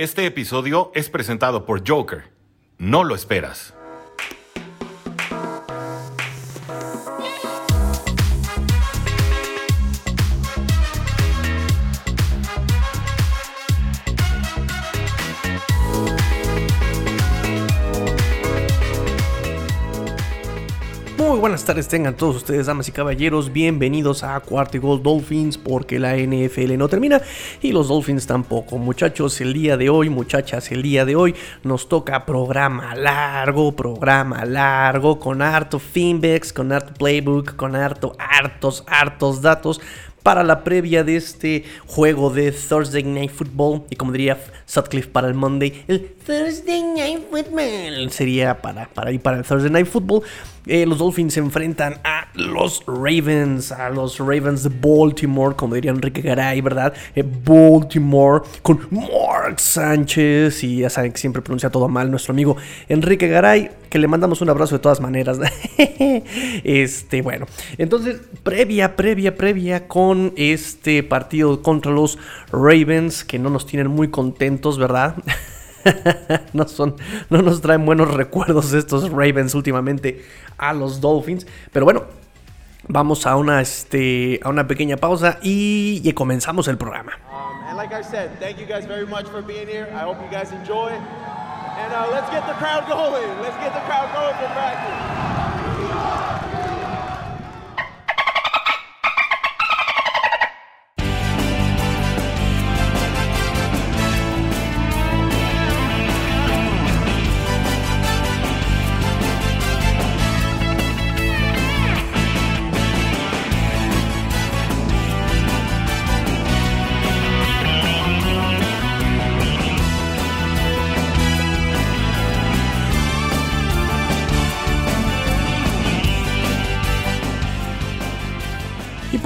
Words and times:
Este 0.00 0.24
episodio 0.24 0.90
es 0.94 1.10
presentado 1.10 1.66
por 1.66 1.86
Joker. 1.86 2.32
No 2.78 3.04
lo 3.04 3.14
esperas. 3.14 3.74
Buenas 21.40 21.64
tardes 21.64 21.88
tengan 21.88 22.16
todos 22.18 22.36
ustedes, 22.36 22.66
damas 22.66 22.86
y 22.88 22.92
caballeros, 22.92 23.50
bienvenidos 23.50 24.22
a 24.24 24.38
Cuarto 24.40 24.78
Gold 24.78 25.02
Dolphins 25.02 25.56
porque 25.56 25.98
la 25.98 26.14
NFL 26.14 26.76
no 26.76 26.86
termina 26.86 27.22
y 27.62 27.72
los 27.72 27.88
Dolphins 27.88 28.26
tampoco. 28.26 28.76
Muchachos, 28.76 29.40
el 29.40 29.54
día 29.54 29.78
de 29.78 29.88
hoy, 29.88 30.10
muchachas, 30.10 30.70
el 30.70 30.82
día 30.82 31.06
de 31.06 31.16
hoy 31.16 31.34
nos 31.62 31.88
toca 31.88 32.26
programa 32.26 32.94
largo, 32.94 33.72
programa 33.72 34.44
largo, 34.44 35.18
con 35.18 35.40
harto 35.40 35.78
feedbacks, 35.78 36.52
con 36.52 36.72
harto 36.72 36.92
playbook, 36.92 37.56
con 37.56 37.74
harto, 37.74 38.14
hartos, 38.18 38.84
hartos 38.86 39.40
datos 39.40 39.80
para 40.22 40.44
la 40.44 40.62
previa 40.64 41.04
de 41.04 41.16
este 41.16 41.64
juego 41.86 42.30
de 42.30 42.52
Thursday 42.52 43.02
Night 43.02 43.30
Football. 43.30 43.84
Y 43.90 43.96
como 43.96 44.12
diría 44.12 44.38
Sutcliffe 44.66 45.08
para 45.08 45.28
el 45.28 45.34
Monday, 45.34 45.84
el 45.88 46.14
Thursday 46.26 46.82
Night 46.82 47.30
Football 47.30 48.10
sería 48.10 48.60
para, 48.60 48.88
para 48.88 49.12
ir 49.12 49.20
para 49.20 49.38
el 49.38 49.44
Thursday 49.44 49.70
Night 49.70 49.86
Football. 49.86 50.22
Eh, 50.66 50.84
los 50.86 50.98
Dolphins 50.98 51.34
se 51.34 51.40
enfrentan 51.40 52.00
a 52.04 52.28
los 52.34 52.84
Ravens, 52.86 53.72
a 53.72 53.88
los 53.90 54.18
Ravens 54.18 54.62
de 54.62 54.68
Baltimore, 54.68 55.56
como 55.56 55.74
diría 55.74 55.90
Enrique 55.90 56.20
Garay, 56.20 56.60
¿verdad? 56.60 56.92
Eh, 57.14 57.24
Baltimore 57.24 58.42
con 58.62 58.86
Mark 58.90 59.58
Sánchez. 59.58 60.62
Y 60.64 60.78
ya 60.78 60.90
saben 60.90 61.12
que 61.12 61.18
siempre 61.18 61.42
pronuncia 61.42 61.70
todo 61.70 61.88
mal 61.88 62.10
nuestro 62.10 62.32
amigo 62.32 62.56
Enrique 62.88 63.28
Garay, 63.28 63.70
que 63.88 63.98
le 63.98 64.06
mandamos 64.06 64.40
un 64.40 64.50
abrazo 64.50 64.76
de 64.76 64.80
todas 64.80 65.00
maneras. 65.00 65.38
este, 66.64 67.22
bueno, 67.22 67.46
entonces, 67.78 68.20
previa, 68.42 68.96
previa, 68.96 69.36
previa 69.36 69.88
con 69.88 70.32
este 70.36 71.02
partido 71.02 71.62
contra 71.62 71.90
los 71.90 72.18
Ravens, 72.52 73.24
que 73.24 73.38
no 73.38 73.50
nos 73.50 73.66
tienen 73.66 73.88
muy 73.88 74.08
contentos, 74.08 74.78
¿verdad? 74.78 75.16
no, 76.52 76.68
son, 76.68 76.96
no 77.28 77.42
nos 77.42 77.60
traen 77.60 77.84
buenos 77.84 78.12
recuerdos 78.12 78.72
estos 78.72 79.10
Ravens 79.10 79.54
últimamente 79.54 80.24
a 80.58 80.72
los 80.72 81.00
Dolphins. 81.00 81.46
Pero 81.72 81.84
bueno, 81.84 82.04
vamos 82.88 83.26
a 83.26 83.36
una, 83.36 83.60
este, 83.60 84.40
a 84.42 84.48
una 84.48 84.66
pequeña 84.66 84.96
pausa 84.96 85.38
y, 85.42 86.00
y 86.04 86.12
comenzamos 86.12 86.68
el 86.68 86.76
programa. 86.76 87.12
Um, 87.30 87.68
and 87.68 87.76
like 87.76 87.92
I 87.92 88.02
said, 88.02 88.30
thank 88.40 88.58
you 88.58 88.66
guys 88.66 88.86
very 88.86 89.06
much 89.06 89.26
for 89.28 89.42
being 89.42 89.68
here. 89.68 89.88
I 89.94 90.04
hope 90.04 90.18
you 90.22 90.30
guys 90.30 90.52
enjoy. 90.52 90.90
And 90.90 91.92
uh, 91.92 92.08
let's 92.10 92.30
get 92.30 92.46
the 92.46 92.54
crowd 92.54 92.86
going. 92.88 93.40
Let's 93.40 93.56
get 93.56 93.72
the 93.72 93.80
crowd 93.86 94.12
going 94.12 94.34
for 94.36 94.48
practice. 94.52 96.49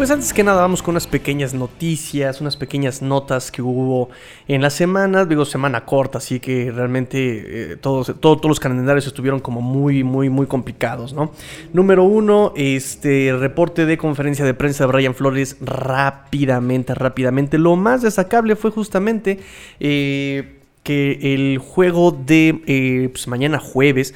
Pues 0.04 0.12
antes 0.12 0.34
que 0.34 0.44
nada 0.44 0.60
vamos 0.60 0.82
con 0.82 0.92
unas 0.92 1.06
pequeñas 1.06 1.54
noticias, 1.54 2.42
unas 2.42 2.59
pequeñas 2.59 3.00
notas 3.00 3.50
que 3.50 3.62
hubo 3.62 4.10
en 4.47 4.60
la 4.60 4.69
semana, 4.69 5.25
digo 5.25 5.47
semana 5.47 5.87
corta, 5.87 6.19
así 6.19 6.41
que 6.41 6.70
realmente 6.70 7.72
eh, 7.72 7.76
todos, 7.76 8.09
todo- 8.20 8.37
todos 8.37 8.50
los 8.50 8.60
calendarios 8.60 9.06
estuvieron 9.06 9.41
como 9.41 9.62
muy, 9.62 10.04
muy, 10.04 10.28
muy 10.28 10.47
complicados, 10.47 11.14
¿no? 11.14 11.32
Número 11.72 12.04
uno, 12.04 12.53
este 12.54 13.34
reporte 13.34 13.87
de 13.87 13.97
conferencia 13.97 14.44
de 14.44 14.53
prensa 14.53 14.84
de 14.84 14.93
Brian 14.93 15.14
Flores 15.14 15.56
rápidamente, 15.62 16.94
rápidamente. 16.94 17.56
Lo 17.56 17.75
más 17.75 18.03
destacable 18.03 18.56
fue 18.56 18.72
justamente 18.72 19.38
eh, 19.81 20.59
que 20.82 21.32
el 21.32 21.56
juego 21.56 22.12
de 22.12 22.60
eh, 22.66 23.09
pues, 23.10 23.26
mañana 23.26 23.59
jueves 23.59 24.12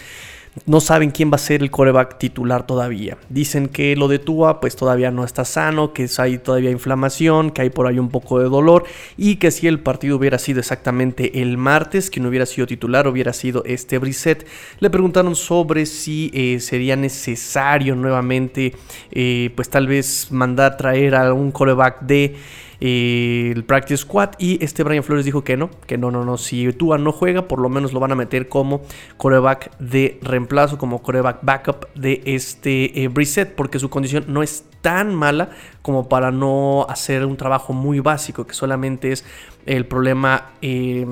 no 0.67 0.81
saben 0.81 1.11
quién 1.11 1.31
va 1.31 1.37
a 1.37 1.39
ser 1.39 1.63
el 1.63 1.71
coreback 1.71 2.19
titular 2.19 2.67
todavía. 2.67 3.19
Dicen 3.29 3.69
que 3.69 3.97
lo 3.97 4.09
de 4.09 4.19
Tua 4.19 4.61
pues 4.61 4.77
todavía 4.77 5.11
no 5.11 5.25
está 5.25 5.45
sano, 5.45 5.93
que 5.93 6.09
hay 6.19 6.39
todavía 6.39 6.71
inflamación, 6.71 7.51
que 7.51 7.63
hay 7.63 7.71
por 7.71 7.87
ahí 7.87 7.99
un 7.99 8.09
poco 8.09 8.39
de 8.39 8.49
dolor 8.49 8.85
y 9.17 9.37
que 9.37 9.51
si 9.51 9.67
el 9.67 9.81
partido 9.81 10.17
hubiera 10.17 10.39
sido 10.39 10.61
exactamente 10.61 11.43
el 11.43 11.57
martes, 11.57 12.11
que 12.11 12.21
no 12.21 12.29
hubiera 12.29 12.47
sido 12.47 12.67
titular, 12.67 13.07
hubiera 13.07 13.33
sido 13.33 13.63
este 13.65 13.99
Brissett. 13.99 14.47
Le 14.81 14.91
preguntaron 14.91 15.37
sobre 15.37 15.87
si 15.87 16.31
eh, 16.35 16.61
sería 16.61 16.97
necesario 16.97 17.95
nuevamente 17.95 18.75
eh, 19.11 19.51
pues 19.55 19.69
tal 19.69 19.87
vez 19.87 20.29
mandar 20.31 20.77
traer 20.77 21.15
a 21.15 21.33
un 21.33 21.51
coreback 21.51 22.03
de 22.03 22.37
eh, 22.81 23.53
el 23.55 23.65
practice 23.65 23.99
squad 23.99 24.31
y 24.39 24.63
este 24.65 24.85
Brian 24.85 25.03
Flores 25.03 25.25
dijo 25.25 25.43
que 25.43 25.57
no, 25.57 25.71
que 25.87 25.99
no, 25.99 26.11
no, 26.11 26.25
no, 26.25 26.39
si 26.39 26.73
Tua 26.73 26.99
no 26.99 27.13
juega 27.13 27.49
por 27.49 27.61
lo 27.61 27.69
menos 27.69 27.93
lo 27.93 28.01
van 28.01 28.13
a 28.13 28.15
meter 28.15 28.49
como 28.49 28.83
coreback 29.17 29.77
de 29.79 30.19
reemplazo, 30.23 30.79
como 30.79 31.03
coreback 31.03 31.41
backup 31.43 31.93
de 31.95 32.23
este 32.25 33.03
eh, 33.03 33.09
Brissett 33.09 33.55
porque 33.55 33.79
su 33.79 33.91
condición 33.91 34.25
no 34.29 34.43
es 34.43 34.65
tan 34.81 35.15
mala 35.15 35.51
como 35.83 36.09
para 36.09 36.31
no 36.31 36.87
hacer 36.89 37.25
un 37.25 37.37
trabajo 37.37 37.73
muy 37.73 38.01
básico 38.01 38.47
que 38.47 38.55
solamente 38.55 39.11
es 39.13 39.25
el 39.67 39.87
problema 39.87 40.53
eh, 40.63 41.05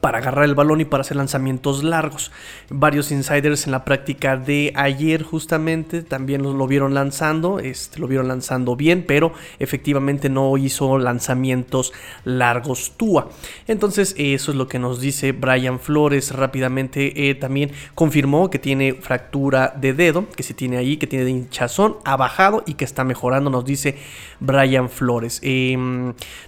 para 0.00 0.18
agarrar 0.18 0.44
el 0.44 0.54
balón 0.54 0.80
y 0.80 0.84
para 0.84 1.02
hacer 1.02 1.16
lanzamientos 1.16 1.82
largos. 1.84 2.32
Varios 2.70 3.10
insiders 3.10 3.66
en 3.66 3.72
la 3.72 3.84
práctica 3.84 4.36
de 4.36 4.72
ayer 4.76 5.22
justamente 5.22 6.02
también 6.02 6.42
lo, 6.42 6.52
lo 6.54 6.66
vieron 6.66 6.94
lanzando, 6.94 7.58
este, 7.58 8.00
lo 8.00 8.06
vieron 8.06 8.28
lanzando 8.28 8.76
bien, 8.76 9.04
pero 9.06 9.32
efectivamente 9.58 10.28
no 10.28 10.56
hizo 10.56 10.98
lanzamientos 10.98 11.92
largos 12.24 12.92
Tua. 12.96 13.30
Entonces 13.66 14.14
eso 14.18 14.50
es 14.50 14.56
lo 14.56 14.68
que 14.68 14.78
nos 14.78 15.00
dice 15.00 15.32
Brian 15.32 15.80
Flores 15.80 16.32
rápidamente. 16.32 17.28
eh, 17.30 17.34
también 17.34 17.72
confirmó 17.94 18.50
que 18.50 18.58
tiene 18.58 18.94
fractura 18.94 19.74
de 19.76 19.92
dedo, 19.92 20.28
que 20.30 20.42
se 20.42 20.54
tiene 20.54 20.76
ahí, 20.76 20.96
que 20.96 21.06
tiene 21.06 21.28
hinchazón, 21.30 21.96
ha 22.04 22.16
bajado 22.16 22.62
y 22.66 22.74
que 22.74 22.84
está 22.84 23.04
mejorando, 23.04 23.50
nos 23.50 23.64
dice 23.64 23.96
Brian 24.40 24.88
Flores. 24.88 25.40
Eh, 25.42 25.76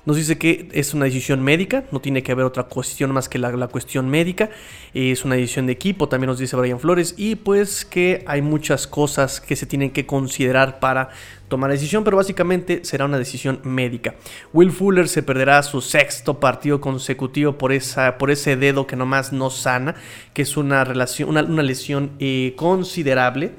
nos 0.05 0.17
dice 0.17 0.39
que 0.39 0.69
es 0.73 0.95
una 0.95 1.07
decisión 1.07 1.43
médica, 1.43 1.85
no 1.93 2.01
tiene 2.01 2.23
que 2.23 2.33
haber 2.33 2.45
otra 2.45 2.65
cuestión 2.65 3.13
más 3.13 3.29
que 3.29 3.39
la, 3.39 3.69
cuestión 3.69 4.09
médica. 4.09 4.51
Es 4.95 5.25
una 5.25 5.35
decisión 5.35 5.67
de 5.67 5.73
equipo, 5.73 6.09
también 6.09 6.29
nos 6.29 6.39
dice 6.39 6.57
Brian 6.57 6.81
Flores. 6.81 7.15
Y 7.17 7.37
pues 7.37 7.85
que 7.85 8.25
hay 8.27 8.43
muchas 8.43 8.87
cosas 8.87 9.41
que 9.41 9.57
se 9.57 9.67
tienen 9.67 9.91
que 9.91 10.07
considerar 10.07 10.81
para 10.81 11.11
tomar 11.49 11.71
la 11.71 11.75
decisión, 11.75 12.05
pero 12.05 12.17
básicamente 12.17 12.85
será 12.85 13.05
una 13.05 13.19
decisión 13.19 13.61
médica. 13.63 14.15
Will 14.53 14.73
Fuller 14.73 15.09
se 15.09 15.23
perderá 15.23 15.63
su 15.63 15.81
sexto 15.81 16.41
partido 16.41 16.81
consecutivo 16.81 17.57
por, 17.57 17.73
esa, 17.73 18.19
por 18.19 18.31
ese 18.31 18.57
dedo 18.57 18.87
que 18.87 18.97
nomás 18.97 19.33
no 19.33 19.51
sana, 19.51 19.95
que 20.35 20.43
es 20.43 20.57
una, 20.57 20.85
una 20.85 21.63
lesión 21.63 22.13
eh, 22.19 22.55
considerable. 22.57 23.53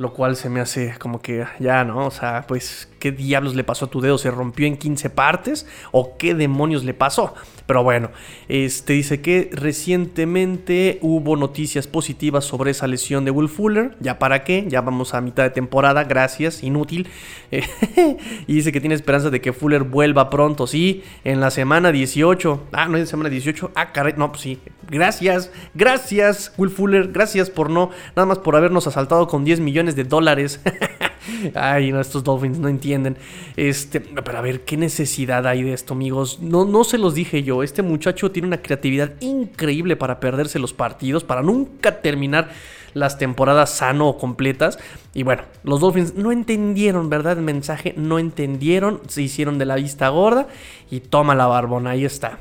Lo 0.00 0.14
cual 0.14 0.34
se 0.34 0.48
me 0.48 0.60
hace 0.60 0.94
como 0.98 1.20
que 1.20 1.44
ya, 1.58 1.84
¿no? 1.84 2.06
O 2.06 2.10
sea, 2.10 2.46
pues, 2.48 2.88
¿qué 2.98 3.12
diablos 3.12 3.54
le 3.54 3.64
pasó 3.64 3.84
a 3.84 3.90
tu 3.90 4.00
dedo? 4.00 4.16
¿Se 4.16 4.30
rompió 4.30 4.66
en 4.66 4.78
15 4.78 5.10
partes? 5.10 5.66
¿O 5.92 6.16
qué 6.16 6.34
demonios 6.34 6.84
le 6.84 6.94
pasó? 6.94 7.34
Pero 7.70 7.84
bueno, 7.84 8.10
este 8.48 8.94
dice 8.94 9.20
que 9.20 9.48
recientemente 9.52 10.98
hubo 11.02 11.36
noticias 11.36 11.86
positivas 11.86 12.44
sobre 12.44 12.72
esa 12.72 12.88
lesión 12.88 13.24
de 13.24 13.30
Will 13.30 13.48
Fuller. 13.48 13.94
¿Ya 14.00 14.18
para 14.18 14.42
qué? 14.42 14.64
Ya 14.66 14.80
vamos 14.80 15.14
a 15.14 15.20
mitad 15.20 15.44
de 15.44 15.50
temporada, 15.50 16.02
gracias, 16.02 16.64
inútil. 16.64 17.06
Y 18.48 18.54
dice 18.54 18.72
que 18.72 18.80
tiene 18.80 18.96
esperanza 18.96 19.30
de 19.30 19.40
que 19.40 19.52
Fuller 19.52 19.84
vuelva 19.84 20.30
pronto, 20.30 20.66
sí, 20.66 21.04
en 21.22 21.38
la 21.38 21.52
semana 21.52 21.92
18. 21.92 22.64
Ah, 22.72 22.88
no 22.88 22.96
es 22.96 23.02
en 23.02 23.06
semana 23.06 23.30
18. 23.30 23.70
Ah, 23.76 23.92
caray, 23.92 24.14
no, 24.16 24.32
pues 24.32 24.42
sí. 24.42 24.58
Gracias, 24.88 25.52
gracias, 25.72 26.52
Will 26.56 26.70
Fuller, 26.70 27.12
gracias 27.12 27.50
por 27.50 27.70
no, 27.70 27.90
nada 28.16 28.26
más 28.26 28.38
por 28.38 28.56
habernos 28.56 28.88
asaltado 28.88 29.28
con 29.28 29.44
10 29.44 29.60
millones 29.60 29.94
de 29.94 30.02
dólares. 30.02 30.60
Ay, 31.54 31.92
no, 31.92 32.00
estos 32.00 32.24
Dolphins 32.24 32.58
no 32.58 32.68
entienden. 32.68 33.16
Este, 33.56 34.00
pero 34.00 34.38
a 34.38 34.40
ver, 34.40 34.64
¿qué 34.64 34.76
necesidad 34.76 35.46
hay 35.46 35.62
de 35.62 35.72
esto, 35.72 35.94
amigos? 35.94 36.40
No, 36.40 36.64
no 36.64 36.84
se 36.84 36.98
los 36.98 37.14
dije 37.14 37.42
yo. 37.42 37.62
Este 37.62 37.82
muchacho 37.82 38.30
tiene 38.30 38.48
una 38.48 38.62
creatividad 38.62 39.12
increíble 39.20 39.96
para 39.96 40.20
perderse 40.20 40.58
los 40.58 40.72
partidos, 40.72 41.24
para 41.24 41.42
nunca 41.42 42.00
terminar 42.00 42.50
las 42.94 43.18
temporadas 43.18 43.70
sano 43.70 44.08
o 44.08 44.18
completas. 44.18 44.78
Y 45.14 45.22
bueno, 45.22 45.42
los 45.62 45.80
Dolphins 45.80 46.14
no 46.14 46.32
entendieron, 46.32 47.10
¿verdad? 47.10 47.38
El 47.38 47.44
mensaje, 47.44 47.94
no 47.96 48.18
entendieron, 48.18 49.00
se 49.08 49.22
hicieron 49.22 49.58
de 49.58 49.66
la 49.66 49.76
vista 49.76 50.08
gorda 50.08 50.48
y 50.90 51.00
toma 51.00 51.34
la 51.34 51.46
barbona, 51.46 51.90
ahí 51.90 52.04
está. 52.04 52.38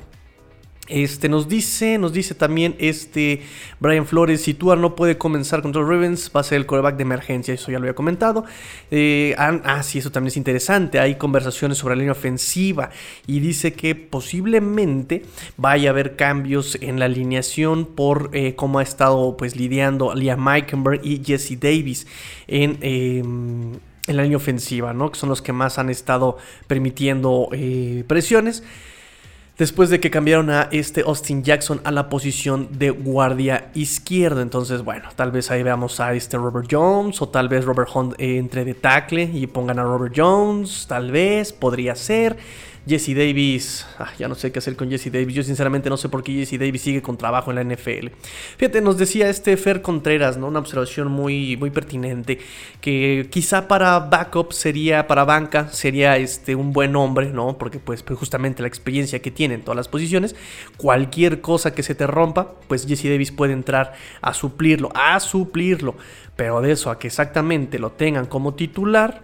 Este 0.89 1.29
nos 1.29 1.47
dice, 1.47 1.99
nos 1.99 2.13
dice 2.13 2.33
también 2.33 2.75
este 2.79 3.43
Brian 3.79 4.07
Flores, 4.07 4.41
si 4.41 4.55
Tua 4.55 4.75
no 4.75 4.95
puede 4.95 5.19
comenzar 5.19 5.61
contra 5.61 5.81
los 5.81 5.89
Ravens, 5.89 6.31
va 6.35 6.41
a 6.41 6.43
ser 6.43 6.57
el 6.57 6.65
coreback 6.65 6.97
de 6.97 7.03
emergencia, 7.03 7.53
eso 7.53 7.71
ya 7.71 7.77
lo 7.77 7.83
había 7.83 7.93
comentado. 7.93 8.43
Eh, 8.89 9.35
ah, 9.37 9.83
sí, 9.83 9.99
eso 9.99 10.11
también 10.11 10.29
es 10.29 10.37
interesante, 10.37 10.99
hay 10.99 11.15
conversaciones 11.15 11.77
sobre 11.77 11.95
la 11.95 11.99
línea 11.99 12.13
ofensiva 12.13 12.89
y 13.27 13.39
dice 13.39 13.73
que 13.73 13.93
posiblemente 13.93 15.23
vaya 15.57 15.89
a 15.89 15.91
haber 15.91 16.15
cambios 16.15 16.77
en 16.81 16.97
la 16.97 17.05
alineación 17.05 17.85
por 17.85 18.31
eh, 18.33 18.55
cómo 18.55 18.79
ha 18.79 18.83
estado 18.83 19.37
pues 19.37 19.55
lidiando 19.55 20.15
Liam 20.15 20.43
Meikenberg 20.43 21.01
y 21.05 21.21
Jesse 21.23 21.59
Davis 21.59 22.07
en... 22.47 22.77
Em, 22.81 23.79
en 24.07 24.17
la 24.17 24.23
línea 24.23 24.37
ofensiva, 24.37 24.91
¿no? 24.91 25.11
Que 25.11 25.19
son 25.19 25.29
los 25.29 25.43
que 25.43 25.53
más 25.53 25.77
han 25.77 25.91
estado 25.91 26.37
permitiendo 26.65 27.49
eh, 27.51 28.03
presiones 28.07 28.63
después 29.59 29.89
de 29.89 29.99
que 29.99 30.09
cambiaron 30.09 30.49
a 30.49 30.69
este 30.71 31.01
Austin 31.01 31.43
Jackson 31.43 31.81
a 31.83 31.91
la 31.91 32.09
posición 32.09 32.69
de 32.71 32.89
guardia 32.89 33.69
izquierdo. 33.75 34.41
Entonces, 34.41 34.83
bueno, 34.83 35.09
tal 35.15 35.31
vez 35.31 35.51
ahí 35.51 35.61
veamos 35.61 35.99
a 35.99 36.13
este 36.13 36.37
Robert 36.37 36.67
Jones 36.71 37.21
o 37.21 37.27
tal 37.27 37.49
vez 37.49 37.65
Robert 37.65 37.89
Hunt 37.93 38.15
entre 38.17 38.63
de 38.63 38.73
tackle 38.73 39.23
y 39.23 39.45
pongan 39.47 39.77
a 39.77 39.83
Robert 39.83 40.13
Jones, 40.15 40.85
tal 40.87 41.11
vez, 41.11 41.51
podría 41.53 41.93
ser. 41.93 42.37
Jesse 42.89 43.15
Davis, 43.15 43.85
ah, 43.99 44.09
ya 44.17 44.27
no 44.27 44.33
sé 44.33 44.51
qué 44.51 44.57
hacer 44.57 44.75
con 44.75 44.89
Jesse 44.89 45.11
Davis. 45.11 45.35
Yo 45.35 45.43
sinceramente 45.43 45.89
no 45.89 45.97
sé 45.97 46.09
por 46.09 46.23
qué 46.23 46.33
Jesse 46.33 46.59
Davis 46.59 46.81
sigue 46.81 47.03
con 47.03 47.17
trabajo 47.17 47.51
en 47.51 47.55
la 47.55 47.63
NFL. 47.63 48.07
Fíjate, 48.57 48.81
nos 48.81 48.97
decía 48.97 49.29
este 49.29 49.55
Fer 49.57 49.83
Contreras, 49.83 50.37
¿no? 50.37 50.47
Una 50.47 50.59
observación 50.59 51.11
muy, 51.11 51.55
muy 51.57 51.69
pertinente. 51.69 52.39
Que 52.81 53.27
quizá 53.29 53.67
para 53.67 53.99
backup 53.99 54.53
sería, 54.53 55.05
para 55.05 55.23
banca, 55.23 55.69
sería 55.69 56.17
este, 56.17 56.55
un 56.55 56.73
buen 56.73 56.95
hombre, 56.95 57.31
¿no? 57.31 57.59
Porque 57.59 57.77
pues, 57.77 58.01
pues 58.01 58.17
justamente 58.17 58.63
la 58.63 58.67
experiencia 58.67 59.21
que 59.21 59.29
tiene 59.29 59.53
en 59.53 59.61
todas 59.61 59.77
las 59.77 59.87
posiciones. 59.87 60.35
Cualquier 60.77 61.41
cosa 61.41 61.75
que 61.75 61.83
se 61.83 61.93
te 61.93 62.07
rompa, 62.07 62.55
pues 62.67 62.87
Jesse 62.87 63.03
Davis 63.05 63.31
puede 63.31 63.53
entrar 63.53 63.93
a 64.21 64.33
suplirlo, 64.33 64.89
a 64.95 65.19
suplirlo. 65.19 65.95
Pero 66.35 66.61
de 66.61 66.71
eso 66.71 66.89
a 66.89 66.97
que 66.97 67.07
exactamente 67.07 67.77
lo 67.77 67.91
tengan 67.91 68.25
como 68.25 68.55
titular, 68.55 69.21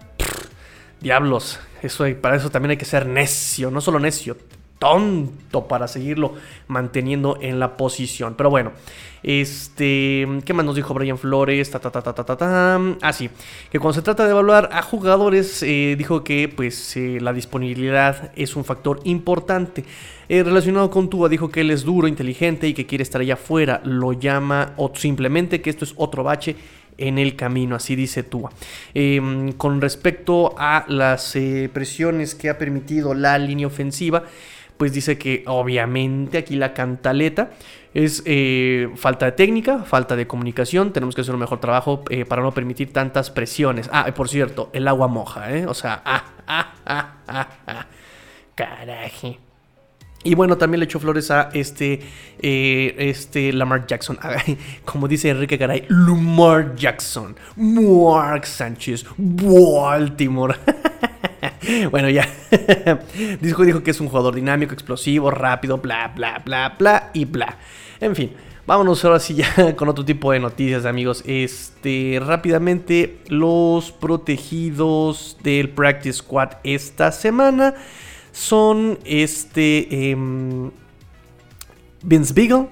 diablos, 1.00 1.60
eso, 1.82 2.04
para 2.20 2.36
eso 2.36 2.50
también 2.50 2.70
hay 2.70 2.76
que 2.76 2.84
ser 2.84 3.06
necio, 3.06 3.70
no 3.70 3.80
solo 3.80 3.98
necio, 3.98 4.36
tonto 4.78 5.66
para 5.66 5.88
seguirlo 5.88 6.34
manteniendo 6.68 7.38
en 7.40 7.58
la 7.58 7.76
posición. 7.76 8.34
Pero 8.36 8.50
bueno, 8.50 8.72
este, 9.22 10.26
¿qué 10.44 10.52
más 10.52 10.64
nos 10.64 10.76
dijo 10.76 10.94
Brian 10.94 11.18
Flores? 11.18 11.70
Ta, 11.70 11.78
ta, 11.78 11.90
ta, 11.90 12.02
ta, 12.02 12.12
ta, 12.12 12.36
ta. 12.36 12.80
Ah, 13.02 13.12
sí, 13.12 13.30
que 13.70 13.78
cuando 13.78 13.94
se 13.94 14.02
trata 14.02 14.24
de 14.24 14.30
evaluar 14.30 14.70
a 14.72 14.82
jugadores, 14.82 15.62
eh, 15.62 15.96
dijo 15.98 16.22
que 16.22 16.48
pues 16.48 16.96
eh, 16.96 17.18
la 17.20 17.32
disponibilidad 17.32 18.30
es 18.36 18.54
un 18.56 18.64
factor 18.64 19.00
importante. 19.04 19.84
Eh, 20.28 20.42
relacionado 20.42 20.90
con 20.90 21.08
Tua, 21.08 21.28
dijo 21.28 21.50
que 21.50 21.62
él 21.62 21.70
es 21.70 21.84
duro, 21.84 22.08
inteligente 22.08 22.68
y 22.68 22.74
que 22.74 22.86
quiere 22.86 23.02
estar 23.02 23.20
allá 23.20 23.34
afuera. 23.34 23.80
Lo 23.84 24.12
llama 24.12 24.74
o 24.76 24.92
simplemente 24.94 25.60
que 25.60 25.70
esto 25.70 25.84
es 25.84 25.94
otro 25.96 26.22
bache 26.22 26.56
en 26.98 27.18
el 27.18 27.36
camino, 27.36 27.76
así 27.76 27.96
dice 27.96 28.22
Tua. 28.22 28.50
Em, 28.94 29.52
con 29.52 29.80
respecto 29.80 30.54
a 30.58 30.84
las 30.88 31.36
eh, 31.36 31.70
presiones 31.72 32.34
que 32.34 32.50
ha 32.50 32.58
permitido 32.58 33.14
la 33.14 33.38
línea 33.38 33.66
ofensiva, 33.66 34.24
pues 34.76 34.92
dice 34.92 35.16
que 35.16 35.42
obviamente 35.46 36.38
aquí 36.38 36.56
la 36.56 36.74
cantaleta 36.74 37.50
es 37.94 38.22
eh, 38.26 38.90
falta 38.96 39.24
de 39.26 39.32
técnica, 39.32 39.84
falta 39.84 40.16
de 40.16 40.26
comunicación, 40.26 40.92
tenemos 40.92 41.14
que 41.14 41.22
hacer 41.22 41.34
un 41.34 41.40
mejor 41.40 41.60
trabajo 41.60 42.04
eh, 42.10 42.26
para 42.26 42.42
no 42.42 42.52
permitir 42.52 42.92
tantas 42.92 43.30
presiones. 43.30 43.88
Ah, 43.90 44.12
por 44.14 44.28
cierto, 44.28 44.70
el 44.74 44.86
agua 44.86 45.08
moja, 45.08 45.54
¿eh? 45.56 45.66
O 45.66 45.72
sea, 45.72 46.02
ah, 46.04 46.24
ah, 46.46 46.74
ah, 46.84 47.14
ah, 47.26 47.48
ah. 47.66 47.86
Caraje. 48.54 49.45
Y 50.26 50.34
bueno, 50.34 50.58
también 50.58 50.80
le 50.80 50.86
echó 50.86 50.98
flores 50.98 51.30
a 51.30 51.50
este, 51.52 52.00
eh, 52.40 52.94
este 52.98 53.52
Lamar 53.52 53.86
Jackson. 53.86 54.18
Como 54.84 55.06
dice 55.06 55.28
Enrique 55.28 55.56
Garay, 55.56 55.84
Lamar 55.88 56.74
Jackson. 56.74 57.36
Mark 57.54 58.44
Sánchez. 58.44 59.06
Baltimore. 59.16 60.56
bueno, 61.92 62.10
ya. 62.10 62.28
dijo, 63.40 63.62
dijo 63.62 63.82
que 63.84 63.92
es 63.92 64.00
un 64.00 64.08
jugador 64.08 64.34
dinámico, 64.34 64.74
explosivo, 64.74 65.30
rápido, 65.30 65.78
bla, 65.78 66.08
bla, 66.08 66.42
bla, 66.44 66.74
bla 66.76 67.10
y 67.14 67.24
bla. 67.24 67.56
En 68.00 68.16
fin. 68.16 68.32
Vámonos 68.66 69.04
ahora 69.04 69.20
sí 69.20 69.34
ya 69.34 69.76
con 69.76 69.88
otro 69.88 70.04
tipo 70.04 70.32
de 70.32 70.40
noticias, 70.40 70.86
amigos. 70.86 71.22
Este, 71.24 72.20
rápidamente, 72.20 73.20
los 73.28 73.92
protegidos 73.92 75.38
del 75.44 75.68
Practice 75.68 76.14
Squad 76.14 76.54
esta 76.64 77.12
semana 77.12 77.76
son 78.36 78.98
este 79.06 80.10
em, 80.10 80.70
Vince 82.02 82.34
Beagle, 82.34 82.68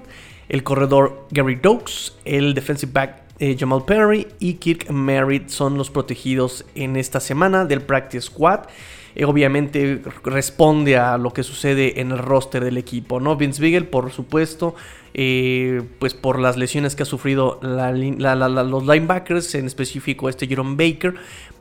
el 0.47 0.63
corredor 0.63 1.25
Gary 1.31 1.55
Dokes, 1.55 2.13
el 2.23 2.53
defensive 2.53 2.91
back 2.91 3.23
eh, 3.39 3.57
Jamal 3.59 3.83
Perry 3.83 4.27
y 4.39 4.53
Kirk 4.53 4.91
Merritt 4.91 5.49
son 5.49 5.75
los 5.75 5.89
protegidos 5.89 6.65
en 6.75 6.95
esta 6.95 7.19
semana 7.19 7.65
del 7.65 7.81
Practice 7.81 8.27
Squad. 8.27 8.67
Eh, 9.15 9.25
obviamente 9.25 10.03
responde 10.23 10.97
a 10.97 11.17
lo 11.17 11.33
que 11.33 11.41
sucede 11.41 11.99
en 11.99 12.11
el 12.11 12.19
roster 12.19 12.63
del 12.63 12.77
equipo, 12.77 13.19
¿no? 13.19 13.35
Vince 13.35 13.59
Beagle, 13.59 13.87
por 13.87 14.11
supuesto, 14.11 14.75
eh, 15.17 15.81
pues 15.97 16.13
por 16.13 16.39
las 16.39 16.57
lesiones 16.57 16.93
que 16.93 17.03
ha 17.03 17.05
sufrido 17.05 17.57
los 17.61 18.85
linebackers, 18.85 19.55
en 19.55 19.65
específico 19.65 20.27
este 20.27 20.45
Jerome 20.45 20.75
Baker, 20.75 21.15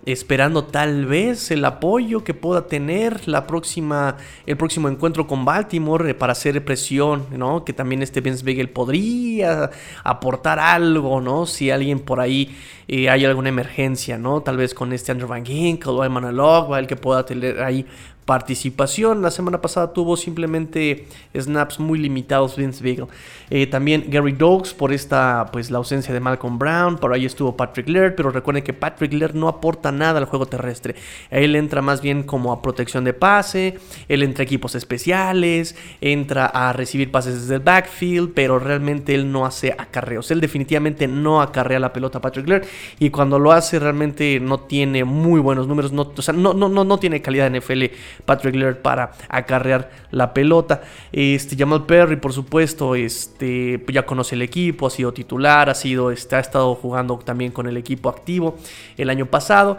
esperando 0.07 0.65
tal 0.65 1.07
vez 1.07 1.53
el 1.53 1.65
apoyo 1.65 2.25
que 2.25 2.35
pueda 2.35 2.67
tener 2.67 3.29
la 3.29 3.47
próxima, 3.47 4.17
el 4.45 4.57
próximo 4.57 4.89
encuentro 4.89 5.29
con 5.29 5.45
Baltimore 5.45 6.11
eh, 6.11 6.15
para 6.15 6.33
hacer 6.33 6.65
presión, 6.65 7.27
¿no? 7.31 7.65
Que 7.65 7.73
también 7.73 8.03
este 8.03 8.21
Vince 8.21 8.45
Beagle 8.45 8.67
podría 8.67 9.71
aportar 10.03 10.59
algo, 10.59 11.21
¿no? 11.21 11.47
Si 11.47 11.71
alguien 11.71 12.01
por 12.01 12.19
ahí 12.19 12.57
eh, 12.89 13.09
hay 13.09 13.25
alguna 13.25 13.51
emergencia, 13.51 14.19
¿no? 14.19 14.43
Tal 14.43 14.57
vez 14.57 14.75
con 14.75 14.93
este 14.93 15.13
Andrew 15.13 15.29
Van 15.29 15.47
Ginkel 15.47 15.91
o 15.91 16.05
Emmanuel 16.05 16.41
el 16.77 16.87
que 16.89 16.97
pueda 16.97 17.25
tener 17.25 17.63
ahí 17.63 17.87
participación. 18.25 19.23
La 19.23 19.31
semana 19.31 19.61
pasada 19.61 19.93
tuvo 19.93 20.17
simplemente 20.17 21.07
snaps 21.35 21.79
muy 21.79 21.99
limitados 21.99 22.57
Vince 22.57 22.83
Beagle. 22.83 23.07
Eh, 23.51 23.67
también 23.67 24.07
Gary 24.09 24.33
Dogs 24.33 24.73
por 24.73 24.93
esta, 24.93 25.47
pues 25.53 25.71
la 25.71 25.79
ausencia 25.79 26.15
de 26.15 26.21
Malcolm 26.21 26.59
Brown. 26.59 26.97
Por 26.97 27.13
ahí 27.13 27.27
estuvo 27.27 27.57
Patrick 27.57 27.89
Laird, 27.89 28.15
pero 28.15 28.31
recuerden 28.31 28.65
que 28.65 28.73
Patrick 28.73 29.13
Laird 29.13 29.35
no 29.35 29.49
aporta 29.49 29.93
nada 29.93 30.19
al 30.19 30.25
juego 30.25 30.47
terrestre. 30.47 30.95
Él 31.31 31.55
entra 31.55 31.83
más 31.83 32.01
bien 32.01 32.23
como 32.23 32.53
a 32.53 32.63
protección 32.63 33.05
de 33.05 33.13
pase, 33.13 33.79
él 34.09 34.23
entra 34.23 34.43
a 34.43 34.45
equipos 34.45 34.75
especiales, 34.75 35.77
entra 36.01 36.47
a 36.47 36.73
recibir 36.73 37.11
pases 37.11 37.43
desde 37.43 37.57
el 37.57 37.61
backfield, 37.61 38.33
pero 38.35 38.59
realmente 38.59 39.15
él 39.15 39.31
no 39.31 39.45
hace 39.45 39.75
acarreos. 39.77 40.31
Él 40.31 40.41
definitivamente 40.41 41.07
no 41.07 41.43
acarrea 41.43 41.79
la 41.79 41.93
pelota 41.93 42.19
a 42.19 42.21
Patrick 42.23 42.49
Laird 42.49 42.67
y 42.99 43.11
cuando 43.11 43.39
lo 43.39 43.53
hace 43.53 43.79
realmente 43.79 44.41
no 44.41 44.61
tiene 44.61 45.05
muy 45.05 45.41
buenos 45.41 45.69
números, 45.69 45.93
no, 45.93 46.13
o 46.17 46.23
sea, 46.23 46.33
no, 46.33 46.55
no, 46.55 46.69
no, 46.69 46.85
no 46.85 46.99
tiene 46.99 47.21
calidad 47.21 47.47
en 47.49 47.59
NFL 47.59 47.85
Patrick 48.25 48.55
Laird 48.55 48.79
para 48.79 49.13
acarrear 49.29 49.91
la 50.11 50.35
pelota. 50.35 50.83
Este, 51.13 51.57
Jamal 51.57 51.87
Perry, 51.87 52.17
por 52.17 52.33
supuesto, 52.33 52.95
este, 52.95 53.85
ya 53.93 54.07
conoce 54.07 54.35
el 54.35 54.43
equipo, 54.43 54.87
ha 54.87 54.91
sido 54.91 55.13
titular, 55.13 55.69
ha, 55.71 55.75
sido, 55.75 56.11
este, 56.11 56.37
ha 56.37 56.41
estado 56.41 56.75
jugando 56.75 57.19
también 57.19 57.53
con 57.53 57.67
el 57.67 57.77
equipo 57.77 58.09
activo 58.09 58.57
el 58.97 59.11
año 59.11 59.27
pasado. 59.27 59.77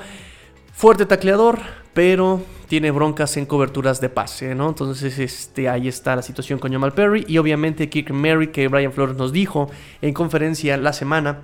Fuerte 0.73 1.05
tacleador, 1.05 1.59
pero 1.93 2.41
tiene 2.67 2.91
broncas 2.91 3.37
en 3.37 3.45
coberturas 3.45 4.01
de 4.01 4.09
pase, 4.09 4.55
¿no? 4.55 4.69
Entonces, 4.69 5.17
este, 5.19 5.69
ahí 5.69 5.87
está 5.87 6.15
la 6.15 6.21
situación 6.21 6.59
con 6.59 6.71
Jamal 6.71 6.93
Perry. 6.93 7.25
Y 7.27 7.37
obviamente 7.37 7.89
Kirk 7.89 8.11
Mary, 8.11 8.47
que 8.47 8.67
Brian 8.67 8.91
Flores 8.91 9.15
nos 9.15 9.31
dijo 9.31 9.69
en 10.01 10.13
conferencia 10.13 10.75
la 10.77 10.93
semana, 10.93 11.41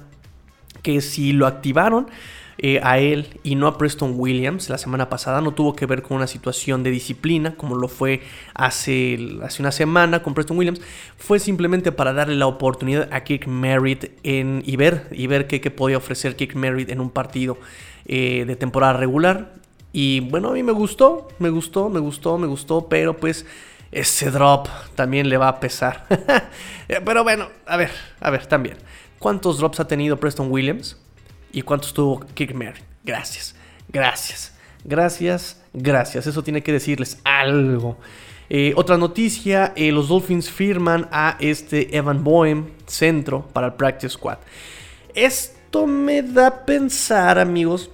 que 0.82 1.02
si 1.02 1.32
lo 1.32 1.48
activaron, 1.48 2.08
eh, 2.64 2.80
a 2.84 3.00
él 3.00 3.40
y 3.42 3.56
no 3.56 3.66
a 3.66 3.76
Preston 3.76 4.14
Williams 4.16 4.70
la 4.70 4.78
semana 4.78 5.10
pasada. 5.10 5.42
No 5.42 5.56
tuvo 5.56 5.76
que 5.76 5.88
ver 5.88 6.04
con 6.04 6.18
una 6.18 6.28
situación 6.28 6.84
de 6.84 6.92
disciplina 6.92 7.56
como 7.56 7.76
lo 7.76 7.88
fue 7.88 8.22
hace, 8.54 9.18
hace 9.42 9.64
una 9.64 9.72
semana 9.72 10.22
con 10.22 10.36
Preston 10.36 10.60
Williams. 10.60 10.80
Fue 11.18 11.40
simplemente 11.40 11.92
para 11.92 12.14
darle 12.14 12.36
la 12.36 12.46
oportunidad 12.46 13.10
a 13.12 13.24
Kirk 13.24 13.48
Merritt 13.48 14.12
en, 14.22 14.62
y 14.64 14.76
ver, 14.76 15.08
y 15.12 15.26
ver 15.26 15.48
qué, 15.48 15.60
podía 15.72 15.98
ofrecer 15.98 16.36
Kirk 16.36 16.56
Merritt 16.56 16.92
en 16.92 17.02
un 17.02 17.10
partido 17.10 17.58
eh, 18.06 18.46
de 18.46 18.56
temporada 18.56 18.94
regular. 18.94 19.54
Y 19.92 20.20
bueno, 20.20 20.50
a 20.50 20.54
mí 20.54 20.62
me 20.62 20.72
gustó, 20.72 21.30
me 21.40 21.50
gustó, 21.50 21.90
me 21.90 22.00
gustó, 22.00 22.38
me 22.38 22.46
gustó, 22.46 22.88
pero 22.88 23.18
pues 23.18 23.44
ese 23.92 24.30
drop 24.30 24.68
también 24.94 25.30
le 25.30 25.38
va 25.38 25.48
a 25.48 25.60
pesar. 25.60 26.06
pero 27.06 27.24
bueno, 27.24 27.48
a 27.66 27.76
ver, 27.76 27.90
a 28.20 28.30
ver, 28.30 28.46
también. 28.46 28.78
¿Cuántos 29.18 29.58
drops 29.58 29.80
ha 29.80 29.88
tenido 29.88 30.20
Preston 30.20 30.52
Williams? 30.52 31.01
¿Y 31.52 31.62
cuántos 31.62 31.94
tuvo 31.94 32.20
Kick 32.34 32.54
Gracias, 33.04 33.56
gracias, 33.90 34.54
gracias, 34.84 35.62
gracias. 35.74 36.28
Eso 36.28 36.44
tiene 36.44 36.62
que 36.62 36.72
decirles 36.72 37.20
algo. 37.24 37.98
Eh, 38.50 38.74
otra 38.76 38.98
noticia, 38.98 39.72
eh, 39.76 39.92
los 39.92 40.10
Dolphins 40.10 40.52
firman 40.52 41.08
a 41.12 41.38
este 41.40 41.96
Evan 41.96 42.24
Boehm, 42.24 42.66
centro 42.86 43.48
para 43.54 43.68
el 43.68 43.74
Practice 43.74 44.10
Squad. 44.10 44.40
Esto 45.14 45.88
me 45.88 46.22
da 46.22 46.48
a 46.48 46.66
pensar, 46.66 47.40
amigos, 47.40 47.90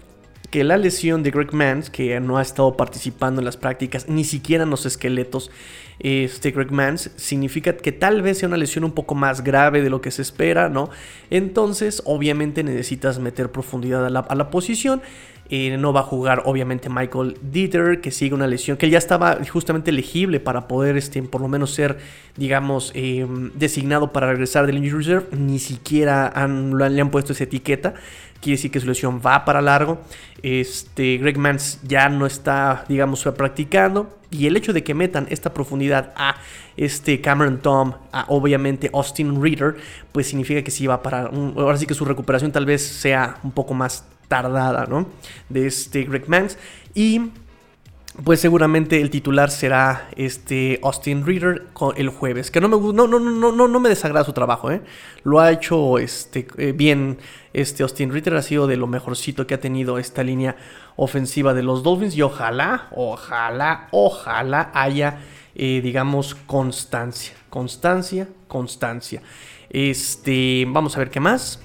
que 0.49 0.63
la 0.63 0.77
lesión 0.77 1.23
de 1.23 1.31
Greg 1.31 1.53
Mans, 1.53 1.89
que 1.89 2.19
no 2.19 2.37
ha 2.37 2.41
estado 2.41 2.77
participando 2.77 3.41
en 3.41 3.45
las 3.45 3.57
prácticas, 3.57 4.07
ni 4.07 4.23
siquiera 4.23 4.63
en 4.63 4.69
los 4.69 4.85
esqueletos, 4.85 5.51
este 5.99 6.51
Greg 6.51 6.71
Mans, 6.71 7.11
significa 7.15 7.75
que 7.75 7.91
tal 7.91 8.21
vez 8.21 8.39
sea 8.39 8.47
una 8.47 8.57
lesión 8.57 8.83
un 8.83 8.91
poco 8.91 9.15
más 9.15 9.43
grave 9.43 9.81
de 9.81 9.89
lo 9.89 9.99
que 9.99 10.11
se 10.11 10.21
espera, 10.21 10.69
¿no? 10.69 10.89
Entonces, 11.29 12.01
obviamente 12.05 12.63
necesitas 12.63 13.19
meter 13.19 13.51
profundidad 13.51 14.05
a 14.05 14.09
la, 14.09 14.49
posición. 14.49 15.01
Eh, 15.49 15.77
no 15.77 15.93
va 15.93 16.01
a 16.01 16.03
jugar 16.03 16.41
obviamente 16.43 16.89
Michael 16.89 17.37
Dieter, 17.41 18.01
que 18.01 18.11
sigue 18.11 18.35
una 18.35 18.47
lesión, 18.47 18.75
que 18.75 18.89
ya 18.89 18.97
estaba 18.97 19.37
justamente 19.49 19.91
elegible 19.91 20.41
para 20.41 20.67
poder, 20.67 20.97
este, 20.97 21.23
por 21.23 21.39
lo 21.39 21.47
menos 21.47 21.73
ser, 21.73 21.97
digamos, 22.35 22.91
em, 22.95 23.51
designado 23.55 24.11
para 24.11 24.27
regresar 24.27 24.65
del 24.67 24.77
Injury 24.77 24.97
Reserve. 24.97 25.27
Ni 25.37 25.59
siquiera 25.59 26.33
le 26.37 27.01
han 27.01 27.09
puesto 27.11 27.31
esa 27.31 27.45
etiqueta 27.45 27.95
quiere 28.41 28.57
decir 28.57 28.71
que 28.71 28.79
su 28.79 28.87
lesión 28.87 29.21
va 29.25 29.45
para 29.45 29.61
largo. 29.61 29.99
Este, 30.41 31.17
Greg 31.17 31.37
Mans 31.37 31.79
ya 31.83 32.09
no 32.09 32.25
está, 32.25 32.85
digamos, 32.87 33.23
practicando. 33.35 34.17
Y 34.29 34.47
el 34.47 34.57
hecho 34.57 34.73
de 34.73 34.83
que 34.83 34.93
metan 34.93 35.27
esta 35.29 35.53
profundidad 35.53 36.13
a 36.15 36.35
este 36.75 37.21
Cameron 37.21 37.59
Tom, 37.59 37.93
a 38.11 38.25
obviamente 38.27 38.89
Austin 38.93 39.41
Reader, 39.41 39.77
pues 40.11 40.27
significa 40.27 40.61
que 40.61 40.71
sí 40.71 40.85
va 40.85 41.01
para. 41.01 41.27
ahora 41.27 41.77
sí 41.77 41.85
que 41.85 41.93
su 41.93 42.05
recuperación 42.05 42.51
tal 42.51 42.65
vez 42.65 42.85
sea 42.85 43.37
un 43.43 43.51
poco 43.51 43.73
más 43.73 44.05
tardada, 44.27 44.85
¿no? 44.85 45.07
De 45.49 45.67
este 45.67 46.03
Greg 46.03 46.27
Mans. 46.27 46.57
Y 46.93 47.31
pues 48.23 48.39
seguramente 48.39 48.99
el 48.99 49.09
titular 49.09 49.51
será 49.51 50.09
este 50.15 50.79
Austin 50.81 51.25
Reader 51.25 51.67
el 51.95 52.09
jueves. 52.09 52.49
Que 52.49 52.59
no 52.59 52.67
me 52.67 52.77
no, 52.93 53.07
no, 53.07 53.19
no, 53.19 53.51
no, 53.51 53.67
no 53.67 53.79
me 53.79 53.89
desagrada 53.89 54.25
su 54.25 54.33
trabajo, 54.33 54.71
¿eh? 54.71 54.81
Lo 55.23 55.39
ha 55.39 55.51
hecho 55.51 55.99
este, 55.99 56.47
eh, 56.57 56.71
bien. 56.71 57.19
Este 57.53 57.83
Austin 57.83 58.11
Reader 58.11 58.35
ha 58.35 58.41
sido 58.41 58.67
de 58.67 58.77
lo 58.77 58.87
mejorcito 58.87 59.47
que 59.47 59.53
ha 59.53 59.59
tenido 59.59 59.97
esta 59.97 60.23
línea 60.23 60.57
ofensiva 60.95 61.53
de 61.53 61.63
los 61.63 61.83
Dolphins. 61.83 62.15
Y 62.15 62.21
ojalá, 62.23 62.87
ojalá, 62.91 63.87
ojalá 63.91 64.71
haya, 64.73 65.19
eh, 65.55 65.81
digamos, 65.83 66.33
constancia. 66.33 67.35
Constancia, 67.49 68.27
constancia. 68.47 69.21
Este, 69.69 70.65
vamos 70.67 70.95
a 70.95 70.99
ver 70.99 71.11
qué 71.11 71.19
más. 71.19 71.59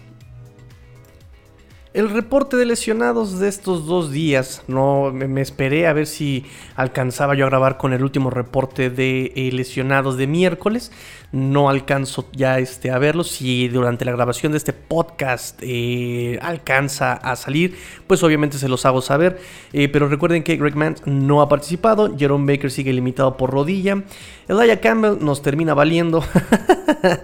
El 1.94 2.08
reporte 2.08 2.56
de 2.56 2.64
lesionados 2.64 3.38
de 3.38 3.48
estos 3.48 3.84
dos 3.84 4.10
días, 4.10 4.62
no 4.66 5.12
me, 5.12 5.42
esperé 5.42 5.86
a 5.86 5.92
ver 5.92 6.06
si 6.06 6.46
alcanzaba 6.74 7.34
yo 7.34 7.44
a 7.44 7.50
grabar 7.50 7.76
con 7.76 7.92
el 7.92 8.02
último 8.02 8.30
reporte 8.30 8.88
de 8.88 9.30
eh, 9.36 9.52
lesionados 9.52 10.16
de 10.16 10.26
miércoles. 10.26 10.90
No 11.32 11.70
alcanzo 11.70 12.28
ya 12.32 12.58
este, 12.58 12.90
a 12.90 12.98
verlo. 12.98 13.24
Si 13.24 13.68
durante 13.68 14.04
la 14.04 14.12
grabación 14.12 14.52
de 14.52 14.58
este 14.58 14.74
podcast 14.74 15.58
eh, 15.62 16.38
alcanza 16.42 17.14
a 17.14 17.36
salir, 17.36 17.74
pues 18.06 18.22
obviamente 18.22 18.58
se 18.58 18.68
los 18.68 18.84
hago 18.84 19.00
saber. 19.00 19.40
Eh, 19.72 19.88
pero 19.88 20.08
recuerden 20.08 20.42
que 20.42 20.56
Greg 20.56 20.76
Mans 20.76 21.02
no 21.06 21.40
ha 21.40 21.48
participado. 21.48 22.14
Jerome 22.18 22.52
Baker 22.52 22.70
sigue 22.70 22.92
limitado 22.92 23.38
por 23.38 23.50
rodilla. 23.50 24.02
Elijah 24.46 24.80
Campbell 24.80 25.24
nos 25.24 25.40
termina 25.40 25.72
valiendo. 25.72 26.22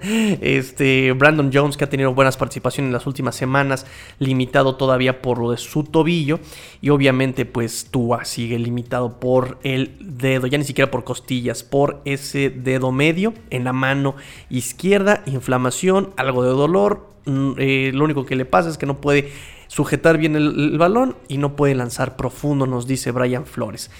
este 0.40 1.12
Brandon 1.12 1.50
Jones, 1.52 1.76
que 1.76 1.84
ha 1.84 1.90
tenido 1.90 2.14
buenas 2.14 2.38
participaciones 2.38 2.88
en 2.88 2.94
las 2.94 3.06
últimas 3.06 3.36
semanas, 3.36 3.84
limitado 4.18 4.76
todavía 4.76 5.20
por 5.20 5.38
lo 5.38 5.50
de 5.50 5.58
su 5.58 5.84
tobillo. 5.84 6.40
Y 6.80 6.88
obviamente, 6.88 7.44
pues 7.44 7.88
Tua 7.90 8.24
sigue 8.24 8.58
limitado 8.58 9.20
por 9.20 9.58
el 9.64 9.96
dedo, 10.00 10.46
ya 10.46 10.56
ni 10.56 10.64
siquiera 10.64 10.90
por 10.90 11.04
costillas, 11.04 11.62
por 11.62 12.00
ese 12.06 12.48
dedo 12.48 12.90
medio 12.90 13.34
en 13.50 13.64
la 13.64 13.74
mano 13.74 13.97
izquierda. 14.50 15.22
Inflamación, 15.26 16.10
algo 16.16 16.42
de 16.42 16.50
dolor. 16.50 17.08
Mm, 17.26 17.52
eh, 17.58 17.90
lo 17.94 18.04
único 18.04 18.26
que 18.26 18.36
le 18.36 18.44
pasa 18.44 18.68
es 18.68 18.78
que 18.78 18.86
no 18.86 19.00
puede 19.00 19.32
sujetar 19.68 20.18
bien 20.18 20.34
el, 20.34 20.78
balón 20.78 21.16
y 21.28 21.38
no 21.38 21.54
puede 21.54 21.74
lanzar 21.74 22.16
profundo, 22.16 22.66
nos 22.66 22.86
dice 22.86 23.10
Brian 23.10 23.46
Flores. 23.46 23.90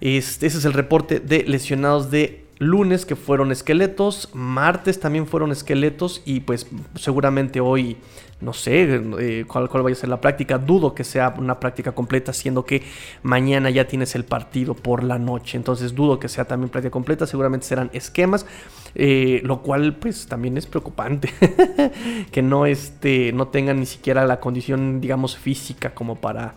Este, 0.00 0.46
ese 0.46 0.58
es 0.58 0.64
el 0.64 0.72
reporte 0.72 1.20
de 1.20 1.44
lesionados 1.44 2.10
de 2.10 2.44
lunes 2.60 3.06
que 3.06 3.16
fueron 3.16 3.52
esqueletos, 3.52 4.28
martes 4.34 5.00
también 5.00 5.26
fueron 5.26 5.50
esqueletos 5.50 6.20
y 6.26 6.40
pues 6.40 6.66
seguramente 6.94 7.58
hoy 7.58 7.96
no 8.42 8.52
sé 8.52 9.02
eh, 9.18 9.44
cuál, 9.48 9.70
cuál, 9.70 9.82
vaya 9.82 9.96
a 9.96 9.98
ser 9.98 10.10
la 10.10 10.20
práctica, 10.20 10.58
dudo 10.58 10.94
que 10.94 11.02
sea 11.02 11.34
una 11.38 11.58
práctica 11.58 11.92
completa 11.92 12.34
siendo 12.34 12.66
que 12.66 12.82
mañana 13.22 13.70
ya 13.70 13.86
tienes 13.86 14.14
el 14.14 14.24
partido 14.24 14.74
por 14.74 15.02
la 15.02 15.18
noche, 15.18 15.56
entonces 15.56 15.94
dudo 15.94 16.20
que 16.20 16.28
sea 16.28 16.44
también 16.44 16.68
práctica 16.68 16.90
completa, 16.90 17.26
seguramente 17.26 17.66
serán 17.66 17.88
esquemas, 17.94 18.44
eh, 18.94 19.40
lo 19.42 19.62
cual 19.62 19.96
pues 19.96 20.26
también 20.26 20.56
es 20.58 20.66
preocupante. 20.66 21.32
Que 22.30 22.42
no, 22.42 22.66
este, 22.66 23.32
no 23.32 23.48
tengan 23.48 23.80
ni 23.80 23.86
siquiera 23.86 24.24
la 24.26 24.38
condición 24.38 25.00
digamos 25.00 25.36
física 25.36 25.94
como 25.94 26.16
para... 26.16 26.54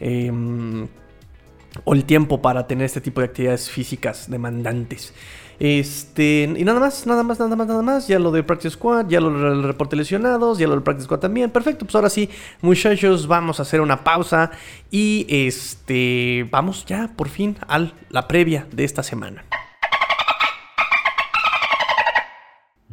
Em, 0.00 0.88
o 1.84 1.94
el 1.94 2.04
tiempo 2.04 2.40
para 2.40 2.66
tener 2.66 2.84
este 2.84 3.00
tipo 3.00 3.20
de 3.20 3.26
actividades 3.26 3.70
físicas 3.70 4.30
demandantes. 4.30 5.12
Este, 5.58 6.52
y 6.56 6.64
nada 6.64 6.80
más, 6.80 7.06
nada 7.06 7.22
más, 7.22 7.38
nada 7.38 7.56
más, 7.56 7.66
nada 7.66 7.82
más. 7.82 8.08
Ya 8.08 8.18
lo 8.18 8.30
de 8.30 8.42
Practice 8.42 8.74
Squad, 8.74 9.08
ya 9.08 9.20
lo 9.20 9.30
del 9.30 9.62
reporte 9.62 9.96
lesionados, 9.96 10.58
ya 10.58 10.66
lo 10.66 10.74
del 10.74 10.82
Practice 10.82 11.06
Squad 11.06 11.20
también. 11.20 11.50
Perfecto, 11.50 11.84
pues 11.84 11.94
ahora 11.94 12.10
sí, 12.10 12.28
muchachos, 12.60 13.26
vamos 13.26 13.58
a 13.58 13.62
hacer 13.62 13.80
una 13.80 14.04
pausa 14.04 14.50
y 14.90 15.26
este, 15.28 16.48
vamos 16.50 16.84
ya 16.86 17.10
por 17.16 17.28
fin 17.28 17.56
a 17.68 17.90
la 18.10 18.28
previa 18.28 18.66
de 18.72 18.84
esta 18.84 19.02
semana. 19.02 19.44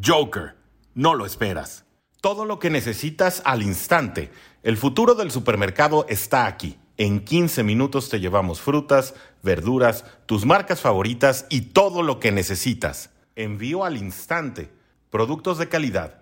Joker, 0.04 0.56
no 0.96 1.14
lo 1.14 1.26
esperas. 1.26 1.86
Todo 2.22 2.46
lo 2.46 2.60
que 2.60 2.70
necesitas 2.70 3.42
al 3.46 3.64
instante. 3.64 4.32
El 4.64 4.78
futuro 4.78 5.16
del 5.16 5.32
supermercado 5.32 6.06
está 6.08 6.46
aquí. 6.46 6.78
En 7.02 7.22
15 7.22 7.64
minutos 7.64 8.10
te 8.10 8.20
llevamos 8.20 8.62
frutas, 8.62 9.16
verduras, 9.42 10.06
tus 10.28 10.46
marcas 10.46 10.82
favoritas 10.82 11.48
y 11.50 11.62
todo 11.62 12.04
lo 12.04 12.20
que 12.20 12.32
necesitas. 12.32 13.10
Envío 13.36 13.86
al 13.86 13.98
instante. 13.98 14.70
Productos 15.10 15.58
de 15.58 15.68
calidad, 15.68 16.22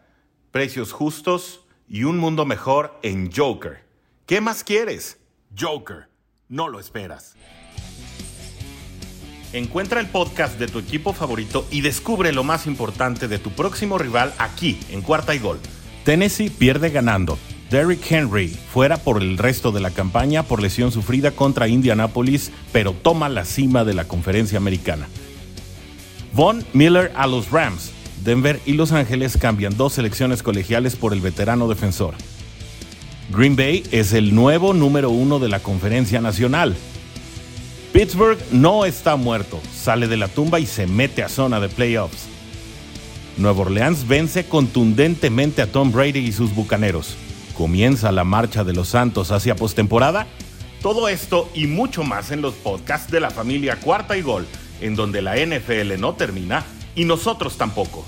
precios 0.52 0.94
justos 0.94 1.66
y 1.90 2.06
un 2.06 2.18
mundo 2.18 2.46
mejor 2.46 2.98
en 3.04 3.30
Joker. 3.30 3.84
¿Qué 4.26 4.40
más 4.40 4.64
quieres? 4.64 5.20
Joker, 5.60 6.08
no 6.48 6.70
lo 6.70 6.80
esperas. 6.80 7.36
Encuentra 9.52 10.00
el 10.00 10.08
podcast 10.08 10.58
de 10.58 10.68
tu 10.68 10.80
equipo 10.80 11.12
favorito 11.12 11.68
y 11.72 11.82
descubre 11.82 12.32
lo 12.32 12.46
más 12.46 12.68
importante 12.68 13.28
de 13.28 13.38
tu 13.38 13.50
próximo 13.50 13.98
rival 13.98 14.34
aquí, 14.38 14.80
en 14.92 15.02
Cuarta 15.02 15.36
y 15.36 15.40
Gol. 15.40 15.60
Tennessee 16.06 16.50
pierde 16.50 16.90
ganando. 16.90 17.38
Derrick 17.70 18.12
Henry 18.12 18.48
fuera 18.48 18.98
por 18.98 19.22
el 19.22 19.38
resto 19.38 19.72
de 19.72 19.80
la 19.80 19.92
campaña 19.92 20.42
por 20.42 20.62
lesión 20.62 20.92
sufrida 20.92 21.32
contra 21.32 21.68
Indianapolis, 21.68 22.52
pero 22.72 22.94
toma 22.94 23.30
la 23.30 23.46
cima 23.46 23.84
de 23.86 23.94
la 23.94 24.06
conferencia 24.06 24.58
americana. 24.58 25.08
Von 26.34 26.66
Miller 26.74 27.12
a 27.16 27.28
los 27.28 27.52
Rams. 27.52 27.92
Denver 28.24 28.60
y 28.66 28.74
Los 28.74 28.92
Ángeles 28.92 29.38
cambian 29.38 29.78
dos 29.78 29.94
selecciones 29.94 30.44
colegiales 30.44 30.96
por 30.96 31.14
el 31.14 31.22
veterano 31.22 31.68
defensor. 31.68 32.16
Green 33.32 33.56
Bay 33.56 33.84
es 33.92 34.14
el 34.14 34.34
nuevo 34.34 34.74
número 34.74 35.12
uno 35.12 35.40
de 35.40 35.48
la 35.48 35.60
conferencia 35.60 36.20
nacional. 36.20 36.76
Pittsburgh 37.94 38.40
no 38.52 38.84
está 38.84 39.16
muerto, 39.16 39.62
sale 39.74 40.08
de 40.08 40.18
la 40.18 40.28
tumba 40.28 40.60
y 40.60 40.66
se 40.66 40.88
mete 40.88 41.24
a 41.24 41.30
zona 41.30 41.60
de 41.60 41.70
playoffs. 41.70 42.28
Nueva 43.38 43.62
Orleans 43.62 44.08
vence 44.08 44.46
contundentemente 44.46 45.62
a 45.62 45.72
Tom 45.72 45.92
Brady 45.92 46.20
y 46.20 46.32
sus 46.32 46.54
bucaneros 46.54 47.16
comienza 47.60 48.14
la 48.14 48.24
marcha 48.24 48.64
de 48.64 48.72
los 48.72 48.88
Santos 48.88 49.32
hacia 49.32 49.54
postemporada? 49.54 50.28
Todo 50.82 51.10
esto 51.10 51.50
y 51.54 51.68
mucho 51.68 52.04
más 52.04 52.32
en 52.32 52.42
los 52.42 52.54
podcasts 52.54 53.12
de 53.12 53.20
la 53.20 53.32
familia 53.32 53.76
Cuarta 53.82 54.16
y 54.16 54.22
Gol, 54.22 54.48
en 54.80 54.96
donde 54.96 55.22
la 55.22 55.36
NFL 55.36 56.00
no 56.00 56.14
termina 56.14 56.64
y 56.96 57.04
nosotros 57.04 57.58
tampoco. 57.58 58.06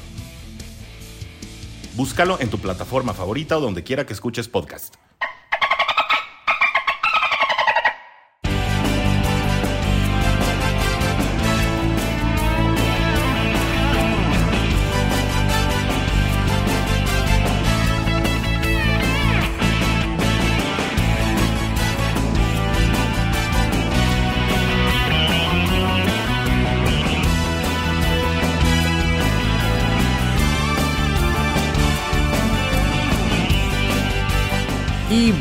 Búscalo 1.98 2.40
en 2.40 2.50
tu 2.50 2.60
plataforma 2.60 3.14
favorita 3.14 3.58
o 3.58 3.60
donde 3.60 3.84
quiera 3.84 4.06
que 4.06 4.14
escuches 4.14 4.48
podcast. 4.48 5.01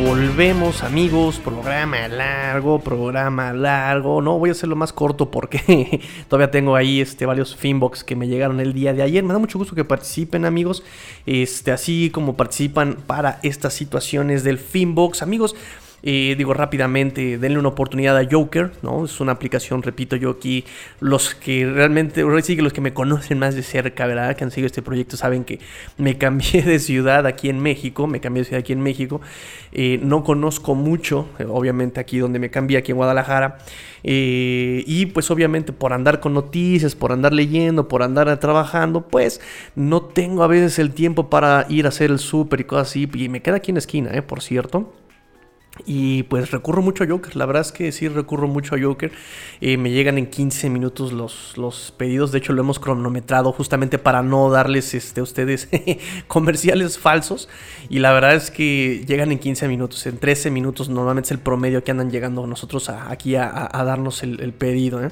Volvemos 0.05 0.83
amigos, 0.83 1.39
programa 1.39 2.09
largo, 2.09 2.81
programa 2.81 3.53
largo. 3.53 4.23
No 4.23 4.39
voy 4.39 4.51
a 4.51 4.53
hacerlo 4.53 4.77
más 4.77 4.93
corto 4.93 5.31
porque 5.31 6.01
todavía 6.29 6.51
tengo 6.51 6.77
ahí 6.77 7.01
este, 7.01 7.27
varios 7.27 7.55
finbox 7.57 8.03
que 8.03 8.17
me 8.17 8.27
llegaron 8.27 8.61
el 8.61 8.73
día 8.73 8.93
de 8.93 9.03
ayer. 9.03 9.23
Me 9.23 9.33
da 9.33 9.39
mucho 9.39 9.59
gusto 9.59 9.75
que 9.75 9.85
participen 9.85 10.45
amigos, 10.45 10.83
este, 11.27 11.73
así 11.73 12.11
como 12.11 12.37
participan 12.37 12.97
para 13.07 13.41
estas 13.43 13.75
situaciones 13.75 14.43
del 14.43 14.59
finbox. 14.59 15.23
Amigos, 15.23 15.55
Eh, 16.03 16.35
digo 16.39 16.55
rápidamente, 16.55 17.37
denle 17.37 17.59
una 17.59 17.69
oportunidad 17.69 18.17
a 18.17 18.27
Joker, 18.31 18.73
¿no? 18.83 19.05
Es 19.05 19.21
una 19.21 19.33
aplicación, 19.33 19.83
repito 19.83 20.17
yo 20.17 20.31
aquí, 20.31 20.65
los 21.01 21.35
que 21.35 21.67
realmente, 21.67 22.25
sí 22.43 22.57
los 22.57 22.73
que 22.73 22.81
me 22.81 22.95
conocen 22.95 23.39
más 23.39 23.55
de 23.55 23.63
cerca, 23.63 24.07
¿verdad? 24.07 24.35
Que 24.35 24.45
han 24.45 24.51
seguido 24.51 24.67
este 24.67 24.83
proyecto 24.83 25.17
saben 25.17 25.45
que 25.45 25.61
me 25.99 26.17
cambié 26.17 26.63
de 26.63 26.79
ciudad 26.79 27.27
aquí 27.27 27.51
en 27.51 27.61
México, 27.61 28.07
me 28.07 28.21
cambié 28.21 28.43
de 28.43 28.45
ciudad 28.47 28.61
aquí 28.61 28.73
en 28.73 28.81
México, 28.81 29.21
eh, 29.73 30.01
no 30.03 30.25
conozco 30.25 30.75
mucho, 30.75 31.29
eh, 31.39 31.45
obviamente 31.47 32.01
aquí 32.01 32.19
donde 32.19 32.39
me 32.39 32.51
cambié, 32.51 32.79
aquí 32.79 32.93
en 32.93 32.97
Guadalajara, 32.97 33.59
y 34.03 35.07
pues 35.07 35.31
obviamente 35.31 35.75
por 35.75 35.93
andar 35.93 36.21
con 36.21 36.33
noticias, 36.33 36.95
por 36.95 37.13
andar 37.13 37.35
leyendo, 37.35 37.89
por 37.89 38.03
andar 38.03 38.41
trabajando, 38.41 39.07
pues 39.07 39.43
no 39.75 40.01
tengo 40.03 40.43
a 40.43 40.47
veces 40.47 40.79
el 40.79 40.93
tiempo 40.93 41.29
para 41.29 41.67
ir 41.69 41.85
a 41.85 41.91
hacer 41.91 42.11
el 42.11 42.19
súper 42.19 42.61
y 42.61 42.65
cosas 42.65 42.89
así, 42.89 43.09
y 43.13 43.29
me 43.29 43.43
queda 43.43 43.57
aquí 43.57 43.71
en 43.71 43.75
la 43.75 43.81
esquina, 43.81 44.11
¿eh? 44.15 44.23
Por 44.23 44.41
cierto. 44.41 45.00
Y 45.87 46.25
pues 46.25 46.51
recurro 46.51 46.83
mucho 46.83 47.05
a 47.05 47.07
Joker, 47.07 47.37
la 47.37 47.47
verdad 47.47 47.63
es 47.63 47.73
que 47.73 47.93
sí 47.93 48.09
recurro 48.09 48.49
mucho 48.49 48.75
a 48.75 48.81
Joker. 48.81 49.13
Eh, 49.61 49.77
me 49.77 49.91
llegan 49.91 50.19
en 50.19 50.27
15 50.27 50.71
minutos 50.71 51.13
los, 51.13 51.57
los 51.57 51.93
pedidos, 51.97 52.33
de 52.33 52.39
hecho 52.39 52.53
lo 52.53 52.63
hemos 52.63 52.79
cronometrado 52.79 53.53
justamente 53.53 53.99
para 53.99 54.23
no 54.23 54.51
darles 54.51 54.95
este, 54.95 55.21
a 55.21 55.23
ustedes 55.23 55.69
comerciales 56.27 56.99
falsos. 56.99 57.49
Y 57.89 57.99
la 57.99 58.13
verdad 58.13 58.35
es 58.35 58.51
que 58.51 59.05
llegan 59.07 59.33
en 59.33 59.39
15 59.39 59.69
minutos, 59.69 60.07
en 60.07 60.19
13 60.19 60.51
minutos 60.51 60.89
normalmente 60.89 61.29
es 61.29 61.33
el 61.33 61.39
promedio 61.39 61.85
que 61.85 61.91
andan 61.91 62.11
llegando 62.11 62.47
nosotros 62.47 62.89
aquí 62.89 63.37
a, 63.37 63.69
darnos 63.73 64.23
el, 64.23 64.53
pedido. 64.53 65.05
¿eh? 65.05 65.11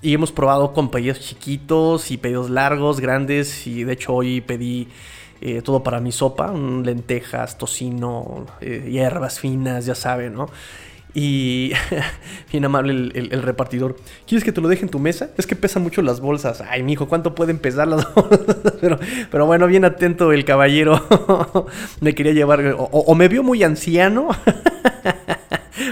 Y 0.00 0.14
hemos 0.14 0.32
probado 0.32 0.72
con 0.72 0.90
pedidos 0.90 1.20
chiquitos 1.20 2.10
y 2.10 2.16
pedidos 2.16 2.50
largos, 2.50 3.00
grandes. 3.00 3.66
Y 3.66 3.84
de 3.84 3.92
hecho 3.94 4.14
hoy 4.14 4.40
pedí 4.40 4.88
eh, 5.40 5.62
todo 5.62 5.82
para 5.82 6.00
mi 6.00 6.12
sopa, 6.12 6.52
lentejas, 6.52 7.58
tocino, 7.58 8.46
eh, 8.60 8.88
hierbas 8.90 9.40
finas, 9.40 9.86
ya 9.86 9.94
saben, 9.94 10.34
¿no? 10.34 10.48
Y 11.14 11.72
bien 12.52 12.64
amable 12.64 12.92
el, 12.92 13.42
repartidor. 13.42 13.96
¿Quieres 14.26 14.44
que 14.44 14.52
te 14.52 14.60
lo 14.60 14.68
deje 14.68 14.82
en 14.82 14.90
tu 14.90 14.98
mesa? 14.98 15.30
Es 15.36 15.46
que 15.46 15.56
pesan 15.56 15.82
mucho 15.82 16.02
las 16.02 16.20
bolsas. 16.20 16.60
Ay, 16.60 16.82
mijo, 16.82 17.08
¿cuánto 17.08 17.34
pueden 17.34 17.58
pesar 17.58 17.88
las 17.88 18.12
bolsas? 18.14 18.56
pero, 18.80 18.98
pero 19.30 19.46
bueno, 19.46 19.66
bien 19.66 19.84
atento 19.84 20.32
el 20.32 20.44
caballero. 20.44 21.04
me 22.00 22.14
quería 22.14 22.32
llevar. 22.32 22.76
o 22.78 23.14
me 23.14 23.28
vio 23.28 23.42
muy 23.42 23.62
anciano. 23.62 24.28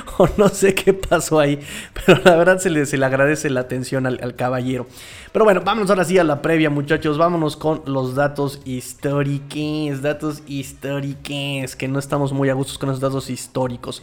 o 0.19 0.29
no 0.37 0.49
sé 0.49 0.75
qué 0.75 0.93
pasó 0.93 1.39
ahí, 1.39 1.61
pero 1.95 2.21
la 2.25 2.37
verdad 2.37 2.59
se 2.59 2.71
le, 2.71 2.87
se 2.87 2.97
le 2.97 3.07
agradece 3.07 3.51
la 3.51 3.61
atención 3.61 4.07
al, 4.07 4.37
caballero. 4.37 4.87
Pero 5.33 5.45
bueno, 5.45 5.63
vámonos 5.65 5.91
ahora 5.91 6.05
sí 6.05 6.19
a 6.19 6.25
la 6.25 6.43
previa, 6.43 6.71
muchachos. 6.71 7.19
Vámonos 7.19 7.57
con 7.57 7.83
los 7.87 8.15
datos 8.15 8.61
históricos. 8.65 10.03
Datos 10.03 10.43
históricos, 10.47 11.77
que 11.77 11.89
no 11.89 11.99
estamos 11.99 12.33
muy 12.33 12.49
a 12.49 12.55
gustos 12.55 12.79
con 12.79 12.89
los 12.89 13.01
datos 13.01 13.31
históricos. 13.31 14.03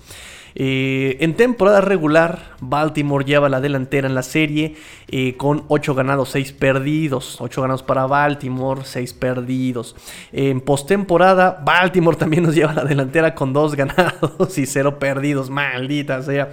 Eh, 0.56 1.18
en 1.20 1.36
temporada 1.36 1.82
regular, 1.82 2.56
Baltimore 2.60 3.26
lleva 3.26 3.50
la 3.50 3.60
delantera 3.60 4.08
en 4.08 4.16
la 4.16 4.24
serie 4.24 4.76
eh, 5.08 5.36
con 5.36 5.64
8 5.68 5.96
ganados, 5.96 6.30
6 6.30 6.54
perdidos. 6.54 7.38
8 7.40 7.62
ganados 7.62 7.84
para 7.84 8.06
Baltimore, 8.06 8.82
6 8.84 9.14
perdidos. 9.14 9.96
En 10.32 10.62
postemporada, 10.62 11.62
Baltimore 11.64 12.18
también 12.18 12.44
nos 12.44 12.56
lleva 12.56 12.74
la 12.74 12.84
delantera 12.84 13.34
con 13.34 13.54
2 13.54 13.76
ganados 13.76 14.58
y 14.58 14.66
0 14.66 15.00
perdidos. 15.00 15.50
Maldita 15.50 16.22
sea. 16.22 16.52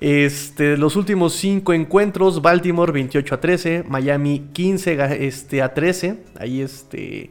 Este, 0.00 0.76
los 0.76 0.94
últimos 0.96 1.32
5 1.34 1.72
encuentros, 1.72 2.42
Baltimore 2.42 2.92
28 2.92 3.34
a 3.34 3.40
13, 3.40 3.84
Miami 3.88 4.48
15 4.52 5.26
este, 5.26 5.62
a 5.62 5.72
13. 5.72 6.18
Ahí 6.38 6.60
este, 6.60 7.30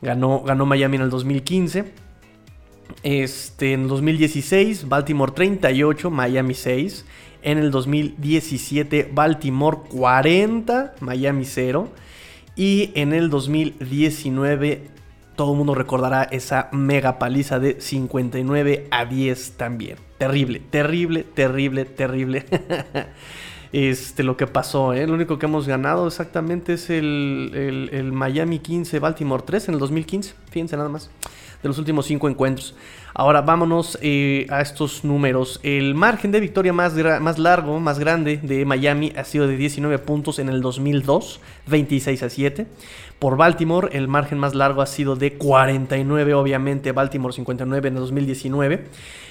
ganó, 0.00 0.42
ganó 0.42 0.64
Miami 0.64 0.96
en 0.96 1.02
el 1.02 1.10
2015. 1.10 2.01
Este, 3.02 3.72
en 3.72 3.88
2016, 3.88 4.88
Baltimore 4.88 5.32
38, 5.32 6.10
Miami 6.10 6.54
6. 6.54 7.04
En 7.42 7.58
el 7.58 7.70
2017, 7.70 9.10
Baltimore 9.12 9.78
40, 9.90 10.94
Miami 11.00 11.44
0. 11.44 11.88
Y 12.54 12.90
en 12.94 13.12
el 13.12 13.30
2019, 13.30 14.82
todo 15.34 15.52
el 15.52 15.58
mundo 15.58 15.74
recordará 15.74 16.22
esa 16.24 16.68
mega 16.72 17.18
paliza 17.18 17.58
de 17.58 17.80
59 17.80 18.86
a 18.90 19.04
10 19.06 19.52
también. 19.56 19.96
Terrible, 20.18 20.60
terrible, 20.60 21.24
terrible, 21.24 21.84
terrible. 21.84 22.46
este, 23.72 24.22
lo 24.22 24.36
que 24.36 24.46
pasó. 24.46 24.92
¿eh? 24.92 25.06
Lo 25.08 25.14
único 25.14 25.40
que 25.40 25.46
hemos 25.46 25.66
ganado 25.66 26.06
exactamente 26.06 26.74
es 26.74 26.90
el, 26.90 27.88
el 27.90 28.12
Miami 28.12 28.60
15, 28.60 29.00
Baltimore 29.00 29.42
3 29.44 29.68
en 29.68 29.74
el 29.74 29.80
2015. 29.80 30.34
Fíjense 30.50 30.76
nada 30.76 30.88
más 30.88 31.10
de 31.62 31.68
los 31.68 31.78
últimos 31.78 32.06
cinco 32.06 32.28
encuentros. 32.28 32.74
Ahora 33.14 33.42
vámonos 33.42 33.98
eh, 34.00 34.46
a 34.50 34.62
estos 34.62 35.04
números. 35.04 35.60
El 35.62 35.94
margen 35.94 36.32
de 36.32 36.40
victoria 36.40 36.72
más, 36.72 36.94
más 37.20 37.38
largo, 37.38 37.78
más 37.78 37.98
grande 37.98 38.38
de 38.42 38.64
Miami 38.64 39.12
ha 39.16 39.24
sido 39.24 39.46
de 39.46 39.56
19 39.56 39.98
puntos 39.98 40.38
en 40.38 40.48
el 40.48 40.62
2002, 40.62 41.40
26 41.66 42.22
a 42.22 42.30
7. 42.30 42.66
Por 43.18 43.36
Baltimore, 43.36 43.88
el 43.92 44.08
margen 44.08 44.38
más 44.38 44.54
largo 44.54 44.82
ha 44.82 44.86
sido 44.86 45.14
de 45.14 45.34
49, 45.34 46.34
obviamente 46.34 46.92
Baltimore 46.92 47.32
59 47.32 47.88
en 47.88 47.94
el 47.94 48.00
2019. 48.00 48.84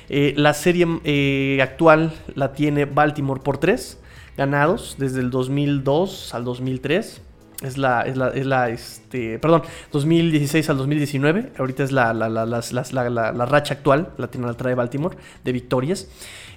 Eh, 0.09 0.33
la 0.37 0.53
serie 0.53 0.87
eh, 1.03 1.59
actual 1.61 2.13
la 2.35 2.53
tiene 2.53 2.85
Baltimore 2.85 3.41
por 3.41 3.57
3 3.57 3.97
ganados 4.37 4.95
desde 4.97 5.19
el 5.19 5.29
2002 5.29 6.33
al 6.33 6.43
2003. 6.45 7.21
Es 7.61 7.77
la, 7.77 8.01
es 8.01 8.17
la, 8.17 8.29
es 8.29 8.45
la, 8.45 8.69
este, 8.69 9.37
perdón, 9.39 9.61
2016 9.91 10.69
al 10.69 10.77
2019. 10.77 11.51
Ahorita 11.57 11.83
es 11.83 11.91
la, 11.91 12.13
la, 12.13 12.29
la 12.29 13.45
racha 13.45 13.75
actual, 13.75 14.09
la 14.17 14.27
tiene 14.27 14.47
la 14.47 14.55
trae 14.55 14.73
Baltimore, 14.73 15.15
de 15.43 15.51
victorias. 15.51 16.07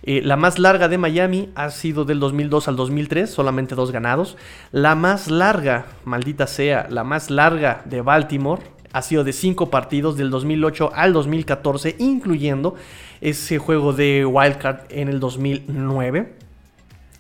Eh, 0.07 0.21
la 0.23 0.37
más 0.37 0.59
larga 0.59 0.89
de 0.89 0.99
Miami 0.99 1.49
ha 1.55 1.71
sido 1.71 2.05
del 2.05 2.21
2002 2.21 2.69
al 2.69 2.77
2003, 2.77 3.31
solamente 3.31 3.75
dos 3.75 3.91
ganados. 3.91 4.37
La 4.71 4.95
más 4.95 5.31
larga, 5.31 5.87
maldita 6.05 6.47
sea, 6.47 6.87
la 6.91 7.05
más 7.05 7.31
larga 7.31 7.81
de 7.87 8.03
Baltimore 8.03 8.63
ha 8.93 9.01
sido 9.01 9.25
de 9.25 9.33
cinco 9.33 9.71
partidos 9.71 10.19
del 10.19 10.29
2008 10.29 10.93
al 10.95 11.15
2014, 11.15 11.97
incluyendo 11.99 12.75
ese 13.23 13.59
juego 13.59 13.95
de 13.95 14.27
Wildcard 14.27 14.81
en 14.91 15.09
el 15.09 15.21
2009. 15.21 16.44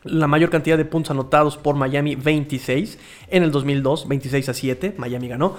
La 0.04 0.26
mayor 0.26 0.50
cantidad 0.50 0.76
de 0.76 0.84
puntos 0.84 1.10
anotados 1.10 1.56
por 1.56 1.76
Miami, 1.76 2.14
26. 2.14 2.98
En 3.30 3.42
el 3.42 3.50
2002, 3.50 4.06
26 4.06 4.48
a 4.50 4.54
7, 4.54 4.94
Miami 4.98 5.28
ganó. 5.28 5.56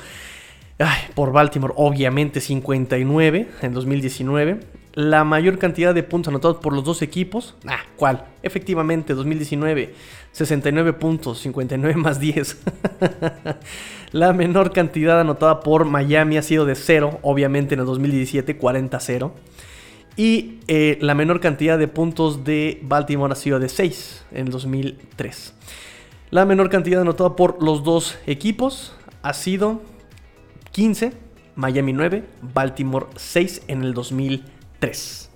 por 1.15 1.31
Baltimore, 1.31 1.73
obviamente 1.75 2.39
59 2.39 3.47
en 3.61 3.73
2019. 3.73 4.59
La 4.93 5.25
mayor 5.25 5.57
cantidad 5.57 5.93
de 5.93 6.03
puntos 6.03 6.29
anotados 6.29 6.57
por 6.57 6.73
los 6.73 6.85
dos 6.85 7.01
equipos. 7.01 7.55
Ah, 7.67 7.79
¿cuál? 7.97 8.25
Efectivamente, 8.43 9.13
2019, 9.13 9.93
69 10.31 10.93
puntos, 10.93 11.39
59 11.39 11.95
más 11.97 12.19
10. 12.19 12.61
la 14.13 14.31
menor 14.31 14.71
cantidad 14.71 15.19
anotada 15.19 15.59
por 15.61 15.83
Miami 15.83 16.37
ha 16.37 16.41
sido 16.41 16.65
de 16.65 16.75
0, 16.75 17.19
obviamente 17.23 17.73
en 17.73 17.81
el 17.81 17.85
2017, 17.87 18.55
40 18.55 18.99
0. 18.99 19.33
Y 20.17 20.59
eh, 20.67 20.97
la 21.01 21.13
menor 21.13 21.41
cantidad 21.41 21.77
de 21.77 21.87
puntos 21.87 22.43
de 22.43 22.79
Baltimore 22.83 23.33
ha 23.33 23.35
sido 23.35 23.59
de 23.59 23.69
6 23.69 24.25
en 24.31 24.49
2003. 24.49 25.53
La 26.31 26.45
menor 26.45 26.69
cantidad 26.69 27.01
anotada 27.01 27.35
por 27.35 27.61
los 27.61 27.83
dos 27.83 28.17
equipos 28.25 28.95
ha 29.21 29.33
sido 29.33 29.81
15, 30.71 31.13
Miami 31.55 31.93
9, 31.93 32.23
Baltimore 32.53 33.07
6 33.15 33.63
en 33.67 33.83
el 33.83 33.93
2003. 33.93 35.31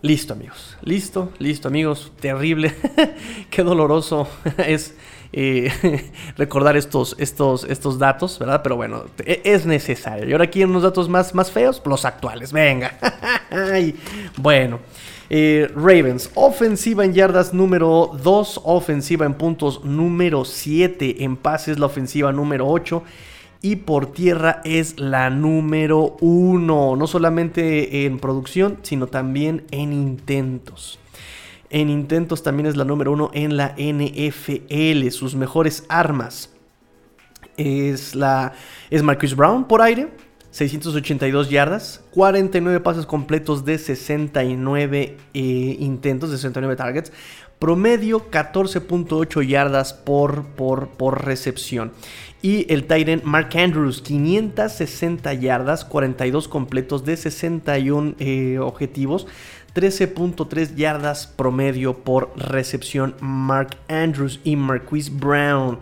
Listo 0.00 0.32
amigos, 0.32 0.76
listo, 0.82 1.32
listo 1.38 1.68
amigos, 1.68 2.12
terrible, 2.18 2.74
qué 3.50 3.62
doloroso 3.62 4.28
es 4.58 4.96
recordar 6.36 6.76
estos, 6.76 7.16
estos, 7.18 7.64
estos 7.64 7.98
datos, 7.98 8.38
¿verdad? 8.38 8.60
Pero 8.62 8.76
bueno, 8.76 9.04
e, 9.24 9.40
es 9.44 9.66
necesario. 9.66 10.28
Y 10.28 10.32
ahora 10.32 10.44
aquí 10.44 10.62
unos 10.64 10.82
datos 10.82 11.08
más, 11.08 11.34
más 11.34 11.50
feos, 11.50 11.80
los 11.84 12.04
actuales, 12.04 12.52
venga. 12.52 12.98
bueno. 14.36 14.80
Eh, 15.34 15.70
Ravens, 15.74 16.30
ofensiva 16.34 17.06
en 17.06 17.14
yardas 17.14 17.54
número 17.54 18.10
2, 18.22 18.60
ofensiva 18.64 19.24
en 19.24 19.32
puntos 19.32 19.82
número 19.82 20.44
7, 20.44 21.24
en 21.24 21.38
pases 21.38 21.78
la 21.78 21.86
ofensiva 21.86 22.32
número 22.32 22.68
8 22.68 23.02
y 23.62 23.76
por 23.76 24.12
tierra 24.12 24.60
es 24.64 24.98
la 24.98 25.30
número 25.30 26.16
1, 26.20 26.96
no 26.96 27.06
solamente 27.06 28.04
en 28.04 28.18
producción, 28.18 28.78
sino 28.82 29.06
también 29.06 29.64
en 29.70 29.92
intentos. 29.92 30.98
En 31.72 31.88
intentos 31.88 32.42
también 32.42 32.66
es 32.66 32.76
la 32.76 32.84
número 32.84 33.12
uno 33.12 33.30
en 33.32 33.56
la 33.56 33.74
NFL. 33.78 35.08
Sus 35.08 35.34
mejores 35.34 35.86
armas 35.88 36.50
es, 37.56 38.14
la, 38.14 38.52
es 38.90 39.34
Brown 39.34 39.66
por 39.66 39.80
aire, 39.80 40.10
682 40.50 41.48
yardas, 41.48 42.04
49 42.10 42.80
pases 42.80 43.06
completos 43.06 43.64
de 43.64 43.78
69 43.78 45.16
eh, 45.32 45.40
intentos, 45.80 46.30
de 46.30 46.36
69 46.36 46.76
targets, 46.76 47.10
promedio 47.58 48.30
14.8 48.30 49.46
yardas 49.46 49.94
por, 49.94 50.44
por, 50.48 50.90
por 50.90 51.24
recepción. 51.24 51.92
Y 52.42 52.70
el 52.70 52.86
Tyrant 52.86 53.22
Mark 53.22 53.56
Andrews, 53.56 54.02
560 54.02 55.32
yardas, 55.34 55.86
42 55.86 56.48
completos 56.48 57.04
de 57.06 57.16
61 57.16 58.16
eh, 58.18 58.58
objetivos, 58.58 59.26
13.3 59.74 60.74
yardas 60.74 61.26
promedio 61.26 61.94
por 61.94 62.32
recepción 62.36 63.14
Mark 63.20 63.76
Andrews 63.88 64.40
y 64.44 64.56
Marquise 64.56 65.10
Brown. 65.10 65.78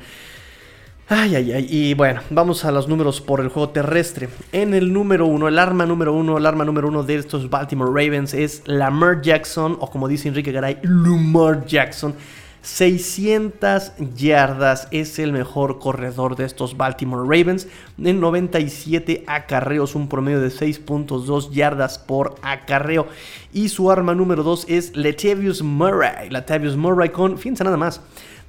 Ay, 1.08 1.34
ay, 1.34 1.52
ay. 1.52 1.66
Y 1.68 1.94
bueno, 1.94 2.20
vamos 2.30 2.64
a 2.64 2.70
los 2.70 2.86
números 2.86 3.20
por 3.20 3.40
el 3.40 3.48
juego 3.48 3.70
terrestre. 3.70 4.28
En 4.52 4.74
el 4.74 4.92
número 4.92 5.26
uno, 5.26 5.48
el 5.48 5.58
arma 5.58 5.84
número 5.84 6.12
uno, 6.12 6.38
el 6.38 6.46
arma 6.46 6.64
número 6.64 6.86
uno 6.86 7.02
de 7.02 7.16
estos 7.16 7.50
Baltimore 7.50 7.90
Ravens 7.90 8.32
es 8.32 8.62
Lamar 8.66 9.20
Jackson, 9.20 9.76
o 9.80 9.90
como 9.90 10.06
dice 10.06 10.28
Enrique 10.28 10.52
Garay, 10.52 10.78
Lamar 10.82 11.66
Jackson. 11.66 12.14
600 12.62 13.92
yardas 14.16 14.88
es 14.90 15.18
el 15.18 15.32
mejor 15.32 15.78
corredor 15.78 16.36
de 16.36 16.44
estos 16.44 16.76
Baltimore 16.76 17.22
Ravens. 17.22 17.66
En 17.98 18.20
97 18.20 19.24
acarreos, 19.26 19.94
un 19.94 20.08
promedio 20.08 20.40
de 20.40 20.48
6.2 20.48 21.50
yardas 21.50 21.98
por 21.98 22.34
acarreo. 22.42 23.08
Y 23.52 23.70
su 23.70 23.90
arma 23.90 24.14
número 24.14 24.42
2 24.42 24.66
es 24.68 24.96
Latavius 24.96 25.62
Murray. 25.62 26.28
Latavius 26.28 26.76
Murray 26.76 27.08
con, 27.08 27.38
fíjense 27.38 27.64
nada 27.64 27.76
más, 27.76 28.00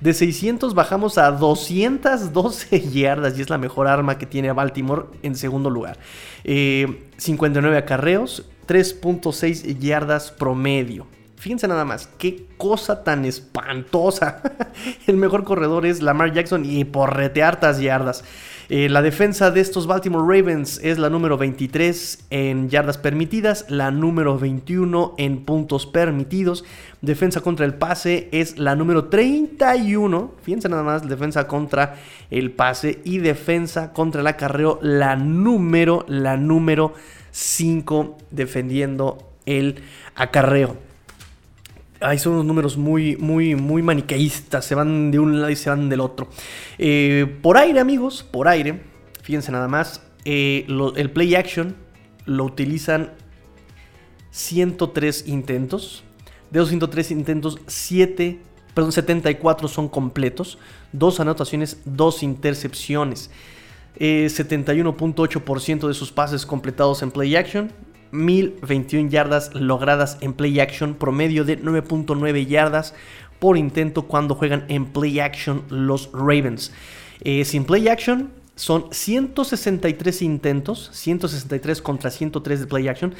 de 0.02 0.14
600 0.14 0.74
bajamos 0.74 1.18
a 1.18 1.32
212 1.32 2.90
yardas 2.90 3.38
y 3.38 3.42
es 3.42 3.50
la 3.50 3.58
mejor 3.58 3.88
arma 3.88 4.18
que 4.18 4.26
tiene 4.26 4.52
Baltimore 4.52 5.06
en 5.22 5.36
segundo 5.36 5.70
lugar. 5.70 6.00
59 6.44 7.76
eh, 7.76 7.80
acarreos, 7.80 8.50
3.6 8.68 9.78
yardas 9.80 10.32
promedio. 10.32 11.06
Fíjense 11.42 11.68
nada 11.68 11.86
más, 11.86 12.08
qué 12.20 12.46
cosa 12.58 13.04
tan 13.04 13.26
espantosa. 13.26 14.44
El 15.08 15.18
mejor 15.18 15.44
corredor 15.44 15.88
es 15.88 16.04
Lamar 16.04 16.34
Jackson 16.34 16.64
y 16.66 16.86
porrete 16.86 17.42
hartas 17.42 17.80
yardas. 17.80 18.24
Eh, 18.70 18.90
la 18.90 19.02
defensa 19.02 19.50
de 19.50 19.60
estos 19.60 19.88
Baltimore 19.88 20.24
Ravens 20.24 20.80
es 20.84 21.00
la 21.00 21.10
número 21.10 21.40
23 21.40 22.26
en 22.30 22.70
yardas 22.70 23.00
permitidas, 23.00 23.66
la 23.70 23.90
número 23.90 24.38
21 24.38 25.16
en 25.18 25.44
puntos 25.44 25.88
permitidos. 25.88 26.64
Defensa 27.02 27.42
contra 27.42 27.66
el 27.66 27.74
pase 27.74 28.30
es 28.32 28.60
la 28.60 28.76
número 28.76 29.06
31. 29.06 30.36
Fíjense 30.44 30.70
nada 30.70 30.84
más, 30.84 31.10
defensa 31.10 31.48
contra 31.48 31.96
el 32.30 32.52
pase 32.52 33.02
y 33.04 33.18
defensa 33.18 33.94
contra 33.94 34.22
el 34.22 34.28
acarreo, 34.28 34.78
la 34.84 35.16
número, 35.16 36.06
la 36.08 36.38
número 36.38 36.94
5 37.32 38.20
defendiendo 38.30 39.34
el 39.48 39.82
acarreo. 40.14 40.91
Ahí 42.02 42.18
son 42.18 42.34
unos 42.34 42.46
números 42.46 42.78
muy, 42.78 43.16
muy, 43.18 43.56
muy 43.56 43.82
maniqueístas. 43.84 44.66
Se 44.66 44.76
van 44.76 45.12
de 45.12 45.20
un 45.20 45.40
lado 45.40 45.52
y 45.52 45.56
se 45.56 45.70
van 45.70 45.90
del 45.90 46.00
otro. 46.00 46.28
Eh, 46.78 47.38
por 47.42 47.58
aire, 47.58 47.80
amigos, 47.80 48.24
por 48.24 48.48
aire. 48.48 48.82
Fíjense 49.22 49.52
nada 49.52 49.68
más. 49.68 50.02
Eh, 50.26 50.66
el 50.96 51.12
play 51.12 51.36
action 51.36 51.76
lo 52.26 52.46
utilizan 52.46 53.14
103 54.32 55.28
intentos. 55.28 56.04
De 56.50 56.60
esos 56.60 56.70
103 56.70 57.12
intentos, 57.12 57.60
7, 57.68 58.40
perdón, 58.74 58.92
74 58.92 59.68
son 59.68 59.88
completos. 59.88 60.58
Dos 60.92 61.20
anotaciones, 61.20 61.82
dos 61.86 62.24
intercepciones. 62.24 63.30
71.8% 64.00 65.84
eh, 65.84 65.88
de 65.88 65.94
sus 65.94 66.12
pases 66.12 66.46
completados 66.46 67.04
en 67.04 67.12
play 67.12 67.36
action 67.36 67.72
1021 68.12 69.10
yardas 69.10 69.54
logradas 69.54 70.18
en 70.22 70.34
play 70.34 70.60
action, 70.60 70.94
promedio 70.96 71.44
de 71.44 71.62
9.9 71.62 72.46
yardas 72.46 72.94
por 73.40 73.58
intento 73.58 74.04
cuando 74.04 74.36
juegan 74.36 74.66
en 74.68 74.86
play 74.86 75.20
action 75.20 75.64
los 75.70 76.10
Ravens. 76.14 76.72
Eh, 77.24 77.46
sin 77.46 77.66
play 77.66 77.88
action 77.88 78.30
son 78.56 78.86
163 78.92 80.22
intentos, 80.22 80.90
163 80.94 81.82
contra 81.82 82.12
103 82.12 82.60
de 82.60 82.68
play 82.68 82.88
action. 82.88 83.16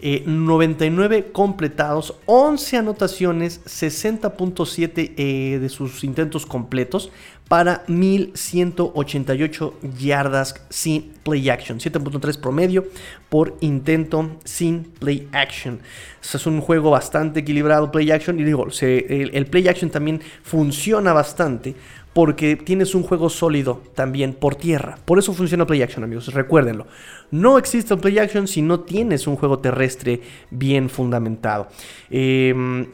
99 0.00 1.16
eh, 1.16 1.32
completados, 1.32 2.14
11 2.26 2.76
anotaciones, 2.76 3.64
60.7 3.64 5.14
eh, 5.16 5.58
de 5.60 5.68
sus 5.68 6.04
intentos 6.04 6.46
completos 6.46 7.10
para 7.48 7.82
1188 7.88 9.78
yardas 9.98 10.54
sin 10.68 11.14
play 11.22 11.48
action, 11.48 11.78
7.3 11.78 12.38
promedio 12.38 12.86
por 13.28 13.56
intento 13.60 14.36
sin 14.44 14.84
play 14.84 15.28
action. 15.32 15.80
es 16.22 16.46
un 16.46 16.60
juego 16.60 16.90
bastante 16.90 17.40
equilibrado 17.40 17.90
play 17.90 18.10
action 18.10 18.38
y 18.38 18.44
digo, 18.44 18.66
el 18.80 19.46
play 19.46 19.66
action 19.68 19.90
también 19.90 20.20
funciona 20.42 21.12
bastante 21.12 21.74
porque 22.18 22.56
tienes 22.56 22.96
un 22.96 23.04
juego 23.04 23.30
sólido 23.30 23.80
también 23.94 24.34
por 24.34 24.56
tierra. 24.56 24.98
Por 25.04 25.20
eso 25.20 25.32
funciona 25.32 25.66
Play 25.66 25.82
Action, 25.82 26.02
amigos, 26.02 26.34
recuérdenlo. 26.34 26.88
No 27.30 27.58
existe 27.58 27.96
Play 27.96 28.18
Action 28.18 28.48
si 28.48 28.60
no 28.60 28.80
tienes 28.80 29.28
un 29.28 29.36
juego 29.36 29.60
terrestre 29.60 30.20
bien 30.50 30.90
fundamentado. 30.90 31.68
Em, 32.10 32.86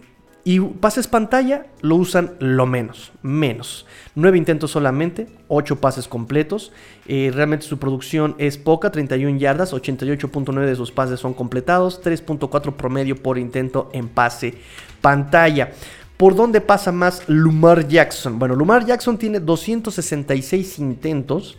y 0.47 0.61
pases 0.61 1.09
pantalla 1.09 1.67
lo 1.81 1.97
usan 1.97 2.35
lo 2.39 2.67
menos, 2.67 3.13
menos. 3.23 3.87
Nueve 4.15 4.37
intentos 4.37 4.71
solamente, 4.71 5.27
8 5.49 5.81
pases 5.81 6.07
completos. 6.07 6.71
Eh, 7.09 7.31
realmente 7.35 7.67
su 7.67 7.79
producción 7.79 8.35
es 8.37 8.59
poca, 8.59 8.93
31 8.93 9.39
yardas, 9.39 9.73
88.9 9.73 10.67
de 10.67 10.77
sus 10.77 10.93
pases 10.93 11.19
son 11.19 11.33
completados, 11.33 12.03
3.4 12.03 12.75
promedio 12.75 13.17
por 13.17 13.39
intento 13.39 13.89
en 13.95 14.09
pase 14.09 14.55
pantalla. 15.01 15.73
¿Por 16.19 16.37
dónde 16.37 16.61
pasa 16.61 16.93
más 16.93 17.27
Lumar 17.27 17.89
Jackson? 17.89 18.39
Bueno, 18.39 18.55
Lumar 18.55 18.85
Jackson 18.85 19.17
tiene 19.17 19.41
266 19.41 20.79
intentos, 20.79 21.57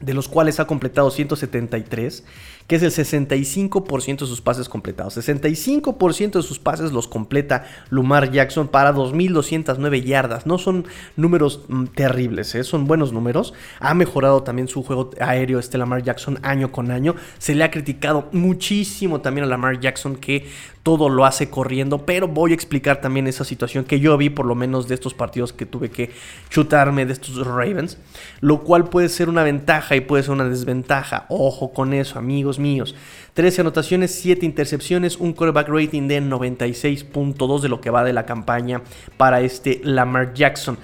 de 0.00 0.12
los 0.12 0.28
cuales 0.28 0.58
ha 0.58 0.66
completado 0.66 1.10
173 1.10 2.24
que 2.66 2.76
es 2.76 2.82
el 2.82 2.90
65% 2.90 4.20
de 4.20 4.26
sus 4.26 4.40
pases 4.40 4.68
completados. 4.68 5.16
65% 5.16 6.32
de 6.32 6.42
sus 6.42 6.58
pases 6.58 6.92
los 6.92 7.06
completa 7.08 7.66
Lumar 7.90 8.30
Jackson 8.30 8.68
para 8.68 8.92
2.209 8.92 10.02
yardas. 10.02 10.46
No 10.46 10.58
son 10.58 10.86
números 11.16 11.60
mm, 11.68 11.84
terribles, 11.86 12.54
¿eh? 12.54 12.64
son 12.64 12.86
buenos 12.86 13.12
números. 13.12 13.54
Ha 13.80 13.94
mejorado 13.94 14.42
también 14.42 14.68
su 14.68 14.82
juego 14.82 15.10
aéreo 15.20 15.58
este 15.58 15.78
Lamar 15.78 16.02
Jackson 16.02 16.38
año 16.42 16.72
con 16.72 16.90
año. 16.90 17.14
Se 17.38 17.54
le 17.54 17.64
ha 17.64 17.70
criticado 17.70 18.28
muchísimo 18.32 19.20
también 19.20 19.44
a 19.44 19.48
Lamar 19.48 19.80
Jackson 19.80 20.16
que 20.16 20.46
todo 20.86 21.08
lo 21.08 21.24
hace 21.24 21.50
corriendo, 21.50 22.06
pero 22.06 22.28
voy 22.28 22.52
a 22.52 22.54
explicar 22.54 23.00
también 23.00 23.26
esa 23.26 23.42
situación 23.42 23.84
que 23.84 23.98
yo 23.98 24.16
vi 24.16 24.30
por 24.30 24.46
lo 24.46 24.54
menos 24.54 24.86
de 24.86 24.94
estos 24.94 25.14
partidos 25.14 25.52
que 25.52 25.66
tuve 25.66 25.90
que 25.90 26.12
chutarme 26.48 27.04
de 27.04 27.12
estos 27.12 27.44
Ravens, 27.44 27.98
lo 28.40 28.62
cual 28.62 28.84
puede 28.84 29.08
ser 29.08 29.28
una 29.28 29.42
ventaja 29.42 29.96
y 29.96 30.00
puede 30.02 30.22
ser 30.22 30.30
una 30.30 30.48
desventaja. 30.48 31.26
Ojo 31.28 31.72
con 31.72 31.92
eso, 31.92 32.20
amigos 32.20 32.60
míos. 32.60 32.94
13 33.34 33.62
anotaciones, 33.62 34.12
7 34.14 34.46
intercepciones, 34.46 35.16
un 35.16 35.32
quarterback 35.32 35.68
rating 35.70 36.06
de 36.06 36.22
96.2 36.22 37.60
de 37.62 37.68
lo 37.68 37.80
que 37.80 37.90
va 37.90 38.04
de 38.04 38.12
la 38.12 38.24
campaña 38.24 38.82
para 39.16 39.40
este 39.40 39.80
Lamar 39.82 40.34
Jackson. 40.34 40.78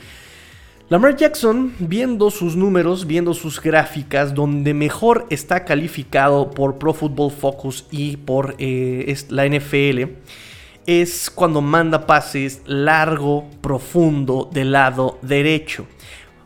Lamar 0.93 1.17
Jackson, 1.17 1.73
viendo 1.79 2.31
sus 2.31 2.55
números, 2.55 3.07
viendo 3.07 3.33
sus 3.33 3.63
gráficas, 3.63 4.35
donde 4.35 4.75
mejor 4.75 5.27
está 5.31 5.65
calificado 5.65 6.51
por 6.51 6.77
Pro 6.77 6.93
Football 6.93 7.31
Focus 7.31 7.87
y 7.91 8.19
por 8.19 8.57
eh, 8.59 9.17
la 9.31 9.47
NFL, 9.47 10.13
es 10.85 11.31
cuando 11.31 11.63
manda 11.63 12.07
pases 12.07 12.61
largo, 12.67 13.49
profundo, 13.63 14.51
del 14.53 14.73
lado 14.73 15.19
derecho. 15.23 15.87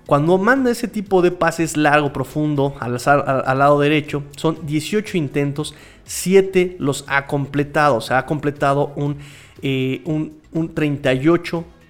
Cuando 0.06 0.38
manda 0.38 0.70
ese 0.70 0.86
tipo 0.86 1.22
de 1.22 1.32
pases 1.32 1.76
largo, 1.76 2.12
profundo, 2.12 2.76
al, 2.78 2.98
al, 3.04 3.58
lado 3.58 3.80
derecho, 3.80 4.22
son 4.36 4.64
18 4.64 5.18
intentos, 5.18 5.74
7 6.04 6.76
los 6.78 7.04
ha 7.08 7.26
completado. 7.26 7.96
O 7.96 8.00
sea, 8.00 8.18
ha 8.18 8.26
completado 8.26 8.92
un, 8.94 9.16
eh, 9.60 10.02
un, 10.04 10.38
un 10.52 10.68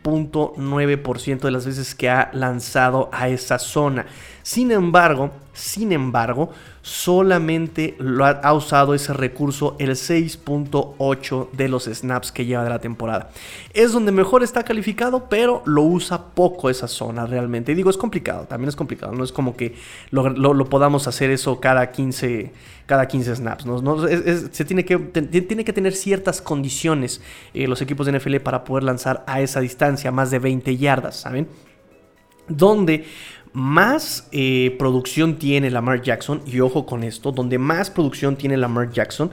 38.9% 0.07 1.41
de 1.41 1.51
las 1.51 1.67
veces 1.67 1.95
que 1.95 2.09
ha 2.09 2.31
lanzado 2.33 3.11
a 3.13 3.29
esa 3.29 3.59
zona. 3.59 4.07
Sin 4.43 4.71
embargo, 4.71 5.33
sin 5.57 5.93
embargo, 5.93 6.51
solamente 6.83 7.97
lo 7.99 8.27
ha, 8.27 8.53
usado 8.53 8.95
ese 8.95 9.15
recurso 9.15 9.75
el 9.79 9.91
6.8 9.91 11.51
de 11.53 11.69
los 11.69 11.85
snaps 11.87 12.31
que 12.31 12.45
lleva 12.45 12.63
de 12.63 12.69
la 12.69 12.79
temporada. 12.79 13.31
Es 13.73 13.93
donde 13.93 14.13
mejor 14.13 14.43
está 14.43 14.65
calificado, 14.65 15.29
pero 15.31 15.63
lo 15.65 15.83
usa 15.83 16.27
poco 16.35 16.69
esa 16.69 16.89
zona 16.89 17.27
realmente. 17.27 17.73
Y 17.73 17.75
digo, 17.75 17.89
es 17.89 17.97
complicado, 17.97 18.45
también 18.45 18.69
es 18.69 18.77
complicado. 18.77 19.13
No 19.13 19.25
es 19.25 19.33
como 19.33 19.57
que 19.57 19.75
lo, 20.11 20.65
podamos 20.67 21.09
hacer 21.09 21.31
eso 21.31 21.59
cada 21.59 21.91
15, 21.91 22.53
cada 22.85 23.09
15 23.09 23.37
snaps. 23.37 23.65
¿no? 23.65 24.07
se 24.07 24.65
tiene, 24.67 24.85
que, 24.85 25.11
que 25.11 25.73
tener 25.73 25.95
ciertas 25.95 26.43
condiciones 26.43 27.23
eh, 27.55 27.67
los 27.67 27.81
equipos 27.81 28.07
de 28.07 28.19
NFL 28.19 28.37
para 28.37 28.63
poder 28.63 28.85
lanzar 28.85 29.25
a 29.27 29.41
esa 29.41 29.61
distancia, 29.61 30.13
más 30.13 30.31
de 30.31 30.39
20 30.39 30.77
yardas, 30.77 31.17
¿saben? 31.17 31.49
Donde 32.47 33.07
más 33.57 34.29
eh, 34.33 34.77
producción 34.79 35.39
tiene 35.39 35.71
Lamar 35.71 36.03
Jackson, 36.03 36.43
y 36.47 36.61
ojo 36.61 36.85
con 36.85 37.03
esto, 37.03 37.33
donde 37.33 37.57
más 37.57 37.89
producción 37.91 38.37
tiene 38.37 38.59
Lamar 38.59 38.91
Jackson 38.91 39.31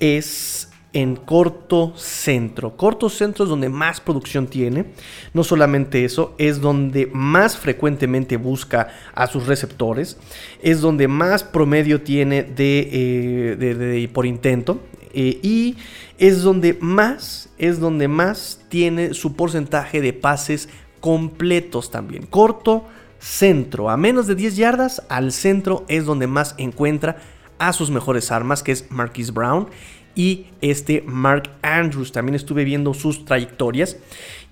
es 0.00 0.68
en 0.92 1.14
corto 1.14 1.92
centro. 1.96 2.76
Corto 2.76 3.08
centro 3.08 3.44
es 3.44 3.50
donde 3.50 3.68
más 3.68 4.00
producción 4.00 4.48
tiene. 4.48 4.86
No 5.32 5.44
solamente 5.44 6.04
eso, 6.04 6.34
es 6.38 6.60
donde 6.60 7.08
más 7.12 7.56
frecuentemente 7.56 8.36
busca 8.36 8.88
a 9.14 9.28
sus 9.28 9.46
receptores. 9.46 10.18
Es 10.60 10.80
donde 10.80 11.06
más 11.06 11.44
promedio 11.44 12.02
tiene 12.02 12.42
de, 12.42 12.88
eh, 12.92 14.08
por 14.12 14.26
intento. 14.26 14.80
eh, 15.14 15.38
y 15.42 15.76
es 16.18 16.42
donde 16.42 16.76
más, 16.80 17.48
es 17.58 17.78
donde 17.78 18.08
más 18.08 18.60
tiene 18.68 19.14
su 19.14 19.36
porcentaje 19.36 20.00
de 20.00 20.12
pases 20.12 20.68
completos 21.00 21.90
también. 21.90 22.26
Corto, 22.26 22.86
centro, 23.22 23.88
a 23.88 23.96
menos 23.96 24.26
de 24.26 24.34
10 24.34 24.56
yardas, 24.56 25.02
al 25.08 25.32
centro 25.32 25.84
es 25.88 26.04
donde 26.04 26.26
más 26.26 26.54
encuentra 26.58 27.18
a 27.58 27.72
sus 27.72 27.90
mejores 27.90 28.32
armas, 28.32 28.62
que 28.62 28.72
es 28.72 28.90
Marquis 28.90 29.32
Brown 29.32 29.68
y 30.16 30.46
este 30.60 31.02
Mark 31.06 31.50
Andrews. 31.62 32.10
También 32.10 32.34
estuve 32.34 32.64
viendo 32.64 32.92
sus 32.94 33.24
trayectorias 33.24 33.96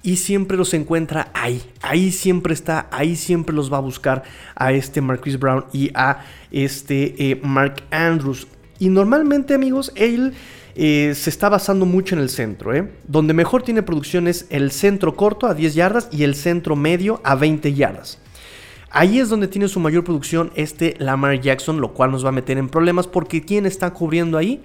y 0.02 0.16
siempre 0.16 0.56
los 0.56 0.72
encuentra 0.72 1.30
ahí. 1.34 1.60
Ahí 1.82 2.12
siempre 2.12 2.54
está, 2.54 2.88
ahí 2.92 3.16
siempre 3.16 3.54
los 3.54 3.72
va 3.72 3.78
a 3.78 3.80
buscar 3.80 4.22
a 4.54 4.72
este 4.72 5.00
Marquis 5.00 5.38
Brown 5.38 5.64
y 5.72 5.90
a 5.94 6.24
este 6.52 7.30
eh, 7.30 7.40
Mark 7.42 7.82
Andrews. 7.90 8.46
Y 8.78 8.88
normalmente, 8.88 9.52
amigos, 9.52 9.92
él 9.96 10.32
eh, 10.76 11.12
se 11.16 11.28
está 11.28 11.48
basando 11.48 11.84
mucho 11.86 12.14
en 12.14 12.20
el 12.20 12.30
centro. 12.30 12.72
¿eh? 12.72 12.88
Donde 13.08 13.34
mejor 13.34 13.62
tiene 13.62 13.82
producción 13.82 14.28
es 14.28 14.46
el 14.50 14.70
centro 14.70 15.16
corto 15.16 15.48
a 15.48 15.54
10 15.54 15.74
yardas 15.74 16.08
y 16.12 16.22
el 16.22 16.36
centro 16.36 16.76
medio 16.76 17.20
a 17.24 17.34
20 17.34 17.74
yardas. 17.74 18.18
Ahí 18.92 19.20
es 19.20 19.28
donde 19.28 19.46
tiene 19.46 19.68
su 19.68 19.78
mayor 19.78 20.02
producción 20.02 20.50
este 20.56 20.96
Lamar 20.98 21.40
Jackson, 21.40 21.80
lo 21.80 21.94
cual 21.94 22.10
nos 22.10 22.24
va 22.24 22.30
a 22.30 22.32
meter 22.32 22.58
en 22.58 22.68
problemas 22.68 23.06
porque 23.06 23.42
¿quién 23.42 23.64
está 23.64 23.92
cubriendo 23.92 24.36
ahí? 24.36 24.60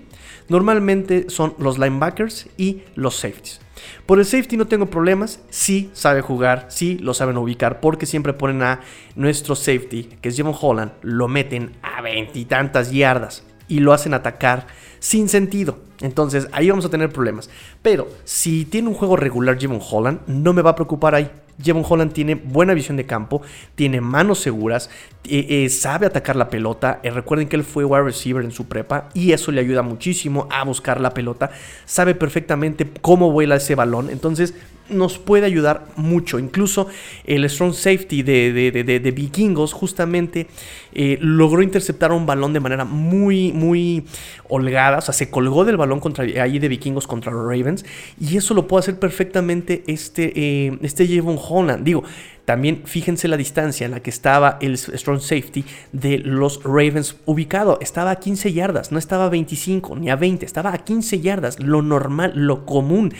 Normalmente 0.50 1.30
son 1.30 1.54
los 1.60 1.78
linebackers 1.78 2.48
y 2.58 2.82
los 2.96 3.18
safeties. 3.18 3.62
Por 4.08 4.18
el 4.18 4.26
safety 4.26 4.58
no 4.58 4.66
tengo 4.66 4.88
problemas, 4.88 5.42
sí 5.52 5.92
sabe 5.94 6.22
jugar, 6.22 6.66
sí 6.70 6.98
lo 6.98 7.14
saben 7.14 7.38
ubicar, 7.38 7.82
porque 7.82 8.08
siempre 8.08 8.34
ponen 8.34 8.64
a 8.64 8.82
nuestro 9.16 9.56
safety, 9.56 10.06
que 10.20 10.30
es 10.30 10.36
Jevon 10.36 10.56
Holland, 10.60 10.94
lo 11.04 11.28
meten 11.28 11.74
a 11.84 12.02
veintitantas 12.02 12.92
yardas 12.92 13.44
y 13.68 13.80
lo 13.80 13.94
hacen 13.94 14.16
atacar 14.16 14.66
sin 14.98 15.30
sentido. 15.30 15.78
Entonces 16.02 16.48
ahí 16.52 16.70
vamos 16.70 16.86
a 16.86 16.90
tener 16.90 17.12
problemas. 17.12 17.52
Pero 17.84 18.08
si 18.24 18.66
tiene 18.66 18.88
un 18.88 18.96
juego 18.96 19.18
regular 19.18 19.60
Jevon 19.60 19.82
Holland, 19.88 20.22
no 20.26 20.52
me 20.54 20.64
va 20.64 20.72
a 20.72 20.76
preocupar 20.76 21.14
ahí. 21.14 21.30
Jevon 21.62 21.86
Holland 21.88 22.13
tiene 22.13 22.36
buena 22.36 22.74
visión 22.74 22.98
de 22.98 23.06
campo, 23.06 23.41
tiene 23.76 24.02
manos 24.02 24.39
seguras, 24.39 24.89
eh, 25.28 25.63
eh, 25.65 25.70
sabe 25.70 26.06
atacar 26.06 26.36
la 26.36 26.50
pelota. 26.50 27.00
Eh, 27.04 27.10
recuerden 27.10 27.48
que 27.48 27.56
él 27.56 27.63
fue 27.63 27.84
wide 27.84 28.04
receiver 28.04 28.44
en 28.44 28.52
su 28.52 28.68
prepa 28.68 29.10
y 29.13 29.32
eso 29.32 29.52
le 29.52 29.62
ayuda 29.62 29.82
muchísimo 29.82 30.48
a 30.52 30.63
buscar 30.63 31.02
la 31.02 31.12
pelota. 31.12 31.52
Sabe 31.86 32.15
perfectamente 32.15 32.88
cómo 33.02 33.32
vuela 33.32 33.56
ese 33.56 33.76
balón. 33.76 34.10
Entonces 34.10 34.54
nos 34.88 35.18
puede 35.18 35.48
ayudar 35.48 35.88
mucho. 35.96 36.38
Incluso 36.38 36.88
el 37.24 37.50
strong 37.50 37.74
safety 37.74 38.22
de, 38.22 39.13
vikingos 39.15 39.74
justamente 39.74 40.46
logró 40.94 41.63
interceptar 41.63 42.12
un 42.12 42.28
balón 42.28 42.54
de 42.54 42.60
manera 42.60 42.86
muy, 42.86 43.52
muy 43.52 44.06
holgada. 44.48 45.00
O 45.00 45.02
sea, 45.02 45.15
se 45.15 45.32
colgó 45.32 45.65
del 45.65 45.78
balón 45.78 46.00
contra, 46.00 46.24
ahí 46.24 46.60
de 46.60 46.68
vikingos 46.68 47.08
contra 47.08 47.32
los 47.32 47.46
Ravens. 47.46 47.84
Y 48.22 48.38
eso 48.38 48.54
lo 48.54 48.68
puede 48.68 48.82
hacer 48.82 49.00
perfectamente 49.00 49.84
este, 49.88 50.68
este 50.86 51.08
Holland. 51.47 51.84
Digo, 51.84 52.03
también 52.45 52.84
fíjense 52.86 53.27
la 53.27 53.38
distancia 53.38 53.86
en 53.86 53.91
la 53.91 54.01
que 54.01 54.12
estaba 54.12 54.58
el 54.62 54.77
strong 54.77 55.19
safety 55.19 55.65
de 55.91 56.19
los 56.19 56.63
Ravens 56.63 57.17
ubicado. 57.25 57.79
Estaba 57.81 58.12
a 58.12 58.15
15 58.17 58.53
yardas, 58.53 58.91
no 58.91 58.99
estaba 58.99 59.25
a 59.25 59.29
25 59.29 59.95
ni 59.95 60.10
a 60.10 60.15
20, 60.15 60.45
estaba 60.45 60.71
a 60.71 60.77
15 60.77 61.21
yardas, 61.21 61.60
lo 61.60 61.81
normal, 61.81 62.34
lo 62.36 62.65
común. 62.65 63.13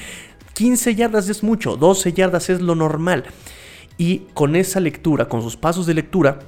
15 0.54 0.96
yardas 0.96 1.28
es 1.28 1.44
mucho, 1.44 1.76
12 1.76 2.14
yardas 2.14 2.50
es 2.50 2.62
lo 2.62 2.76
normal. 2.76 3.26
Y 3.98 4.20
con 4.34 4.56
esa 4.56 4.80
lectura, 4.80 5.28
con 5.28 5.42
sus 5.42 5.58
pasos 5.58 5.86
de 5.88 5.96
lectura, 5.96 6.40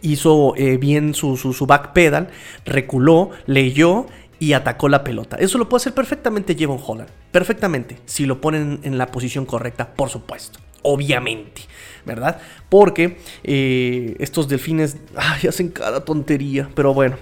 hizo 0.00 0.54
eh, 0.56 0.78
bien 0.78 1.14
su, 1.14 1.36
su, 1.36 1.52
su 1.52 1.66
backpedal, 1.66 2.28
reculó, 2.64 3.30
leyó 3.46 4.06
y 4.38 4.54
atacó 4.54 4.88
la 4.88 5.04
pelota. 5.04 5.36
Eso 5.36 5.58
lo 5.58 5.68
puede 5.68 5.82
hacer 5.82 5.94
perfectamente 5.94 6.56
Jevon 6.56 6.80
Holland. 6.84 7.10
Perfectamente. 7.30 7.98
Si 8.06 8.26
lo 8.26 8.40
ponen 8.40 8.80
en 8.82 8.98
la 8.98 9.06
posición 9.06 9.46
correcta, 9.46 9.94
por 9.94 10.08
supuesto. 10.08 10.58
Obviamente. 10.82 11.62
¿Verdad? 12.04 12.40
Porque 12.68 13.18
eh, 13.44 14.16
estos 14.18 14.48
delfines 14.48 14.96
hacen 15.16 15.68
cada 15.68 16.04
tontería. 16.04 16.68
Pero 16.74 16.94
bueno. 16.94 17.16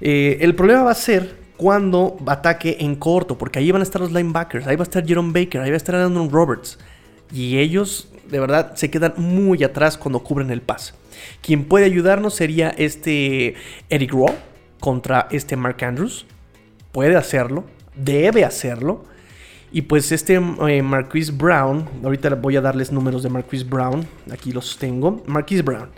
Eh, 0.00 0.38
el 0.40 0.54
problema 0.54 0.82
va 0.82 0.90
a 0.92 0.96
ser 0.96 1.36
cuando 1.56 2.16
ataque 2.26 2.78
en 2.80 2.96
corto. 2.96 3.36
Porque 3.36 3.58
ahí 3.58 3.70
van 3.70 3.82
a 3.82 3.84
estar 3.84 4.00
los 4.00 4.12
linebackers. 4.12 4.66
Ahí 4.66 4.76
va 4.76 4.82
a 4.82 4.84
estar 4.84 5.06
Jerome 5.06 5.32
Baker. 5.32 5.60
Ahí 5.60 5.70
va 5.70 5.74
a 5.74 5.76
estar 5.76 5.94
Andrew 5.94 6.28
Roberts. 6.30 6.78
Y 7.32 7.58
ellos, 7.58 8.08
de 8.30 8.40
verdad, 8.40 8.74
se 8.76 8.90
quedan 8.90 9.14
muy 9.16 9.62
atrás 9.64 9.98
cuando 9.98 10.20
cubren 10.20 10.50
el 10.50 10.62
pase. 10.62 10.94
Quien 11.42 11.64
puede 11.64 11.84
ayudarnos 11.84 12.34
sería 12.34 12.70
este 12.70 13.54
Eric 13.90 14.12
Rowe 14.12 14.34
contra 14.80 15.28
este 15.30 15.56
Mark 15.56 15.82
Andrews 15.82 16.26
puede 16.94 17.16
hacerlo, 17.16 17.64
debe 17.96 18.44
hacerlo. 18.44 19.04
Y 19.74 19.82
pues 19.82 20.12
este 20.12 20.34
eh, 20.34 20.82
Marquise 20.82 21.32
Brown, 21.32 21.84
ahorita 22.04 22.32
voy 22.36 22.54
a 22.54 22.60
darles 22.60 22.92
números 22.92 23.24
de 23.24 23.28
Marquise 23.28 23.64
Brown, 23.64 24.06
aquí 24.30 24.52
los 24.52 24.78
tengo. 24.78 25.24
Marquise 25.26 25.62
Brown. 25.62 25.88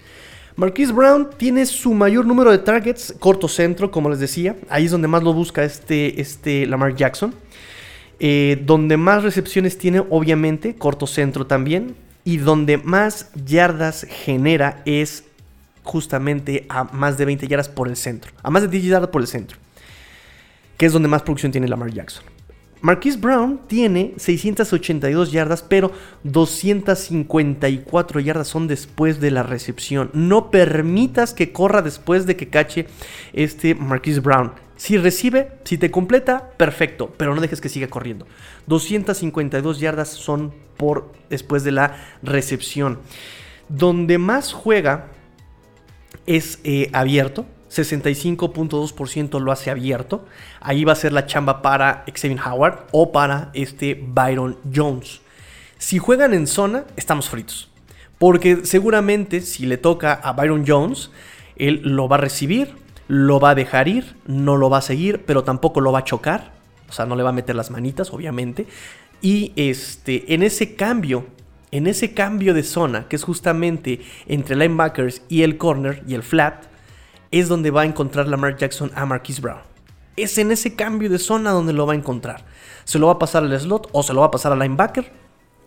Marquise 0.56 0.94
Brown 0.94 1.28
tiene 1.36 1.66
su 1.66 1.92
mayor 1.92 2.24
número 2.24 2.50
de 2.50 2.56
targets, 2.56 3.14
corto 3.18 3.48
centro, 3.48 3.90
como 3.90 4.08
les 4.08 4.18
decía. 4.18 4.56
Ahí 4.70 4.86
es 4.86 4.92
donde 4.92 5.08
más 5.08 5.22
lo 5.22 5.34
busca 5.34 5.62
este, 5.62 6.18
este 6.22 6.64
Lamar 6.64 6.94
Jackson. 6.94 7.34
Eh, 8.18 8.62
donde 8.64 8.96
más 8.96 9.22
recepciones 9.22 9.76
tiene, 9.76 10.02
obviamente, 10.08 10.74
corto 10.76 11.06
centro 11.06 11.46
también. 11.46 11.96
Y 12.24 12.38
donde 12.38 12.78
más 12.78 13.30
yardas 13.44 14.06
genera 14.08 14.80
es 14.86 15.24
justamente 15.82 16.64
a 16.70 16.84
más 16.84 17.18
de 17.18 17.26
20 17.26 17.46
yardas 17.46 17.68
por 17.68 17.88
el 17.88 17.96
centro. 17.96 18.32
A 18.42 18.48
más 18.48 18.62
de 18.62 18.68
10 18.68 18.84
yardas 18.84 19.10
por 19.10 19.20
el 19.20 19.28
centro 19.28 19.58
que 20.76 20.86
es 20.86 20.92
donde 20.92 21.08
más 21.08 21.22
producción 21.22 21.52
tiene 21.52 21.68
Lamar 21.68 21.90
Jackson. 21.90 22.24
Marquise 22.82 23.18
Brown 23.18 23.60
tiene 23.66 24.14
682 24.16 25.32
yardas, 25.32 25.62
pero 25.62 25.92
254 26.24 28.20
yardas 28.20 28.48
son 28.48 28.68
después 28.68 29.20
de 29.20 29.30
la 29.30 29.42
recepción. 29.42 30.10
No 30.12 30.50
permitas 30.50 31.32
que 31.32 31.52
corra 31.52 31.82
después 31.82 32.26
de 32.26 32.36
que 32.36 32.48
cache 32.48 32.86
este 33.32 33.74
Marquise 33.74 34.20
Brown. 34.20 34.52
Si 34.76 34.98
recibe, 34.98 35.52
si 35.64 35.78
te 35.78 35.90
completa, 35.90 36.50
perfecto, 36.58 37.12
pero 37.16 37.34
no 37.34 37.40
dejes 37.40 37.62
que 37.62 37.70
siga 37.70 37.88
corriendo. 37.88 38.26
252 38.66 39.80
yardas 39.80 40.10
son 40.10 40.52
por 40.76 41.12
después 41.30 41.64
de 41.64 41.72
la 41.72 41.96
recepción. 42.22 42.98
Donde 43.70 44.18
más 44.18 44.52
juega 44.52 45.06
es 46.26 46.60
eh, 46.64 46.90
abierto, 46.92 47.46
65.2% 47.70 49.40
lo 49.40 49.52
hace 49.52 49.70
abierto. 49.70 50.24
Ahí 50.60 50.84
va 50.84 50.92
a 50.92 50.96
ser 50.96 51.12
la 51.12 51.26
chamba 51.26 51.62
para 51.62 52.04
Xavier 52.12 52.40
Howard 52.46 52.86
o 52.92 53.12
para 53.12 53.50
este 53.54 54.00
Byron 54.06 54.58
Jones. 54.74 55.20
Si 55.78 55.98
juegan 55.98 56.32
en 56.34 56.46
zona, 56.46 56.84
estamos 56.96 57.28
fritos. 57.28 57.70
Porque 58.18 58.64
seguramente 58.64 59.40
si 59.40 59.66
le 59.66 59.76
toca 59.76 60.14
a 60.14 60.32
Byron 60.32 60.64
Jones, 60.66 61.10
él 61.56 61.82
lo 61.84 62.08
va 62.08 62.16
a 62.16 62.20
recibir, 62.20 62.74
lo 63.08 63.40
va 63.40 63.50
a 63.50 63.54
dejar 63.54 63.88
ir, 63.88 64.16
no 64.26 64.56
lo 64.56 64.70
va 64.70 64.78
a 64.78 64.82
seguir, 64.82 65.24
pero 65.26 65.44
tampoco 65.44 65.80
lo 65.80 65.92
va 65.92 66.00
a 66.00 66.04
chocar. 66.04 66.52
O 66.88 66.92
sea, 66.92 67.04
no 67.04 67.16
le 67.16 67.22
va 67.22 67.30
a 67.30 67.32
meter 67.32 67.56
las 67.56 67.70
manitas, 67.70 68.12
obviamente. 68.12 68.66
Y 69.20 69.52
este, 69.56 70.32
en 70.34 70.42
ese 70.42 70.76
cambio, 70.76 71.26
en 71.70 71.86
ese 71.86 72.14
cambio 72.14 72.54
de 72.54 72.62
zona, 72.62 73.08
que 73.08 73.16
es 73.16 73.24
justamente 73.24 74.00
entre 74.26 74.56
linebackers 74.56 75.22
y 75.28 75.42
el 75.42 75.58
corner 75.58 76.02
y 76.06 76.14
el 76.14 76.22
flat, 76.22 76.64
es 77.30 77.48
donde 77.48 77.70
va 77.70 77.82
a 77.82 77.86
encontrar 77.86 78.28
Lamar 78.28 78.56
Jackson 78.56 78.90
a 78.94 79.06
Marquise 79.06 79.40
Brown. 79.40 79.60
Es 80.16 80.38
en 80.38 80.50
ese 80.50 80.74
cambio 80.74 81.10
de 81.10 81.18
zona 81.18 81.50
donde 81.50 81.72
lo 81.72 81.86
va 81.86 81.92
a 81.92 81.96
encontrar. 81.96 82.44
Se 82.84 82.98
lo 82.98 83.06
va 83.06 83.14
a 83.14 83.18
pasar 83.18 83.42
al 83.42 83.60
slot 83.60 83.88
o 83.92 84.02
se 84.02 84.14
lo 84.14 84.20
va 84.20 84.26
a 84.26 84.30
pasar 84.30 84.52
al 84.52 84.58
linebacker. 84.58 85.12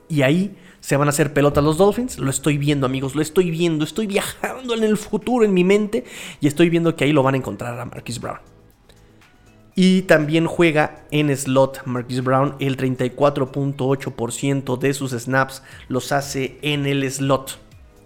Y 0.08 0.24
ahí 0.24 0.58
se 0.80 0.98
van 0.98 1.08
a 1.08 1.12
hacer 1.12 1.34
pelota 1.34 1.62
los 1.62 1.78
Dolphins. 1.78 2.18
Lo 2.18 2.32
estoy 2.32 2.58
viendo, 2.58 2.88
amigos. 2.88 3.16
Lo 3.16 3.22
estoy 3.22 3.52
viendo. 3.52 3.84
Estoy 3.84 4.08
viajando 4.08 4.74
en 4.74 4.84
el 4.84 4.98
futuro 4.98 5.46
en 5.46 5.54
mi 5.54 5.64
mente. 5.64 6.06
Y 6.42 6.48
estoy 6.48 6.70
viendo 6.70 6.96
que 6.96 7.04
ahí 7.04 7.12
lo 7.12 7.22
van 7.22 7.36
a 7.36 7.38
encontrar 7.38 7.80
a 7.80 7.86
Marquise 7.86 8.20
Brown. 8.20 8.40
Y 9.76 10.02
también 10.04 10.48
juega 10.48 11.06
en 11.12 11.36
slot 11.36 11.84
Marquise 11.86 12.22
Brown. 12.22 12.56
El 12.60 12.76
34.8% 12.76 14.80
de 14.80 14.94
sus 14.94 15.12
snaps 15.12 15.62
los 15.88 16.12
hace 16.12 16.58
en 16.64 16.88
el 16.88 17.10
slot. 17.12 17.60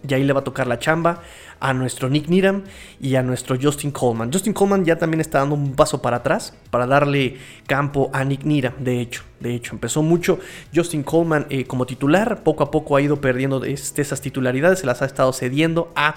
Y 0.08 0.14
ahí 0.14 0.24
le 0.24 0.34
va 0.34 0.42
a 0.42 0.44
tocar 0.44 0.68
la 0.68 0.80
chamba 0.80 1.22
a 1.60 1.74
nuestro 1.74 2.10
Nick 2.10 2.28
Needham 2.28 2.64
y 3.00 3.16
a 3.16 3.24
nuestro 3.24 3.58
Justin 3.62 3.92
Coleman. 3.92 4.32
Justin 4.34 4.52
Coleman 4.52 4.84
ya 4.84 4.98
también 4.98 5.22
está 5.22 5.40
dando 5.40 5.56
un 5.56 5.76
paso 5.76 6.02
para 6.02 6.18
atrás 6.18 6.54
para 6.70 6.86
darle 6.86 7.38
campo 7.68 8.10
a 8.14 8.24
Nick 8.26 8.44
Needham. 8.44 8.74
De 8.80 9.00
hecho, 9.00 9.24
de 9.40 9.56
hecho, 9.56 9.74
empezó 9.74 10.02
mucho 10.02 10.40
Justin 10.76 11.04
Coleman 11.04 11.46
eh, 11.50 11.66
como 11.66 11.86
titular. 11.86 12.44
Poco 12.44 12.64
a 12.64 12.72
poco 12.72 12.96
ha 12.98 13.02
ido 13.02 13.22
perdiendo 13.22 13.64
este, 13.64 14.02
esas 14.02 14.20
titularidades, 14.22 14.80
se 14.80 14.86
las 14.86 15.02
ha 15.02 15.06
estado 15.06 15.32
cediendo 15.32 15.92
a 15.96 16.16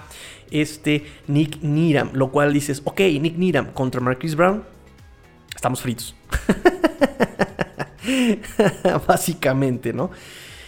este 0.51 1.07
Nick 1.29 1.63
Needham. 1.63 2.11
Lo 2.13 2.31
cual 2.31 2.53
dices, 2.53 2.83
ok, 2.85 3.01
Nick 3.21 3.37
Needham 3.37 3.73
contra 3.73 4.01
Marquise 4.01 4.37
Brown, 4.37 4.65
estamos 5.55 5.81
fritos. 5.81 6.17
Básicamente, 9.07 9.93
¿no? 9.93 10.11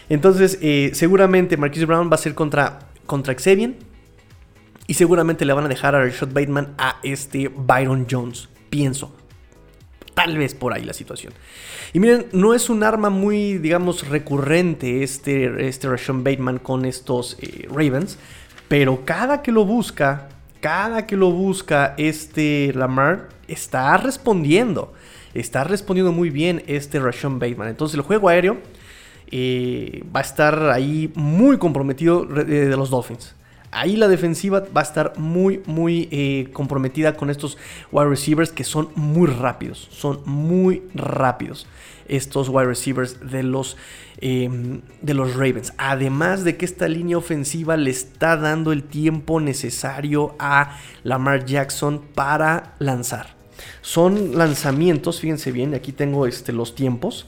Entonces, 0.09 0.59
eh, 0.62 0.90
seguramente 0.94 1.57
Marquise 1.57 1.85
Brown 1.85 2.11
va 2.11 2.14
a 2.14 2.18
ser 2.18 2.35
contra, 2.35 2.88
contra 3.08 3.34
Xavier 3.34 3.74
y 4.86 4.94
seguramente 4.94 5.44
le 5.44 5.52
van 5.52 5.64
a 5.64 5.68
dejar 5.68 5.96
a 5.96 6.04
Rashad 6.04 6.28
Bateman 6.28 6.74
a 6.78 7.00
este 7.02 7.48
Byron 7.48 8.06
Jones. 8.08 8.48
Pienso. 8.70 9.16
tal 10.14 10.36
vez 10.36 10.54
por 10.54 10.72
ahí 10.72 10.84
la 10.84 10.92
situación. 10.92 11.32
Y 11.92 12.00
miren, 12.00 12.26
no 12.32 12.52
es 12.52 12.68
un 12.68 12.82
arma 12.82 13.08
muy, 13.08 13.58
digamos, 13.58 14.08
recurrente 14.08 15.04
este, 15.04 15.68
este 15.68 15.88
Rashon 15.88 16.24
Bateman 16.24 16.58
con 16.58 16.84
estos 16.84 17.36
eh, 17.40 17.68
Ravens, 17.68 18.18
pero 18.66 19.04
cada 19.04 19.42
que 19.42 19.52
lo 19.52 19.64
busca, 19.64 20.28
cada 20.60 21.06
que 21.06 21.16
lo 21.16 21.30
busca 21.30 21.94
este 21.98 22.72
Lamar, 22.74 23.28
está 23.46 23.96
respondiendo. 23.96 24.92
Está 25.34 25.62
respondiendo 25.62 26.10
muy 26.12 26.30
bien 26.30 26.64
este 26.66 26.98
Rashon 26.98 27.38
Bateman. 27.38 27.68
Entonces 27.68 27.94
el 27.94 28.02
juego 28.02 28.28
aéreo 28.28 28.58
eh, 29.30 30.04
va 30.14 30.20
a 30.20 30.22
estar 30.22 30.70
ahí 30.70 31.10
muy 31.14 31.58
comprometido 31.58 32.24
de 32.24 32.76
los 32.76 32.90
Dolphins. 32.90 33.34
Ahí 33.70 33.96
la 33.96 34.08
defensiva 34.08 34.64
va 34.74 34.80
a 34.80 34.84
estar 34.84 35.18
muy, 35.18 35.62
muy 35.66 36.08
eh, 36.10 36.48
comprometida 36.52 37.16
con 37.16 37.28
estos 37.28 37.58
wide 37.92 38.08
receivers 38.08 38.50
que 38.50 38.64
son 38.64 38.88
muy 38.94 39.26
rápidos. 39.26 39.88
Son 39.90 40.20
muy 40.24 40.82
rápidos 40.94 41.66
estos 42.08 42.48
wide 42.48 42.64
receivers 42.64 43.30
de 43.30 43.42
los, 43.42 43.76
em, 44.20 44.80
de 45.02 45.12
los 45.12 45.34
Ravens. 45.34 45.74
Además 45.76 46.44
de 46.44 46.56
que 46.56 46.64
esta 46.64 46.88
línea 46.88 47.18
ofensiva 47.18 47.76
le 47.76 47.90
está 47.90 48.38
dando 48.38 48.72
el 48.72 48.84
tiempo 48.84 49.38
necesario 49.40 50.34
a 50.38 50.78
Lamar 51.04 51.44
Jackson 51.44 52.02
para 52.14 52.74
lanzar. 52.78 53.36
Son 53.82 54.38
lanzamientos, 54.38 55.20
fíjense 55.20 55.52
bien, 55.52 55.74
aquí 55.74 55.92
tengo 55.92 56.26
este, 56.26 56.52
los 56.52 56.74
tiempos, 56.74 57.26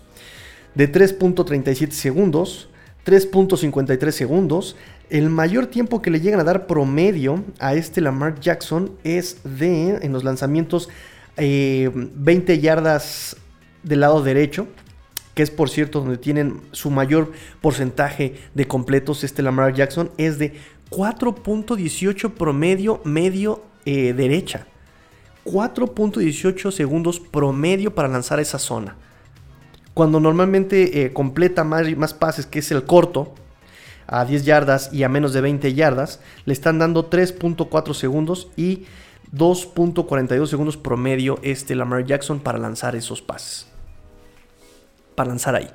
de 0.74 0.90
3.37 0.90 1.90
segundos, 1.90 2.68
3.53 3.04 4.11
segundos, 4.11 4.76
el 5.09 5.28
mayor 5.28 5.66
tiempo 5.66 6.02
que 6.02 6.11
le 6.11 6.20
llegan 6.20 6.40
a 6.40 6.44
dar 6.44 6.66
promedio 6.66 7.42
a 7.59 7.74
este 7.74 8.00
Lamar 8.00 8.38
Jackson 8.40 8.92
es 9.02 9.38
de, 9.44 9.96
en 10.02 10.12
los 10.12 10.22
lanzamientos, 10.22 10.88
20 11.37 12.52
eh, 12.52 12.61
yardas 12.61 13.37
del 13.83 14.00
lado 14.00 14.22
derecho, 14.22 14.68
que 15.35 15.42
es 15.42 15.50
por 15.50 15.70
cierto 15.70 16.00
donde 16.00 16.18
tienen 16.18 16.61
su 16.72 16.90
mayor 16.90 17.33
porcentaje 17.61 18.37
de 18.54 18.66
completos 18.66 19.24
este 19.24 19.42
Lamar 19.42 19.74
Jackson, 19.74 20.11
es 20.16 20.38
de 20.38 20.54
4.18 20.90 22.33
promedio 22.33 23.00
medio 23.04 23.62
eh, 23.85 24.12
derecha. 24.12 24.66
4.18 25.44 26.70
segundos 26.70 27.18
promedio 27.18 27.94
para 27.94 28.09
lanzar 28.09 28.38
esa 28.40 28.59
zona. 28.59 28.96
Cuando 30.00 30.18
normalmente 30.18 31.04
eh, 31.04 31.12
completa 31.12 31.62
más, 31.62 32.14
pases, 32.14 32.46
que 32.46 32.60
es 32.60 32.70
el 32.70 32.84
corto, 32.84 33.34
a 34.06 34.24
10 34.24 34.46
yardas 34.46 34.90
y 34.94 35.02
a 35.02 35.10
menos 35.10 35.34
de 35.34 35.42
20 35.42 35.74
yardas, 35.74 36.20
le 36.46 36.54
están 36.54 36.78
dando 36.78 37.10
3.4 37.10 37.92
segundos 37.92 38.48
y 38.56 38.86
2.42 39.36 40.46
segundos 40.46 40.78
promedio 40.78 41.38
este 41.42 41.74
Lamar 41.74 42.06
Jackson 42.06 42.40
para 42.40 42.56
lanzar 42.56 42.96
esos 42.96 43.20
pases. 43.20 43.66
Para 45.16 45.28
lanzar 45.28 45.54
ahí. 45.54 45.68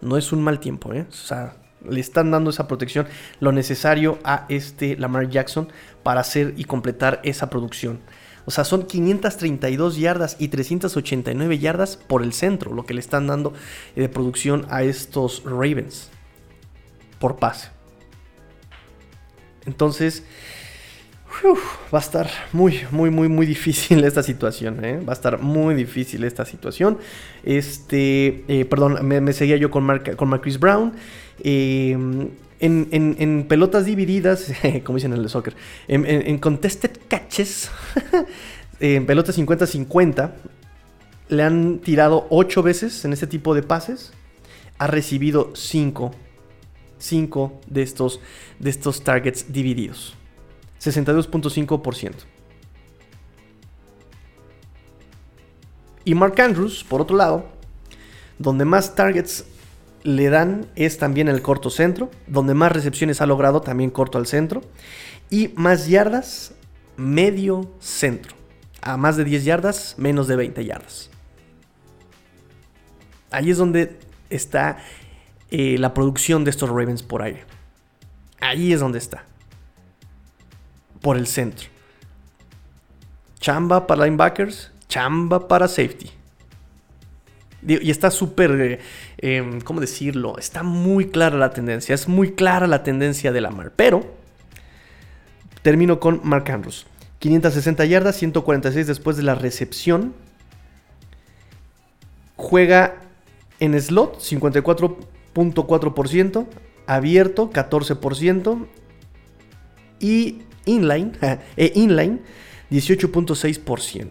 No 0.00 0.16
es 0.16 0.32
un 0.32 0.42
mal 0.42 0.58
tiempo, 0.58 0.94
¿eh? 0.94 1.04
O 1.10 1.12
sea, 1.12 1.56
le 1.86 2.00
están 2.00 2.30
dando 2.30 2.48
esa 2.48 2.66
protección, 2.66 3.06
lo 3.40 3.52
necesario 3.52 4.18
a 4.24 4.46
este 4.48 4.96
Lamar 4.96 5.28
Jackson 5.28 5.68
para 6.02 6.22
hacer 6.22 6.54
y 6.56 6.64
completar 6.64 7.20
esa 7.24 7.50
producción. 7.50 8.00
O 8.46 8.50
sea, 8.50 8.64
son 8.64 8.86
532 8.86 9.96
yardas 9.96 10.36
y 10.38 10.48
389 10.48 11.58
yardas 11.58 11.96
por 11.96 12.22
el 12.22 12.32
centro, 12.32 12.72
lo 12.72 12.86
que 12.86 12.94
le 12.94 13.00
están 13.00 13.26
dando 13.26 13.52
de 13.94 14.08
producción 14.08 14.66
a 14.70 14.84
estos 14.84 15.42
Ravens 15.44 16.10
por 17.18 17.36
pase. 17.36 17.70
Entonces, 19.66 20.22
va 21.92 21.98
a 21.98 22.00
estar 22.00 22.30
muy, 22.52 22.82
muy, 22.90 23.10
muy, 23.10 23.28
muy 23.28 23.46
difícil 23.46 24.04
esta 24.04 24.22
situación. 24.22 24.84
¿eh? 24.84 25.00
Va 25.06 25.12
a 25.12 25.16
estar 25.16 25.40
muy 25.40 25.74
difícil 25.74 26.24
esta 26.24 26.44
situación. 26.44 26.98
Este, 27.42 28.44
eh, 28.48 28.64
perdón, 28.64 29.06
me, 29.06 29.32
seguía 29.32 29.56
yo 29.56 29.70
con, 29.70 30.02
con 30.16 30.28
Marcus 30.28 30.58
Brown. 30.58 30.92
En, 32.60 33.46
pelotas 33.48 33.84
divididas, 33.84 34.52
como 34.84 34.96
dicen 34.96 35.12
en 35.12 35.20
el 35.20 35.28
soccer, 35.28 35.56
en, 35.88 36.38
contested 36.38 36.90
catches, 37.08 37.70
en 38.80 39.06
pelotas 39.06 39.38
50-50, 39.38 40.32
le 41.28 41.42
han 41.42 41.78
tirado 41.78 42.26
8 42.30 42.62
veces 42.62 43.04
en 43.04 43.12
este 43.12 43.26
tipo 43.26 43.54
de 43.54 43.62
pases. 43.62 44.12
Ha 44.78 44.86
recibido 44.86 45.52
5 45.54 46.12
5 46.98 47.60
de 47.66 47.82
estos, 47.82 48.20
de 48.58 48.70
estos 48.70 49.02
targets 49.02 49.52
divididos. 49.52 50.14
62.5%. 50.80 52.12
Y 56.04 56.14
Mark 56.14 56.40
Andrews, 56.40 56.84
por 56.84 57.00
otro 57.00 57.16
lado, 57.16 57.46
donde 58.38 58.64
más 58.64 58.94
targets 58.94 59.44
le 60.06 60.30
dan 60.30 60.66
es 60.76 60.98
también 60.98 61.28
el 61.28 61.42
corto 61.42 61.68
centro, 61.68 62.10
donde 62.28 62.54
más 62.54 62.70
recepciones 62.70 63.20
ha 63.20 63.26
logrado 63.26 63.60
también 63.60 63.90
corto 63.90 64.18
al 64.18 64.26
centro, 64.26 64.62
y 65.30 65.48
más 65.56 65.88
yardas, 65.88 66.54
medio 66.96 67.72
centro. 67.80 68.36
A 68.82 68.96
más 68.96 69.16
de 69.16 69.24
10 69.24 69.44
yardas, 69.44 69.94
menos 69.98 70.28
de 70.28 70.36
20 70.36 70.64
yardas. 70.64 71.10
Ahí 73.32 73.50
es 73.50 73.58
donde 73.58 73.98
está 74.30 74.78
eh, 75.50 75.76
la 75.78 75.92
producción 75.92 76.44
de 76.44 76.50
estos 76.50 76.70
Ravens 76.70 77.02
por 77.02 77.22
aire. 77.22 77.44
Ahí 78.40 78.72
es 78.72 78.78
donde 78.78 78.98
está. 78.98 79.24
Por 81.00 81.16
el 81.16 81.26
centro. 81.26 81.68
Chamba 83.40 83.88
para 83.88 84.04
linebackers, 84.04 84.70
chamba 84.88 85.48
para 85.48 85.66
safety. 85.66 86.12
Y 87.66 87.90
está 87.90 88.10
súper, 88.10 88.50
eh, 88.60 88.78
em, 89.18 89.60
¿cómo 89.60 89.80
decirlo? 89.80 90.38
Está 90.38 90.62
muy 90.62 91.06
clara 91.08 91.36
la 91.36 91.50
tendencia. 91.50 91.94
Es 91.94 92.06
muy 92.06 92.32
clara 92.32 92.66
la 92.66 92.82
tendencia 92.82 93.32
de 93.32 93.40
Lamar. 93.40 93.72
Pero 93.74 94.04
termino 95.62 95.98
con 95.98 96.20
Mark 96.22 96.50
Andrews. 96.50 96.86
560 97.18 97.84
yardas, 97.86 98.16
146 98.16 98.86
después 98.86 99.16
de 99.16 99.24
la 99.24 99.34
recepción. 99.34 100.14
Juega 102.36 102.96
en 103.58 103.80
slot, 103.80 104.20
54 104.20 105.16
0.4%, 105.36 106.46
abierto 106.86 107.50
14% 107.50 108.66
y 110.00 110.42
inline, 110.64 111.12
e 111.56 111.72
inline 111.74 112.20
18.6%. 112.70 114.08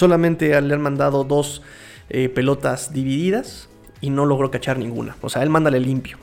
Solamente 0.00 0.58
le 0.62 0.74
han 0.74 0.80
mandado 0.80 1.24
dos 1.24 1.60
eh, 2.08 2.30
pelotas 2.30 2.94
divididas 2.94 3.68
y 4.00 4.08
no 4.08 4.24
logró 4.24 4.50
cachar 4.50 4.78
ninguna. 4.78 5.14
O 5.20 5.28
sea, 5.28 5.42
él 5.42 5.50
mándale 5.50 5.78
limpio, 5.78 6.16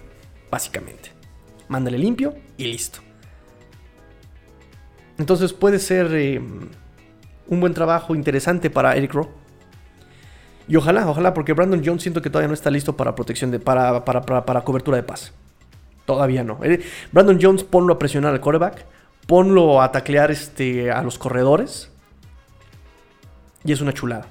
básicamente. 0.49 1.11
Mándale 1.67 1.99
limpio 1.99 2.33
y 2.57 2.65
listo. 2.65 3.01
Entonces 5.19 5.53
puede 5.53 5.77
ser 5.77 6.07
eh, 6.15 6.39
un 6.39 7.59
buen 7.59 7.75
trabajo 7.75 8.15
interesante 8.15 8.71
para 8.71 8.95
Eric 8.95 9.13
Rowe. 9.13 9.29
Y 10.67 10.75
ojalá, 10.75 11.07
ojalá, 11.07 11.35
porque 11.35 11.53
Brandon 11.53 11.83
Jones 11.85 12.01
siento 12.01 12.23
que 12.23 12.31
todavía 12.31 12.47
no 12.47 12.55
está 12.55 12.71
listo 12.71 12.97
para 12.97 13.13
protección 13.13 13.51
de, 13.51 13.59
para, 13.59 14.03
para, 14.03 14.61
cobertura 14.61 14.97
de 14.97 15.03
paz. 15.03 15.33
Todavía 16.05 16.43
no. 16.43 16.57
Eh, 16.63 16.81
Brandon 17.11 17.37
Jones, 17.39 17.63
ponlo 17.63 17.93
a 17.93 17.99
presionar 17.99 18.33
al 18.33 18.41
quarterback. 18.41 18.87
Ponlo 19.27 19.83
a 19.83 19.91
taclear 19.91 20.31
este, 20.31 20.89
a 20.89 21.03
los 21.03 21.19
corredores. 21.19 21.91
Y 23.63 23.71
es 23.71 23.81
una 23.81 23.93
chulada. 23.93 24.27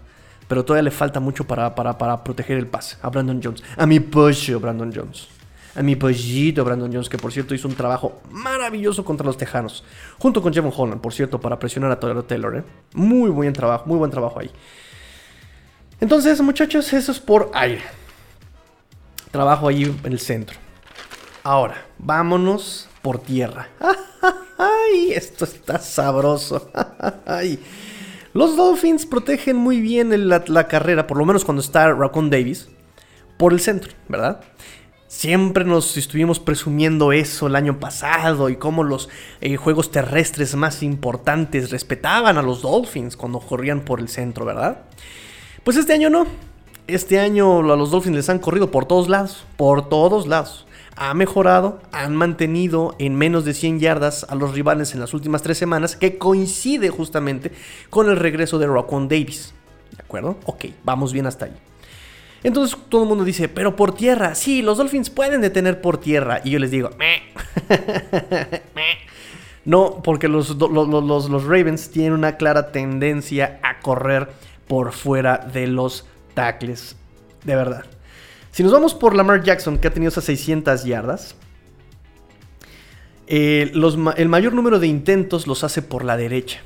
Pero 0.49 0.65
todavía 0.65 0.85
le 0.85 0.91
falta 0.91 1.21
mucho 1.21 1.45
para, 1.45 1.75
para, 1.75 2.25
proteger 2.25 2.57
el 2.57 2.67
pase 2.67 2.97
a 3.03 3.11
Brandon 3.11 3.41
Jones. 3.43 3.63
A 3.77 3.87
mi 3.87 4.01
pollo, 4.01 4.61
Brandon 4.61 4.93
Jones. 4.95 5.29
A 5.75 5.83
mi 5.83 5.95
pollito, 5.95 6.65
Brandon 6.65 6.91
Jones, 6.91 7.09
que 7.09 7.19
por 7.19 7.33
cierto 7.33 7.55
hizo 7.55 7.69
un 7.69 7.75
trabajo 7.75 8.23
maravilloso 8.31 9.05
contra 9.05 9.27
los 9.27 9.37
Tejanos. 9.37 9.85
Junto 10.19 10.41
con 10.41 10.55
Jevon 10.55 10.73
Holland, 10.75 11.03
por 11.03 11.13
cierto, 11.13 11.39
para 11.39 11.59
presionar 11.59 11.91
a 11.91 12.01
Taylor. 12.01 12.57
¿eh? 12.57 12.65
Muy 12.95 13.29
buen 13.29 13.53
trabajo, 13.53 13.85
muy 13.87 13.99
buen 13.99 14.11
trabajo 14.11 14.41
ahí. 14.41 14.51
Entonces, 16.01 16.41
muchachos, 16.41 16.91
eso 16.93 17.13
es 17.13 17.21
por 17.21 17.51
aire. 17.53 17.83
Trabajo 19.31 19.69
ahí 19.69 19.85
en 20.03 20.13
el 20.13 20.19
centro. 20.19 20.57
Ahora, 21.43 21.85
vámonos 21.99 22.89
por 23.03 23.19
tierra. 23.19 23.69
¡Ay! 24.59 25.13
Esto 25.13 25.45
está 25.45 25.79
sabroso. 25.79 26.71
Los 28.37 28.55
Dolphins 28.55 29.07
protegen 29.07 29.57
muy 29.57 29.81
bien 29.81 30.29
la, 30.29 30.69
carrera, 30.69 31.07
por 31.07 31.17
lo 31.17 31.25
menos 31.25 31.43
cuando 31.43 31.63
está 31.63 31.91
Raccoon 31.95 32.29
Davis, 32.29 32.69
por 33.39 33.55
el 33.55 33.61
centro, 33.61 33.95
¿verdad? 34.09 34.43
Siempre 35.09 35.65
nos 35.65 35.97
estuvimos 35.97 36.39
presumiendo 36.39 37.13
eso 37.13 37.47
el 37.47 37.57
año 37.57 37.81
pasado 37.81 38.51
y 38.51 38.57
cómo 38.57 38.85
los 38.85 39.09
eh, 39.41 39.57
juegos 39.57 39.91
terrestres 39.91 40.55
más 40.55 40.83
importantes 40.83 41.71
respetaban 41.71 42.37
a 42.37 42.43
los 42.43 42.61
Dolphins 42.61 43.17
cuando 43.17 43.41
corrían 43.41 43.81
por 43.81 44.01
el 44.01 44.11
centro, 44.11 44.45
¿verdad? 44.45 44.83
Pues 45.65 45.79
este 45.79 45.95
año 45.95 46.11
no. 46.11 46.27
Este 46.89 47.19
año 47.19 47.61
a 47.61 47.77
los 47.77 47.91
Dolphins 47.91 48.17
les 48.17 48.29
han 48.29 48.39
corrido 48.39 48.71
por 48.71 48.85
todos 48.85 49.09
lados. 49.09 49.47
Por 49.57 49.89
todos 49.89 50.27
lados. 50.27 50.67
Ha 50.97 51.13
mejorado, 51.13 51.81
han 51.93 52.17
mantenido 52.17 52.97
en 52.99 53.15
menos 53.15 53.45
de 53.45 53.55
100 53.55 53.81
yardas 53.81 54.27
a 54.29 54.35
los 54.35 54.55
rivales 54.55 54.95
en 54.95 55.01
las 55.01 55.13
últimas 55.13 55.43
tres 55.43 55.59
semanas, 55.59 55.95
que 55.95 56.17
coincide 56.19 56.89
justamente 56.89 57.53
con 57.91 58.09
el 58.09 58.17
regreso 58.17 58.59
de 58.59 58.67
Rockwell 58.67 59.09
Davis. 59.09 59.55
¿De 59.95 60.03
acuerdo? 60.03 60.39
Ok, 60.47 60.67
vamos 60.85 61.13
bien 61.13 61.27
hasta 61.27 61.45
ahí. 61.45 61.53
Entonces 62.43 62.77
todo 62.89 63.03
el 63.03 63.09
mundo 63.09 63.25
dice, 63.25 63.49
pero 63.49 63.77
por 63.77 63.95
tierra, 63.95 64.35
sí, 64.35 64.63
los 64.63 64.79
Dolphins 64.79 65.11
pueden 65.11 65.41
detener 65.41 65.81
por 65.81 65.99
tierra. 65.99 66.41
Y 66.45 66.51
yo 66.51 66.59
les 66.59 66.71
digo, 66.71 66.91
no, 69.65 70.01
porque 70.03 70.29
los, 70.29 70.57
los 70.57 71.45
Ravens 71.45 71.91
tienen 71.91 72.13
una 72.13 72.37
clara 72.37 72.73
tendencia 72.73 73.59
a 73.63 73.81
correr 73.81 74.29
por 74.67 74.93
fuera 74.93 75.39
de 75.39 75.67
los 75.67 76.07
tackles. 76.35 76.97
De 77.45 77.57
verdad. 77.57 77.85
Si 78.57 78.63
nos 78.63 78.73
vamos 78.73 78.95
por 78.95 79.15
Lamar 79.15 79.43
Jackson, 79.43 79.77
que 79.77 79.89
ha 79.89 79.91
tenido 79.91 80.09
esas 80.09 80.25
600 80.25 80.85
yardas, 80.87 81.35
eh, 83.27 83.71
el 84.17 84.29
mayor 84.31 84.55
número 84.55 84.79
de 84.79 84.87
intentos 84.87 85.47
los 85.47 85.63
hace 85.63 85.83
por 85.83 86.07
la 86.07 86.17
derecha. 86.17 86.61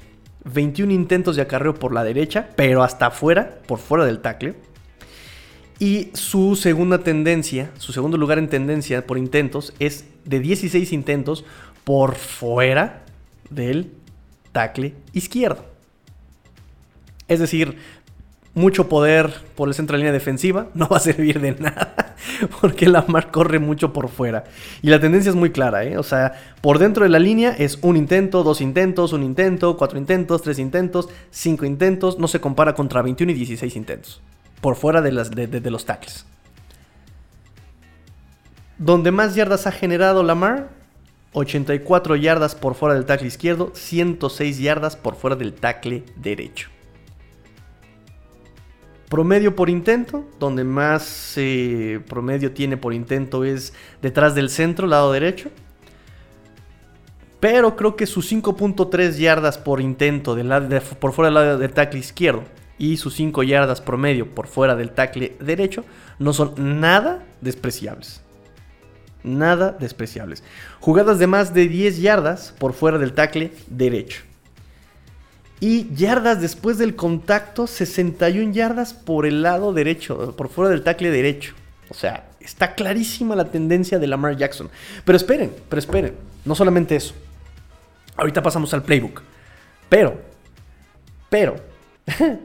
21 0.44 0.92
intentos 0.92 1.34
de 1.34 1.42
acarreo 1.42 1.74
por 1.74 1.92
la 1.92 2.04
derecha, 2.04 2.50
pero 2.54 2.84
hasta 2.84 3.06
afuera, 3.06 3.58
por 3.66 3.80
fuera 3.80 4.04
del 4.04 4.20
tackle. 4.20 4.54
Y 5.80 6.10
su 6.14 6.54
segunda 6.54 6.98
tendencia, 6.98 7.72
su 7.76 7.92
segundo 7.92 8.16
lugar 8.16 8.38
en 8.38 8.48
tendencia 8.48 9.04
por 9.04 9.18
intentos 9.18 9.74
es 9.80 10.04
de 10.24 10.38
16 10.38 10.92
intentos 10.92 11.44
por 11.82 12.14
fuera 12.14 13.02
del 13.50 13.90
tackle 14.52 14.94
izquierdo. 15.12 15.64
Es 17.26 17.40
decir, 17.40 17.78
mucho 18.54 18.88
poder 18.88 19.32
por 19.54 19.68
el 19.68 19.74
centro 19.74 19.94
de 19.94 19.98
línea 19.98 20.12
defensiva 20.12 20.68
no 20.74 20.88
va 20.88 20.96
a 20.96 21.00
servir 21.00 21.40
de 21.40 21.52
nada 21.52 22.16
porque 22.60 22.88
Lamar 22.88 23.30
corre 23.30 23.58
mucho 23.58 23.92
por 23.92 24.08
fuera. 24.08 24.44
Y 24.82 24.88
la 24.88 25.00
tendencia 25.00 25.30
es 25.30 25.36
muy 25.36 25.50
clara, 25.50 25.84
¿eh? 25.84 25.98
O 25.98 26.02
sea, 26.02 26.34
por 26.60 26.78
dentro 26.78 27.04
de 27.04 27.10
la 27.10 27.18
línea 27.18 27.54
es 27.58 27.78
un 27.82 27.96
intento, 27.96 28.42
dos 28.42 28.60
intentos, 28.60 29.12
un 29.12 29.22
intento, 29.22 29.76
cuatro 29.76 29.98
intentos, 29.98 30.42
tres 30.42 30.58
intentos, 30.58 31.08
cinco 31.30 31.64
intentos. 31.64 32.18
No 32.18 32.28
se 32.28 32.40
compara 32.40 32.74
contra 32.74 33.02
21 33.02 33.32
y 33.32 33.34
16 33.34 33.76
intentos 33.76 34.20
por 34.60 34.76
fuera 34.76 35.00
de, 35.00 35.12
las, 35.12 35.30
de 35.30 35.70
los 35.70 35.84
tackles. 35.86 36.26
Donde 38.78 39.10
más 39.10 39.34
yardas 39.34 39.66
ha 39.66 39.72
generado 39.72 40.22
Lamar, 40.22 40.68
84 41.32 42.16
yardas 42.16 42.54
por 42.54 42.74
fuera 42.74 42.94
del 42.94 43.04
tackle 43.04 43.28
izquierdo, 43.28 43.72
106 43.74 44.58
yardas 44.58 44.96
por 44.96 45.16
fuera 45.16 45.36
del 45.36 45.54
tackle 45.54 46.04
derecho. 46.16 46.68
Promedio 49.10 49.56
por 49.56 49.68
intento, 49.68 50.24
donde 50.38 50.62
más 50.62 51.34
eh, 51.36 52.00
promedio 52.08 52.52
tiene 52.52 52.76
por 52.76 52.94
intento 52.94 53.42
es 53.42 53.74
detrás 54.00 54.36
del 54.36 54.48
centro, 54.48 54.86
lado 54.86 55.10
derecho. 55.10 55.50
Pero 57.40 57.74
creo 57.74 57.96
que 57.96 58.06
sus 58.06 58.30
5.3 58.30 59.16
yardas 59.16 59.58
por 59.58 59.80
intento 59.80 60.36
por 61.00 61.12
fuera 61.12 61.26
del 61.26 61.34
lado 61.34 61.58
del 61.58 61.72
tackle 61.72 61.98
izquierdo 61.98 62.44
y 62.78 62.98
sus 62.98 63.14
5 63.14 63.42
yardas 63.42 63.80
promedio 63.80 64.32
por 64.32 64.46
fuera 64.46 64.76
del 64.76 64.92
tackle 64.92 65.36
derecho 65.40 65.84
no 66.20 66.32
son 66.32 66.80
nada 66.80 67.26
despreciables. 67.40 68.22
Nada 69.24 69.72
despreciables. 69.72 70.44
Jugadas 70.78 71.18
de 71.18 71.26
más 71.26 71.52
de 71.52 71.66
10 71.66 72.00
yardas 72.00 72.54
por 72.60 72.74
fuera 72.74 72.96
del 72.96 73.12
tackle 73.12 73.52
derecho. 73.66 74.29
Y 75.60 75.94
yardas 75.94 76.40
después 76.40 76.78
del 76.78 76.96
contacto, 76.96 77.66
61 77.66 78.52
yardas 78.52 78.94
por 78.94 79.26
el 79.26 79.42
lado 79.42 79.74
derecho, 79.74 80.34
por 80.34 80.48
fuera 80.48 80.70
del 80.70 80.82
tackle 80.82 81.10
derecho. 81.10 81.54
O 81.90 81.94
sea, 81.94 82.30
está 82.40 82.74
clarísima 82.74 83.36
la 83.36 83.44
tendencia 83.44 83.98
de 83.98 84.06
Lamar 84.06 84.36
Jackson. 84.36 84.70
Pero 85.04 85.16
esperen, 85.16 85.52
pero 85.68 85.78
esperen. 85.78 86.14
No 86.44 86.54
solamente 86.54 86.96
eso. 86.96 87.14
Ahorita 88.16 88.42
pasamos 88.42 88.72
al 88.72 88.82
playbook. 88.82 89.22
Pero, 89.88 90.20
pero, 91.28 91.56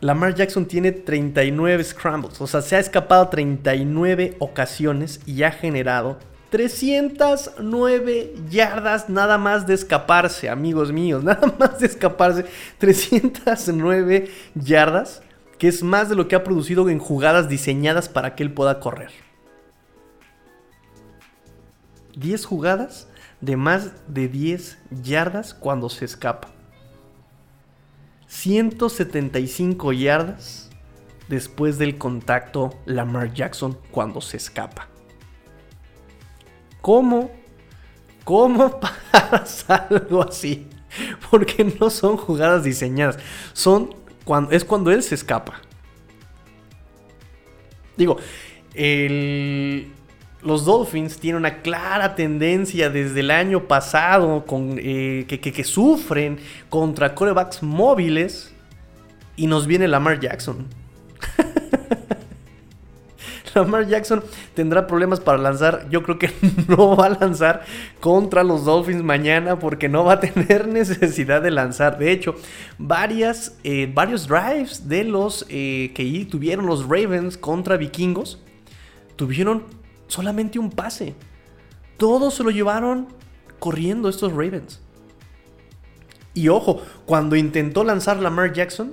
Lamar 0.00 0.34
Jackson 0.34 0.66
tiene 0.66 0.92
39 0.92 1.84
scrambles. 1.84 2.40
O 2.40 2.46
sea, 2.46 2.62
se 2.62 2.76
ha 2.76 2.78
escapado 2.78 3.28
39 3.28 4.36
ocasiones 4.38 5.20
y 5.26 5.42
ha 5.42 5.50
generado 5.50 6.18
309 6.54 8.36
yardas 8.48 9.08
nada 9.08 9.38
más 9.38 9.66
de 9.66 9.74
escaparse, 9.74 10.48
amigos 10.48 10.92
míos. 10.92 11.24
Nada 11.24 11.52
más 11.58 11.80
de 11.80 11.86
escaparse. 11.86 12.46
309 12.78 14.30
yardas, 14.54 15.20
que 15.58 15.66
es 15.66 15.82
más 15.82 16.08
de 16.08 16.14
lo 16.14 16.28
que 16.28 16.36
ha 16.36 16.44
producido 16.44 16.88
en 16.88 17.00
jugadas 17.00 17.48
diseñadas 17.48 18.08
para 18.08 18.36
que 18.36 18.44
él 18.44 18.52
pueda 18.52 18.78
correr. 18.78 19.10
10 22.14 22.44
jugadas 22.44 23.08
de 23.40 23.56
más 23.56 23.90
de 24.06 24.28
10 24.28 24.78
yardas 25.02 25.54
cuando 25.54 25.88
se 25.88 26.04
escapa. 26.04 26.50
175 28.28 29.92
yardas 29.92 30.70
después 31.28 31.78
del 31.78 31.98
contacto 31.98 32.78
Lamar 32.86 33.34
Jackson 33.34 33.76
cuando 33.90 34.20
se 34.20 34.36
escapa. 34.36 34.93
¿Cómo? 36.84 37.30
¿Cómo 38.24 38.78
pasa 39.30 39.86
algo 39.88 40.22
así? 40.22 40.66
Porque 41.30 41.64
no 41.64 41.88
son 41.88 42.18
jugadas 42.18 42.62
diseñadas. 42.62 43.16
Son 43.54 43.94
cuando, 44.26 44.50
es 44.50 44.66
cuando 44.66 44.90
él 44.90 45.02
se 45.02 45.14
escapa. 45.14 45.62
Digo, 47.96 48.18
los 50.42 50.64
Dolphins 50.66 51.16
tienen 51.18 51.38
una 51.38 51.62
clara 51.62 52.14
tendencia 52.14 52.90
desde 52.90 53.20
el 53.20 53.30
año 53.30 53.66
pasado 53.66 54.44
con, 54.44 54.76
eh, 54.78 55.24
que, 55.26 55.40
que, 55.40 55.64
sufren 55.64 56.38
contra 56.68 57.14
corebacks 57.14 57.62
móviles 57.62 58.52
y 59.36 59.46
nos 59.46 59.66
viene 59.66 59.88
Lamar 59.88 60.20
Jackson. 60.20 60.66
Lamar 63.60 63.86
Jackson 63.86 64.22
tendrá 64.54 64.86
problemas 64.86 65.20
para 65.20 65.38
lanzar. 65.38 65.88
Yo 65.90 66.02
creo 66.02 66.18
que 66.18 66.30
no 66.68 66.96
va 66.96 67.06
a 67.06 67.10
lanzar 67.10 67.64
contra 68.00 68.42
los 68.42 68.64
Dolphins 68.64 69.02
mañana 69.02 69.58
porque 69.58 69.88
no 69.88 70.04
va 70.04 70.14
a 70.14 70.20
tener 70.20 70.68
necesidad 70.68 71.42
de 71.42 71.50
lanzar. 71.50 71.98
De 71.98 72.12
hecho, 72.12 72.34
varias, 72.78 73.56
eh, 73.64 73.90
varios 73.92 74.28
drives 74.28 74.88
de 74.88 75.04
los 75.04 75.46
eh, 75.48 75.92
que 75.94 76.26
tuvieron 76.30 76.66
los 76.66 76.84
Ravens 76.84 77.36
contra 77.38 77.76
Vikingos 77.76 78.40
tuvieron 79.16 79.64
solamente 80.08 80.58
un 80.58 80.70
pase. 80.70 81.14
Todos 81.96 82.34
se 82.34 82.42
lo 82.42 82.50
llevaron 82.50 83.08
corriendo 83.58 84.08
estos 84.08 84.32
Ravens. 84.32 84.80
Y 86.34 86.48
ojo, 86.48 86.82
cuando 87.06 87.36
intentó 87.36 87.84
lanzar 87.84 88.18
Lamar 88.18 88.52
Jackson, 88.52 88.92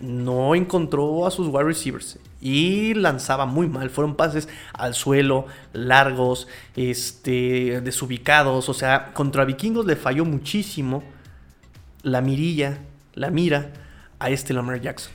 no 0.00 0.54
encontró 0.54 1.26
a 1.26 1.30
sus 1.30 1.48
wide 1.48 1.64
receivers 1.64 2.18
y 2.40 2.94
lanzaba 2.94 3.46
muy 3.46 3.68
mal. 3.68 3.90
Fueron 3.90 4.16
pases 4.16 4.48
al 4.72 4.94
suelo, 4.94 5.46
largos, 5.72 6.46
este, 6.76 7.80
desubicados. 7.80 8.68
O 8.68 8.74
sea, 8.74 9.12
contra 9.14 9.44
Vikingos 9.44 9.86
le 9.86 9.96
falló 9.96 10.24
muchísimo 10.24 11.02
la 12.02 12.20
mirilla, 12.20 12.78
la 13.14 13.30
mira 13.30 13.72
a 14.18 14.30
este 14.30 14.52
Lamar 14.52 14.80
Jackson. 14.80 15.12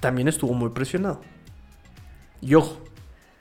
También 0.00 0.28
estuvo 0.28 0.52
muy 0.52 0.70
presionado. 0.70 1.20
Y 2.40 2.54
ojo, 2.54 2.82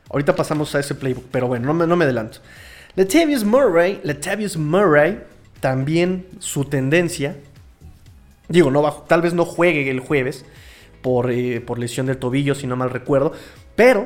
ahorita 0.10 0.36
pasamos 0.36 0.74
a 0.76 0.80
ese 0.80 0.96
playbook, 0.96 1.26
pero 1.32 1.48
bueno, 1.48 1.66
no 1.66 1.74
me, 1.74 1.88
no 1.88 1.96
me 1.96 2.06
adelanto. 2.06 2.40
Latavius 2.96 3.44
Murray, 3.44 4.00
Latavius 4.04 4.58
Murray, 4.58 5.22
también 5.60 6.28
su 6.40 6.66
tendencia 6.66 7.36
Digo, 8.48 8.72
no 8.72 8.92
tal 9.08 9.22
vez 9.22 9.34
no 9.34 9.46
juegue 9.46 9.90
el 9.90 10.00
jueves 10.00 10.46
por, 11.02 11.32
eh, 11.32 11.62
por 11.62 11.80
lesión 11.80 12.06
del 12.06 12.18
tobillo, 12.18 12.56
si 12.56 12.68
no 12.68 12.76
mal 12.76 12.90
recuerdo. 12.90 13.34
Pero 13.76 14.06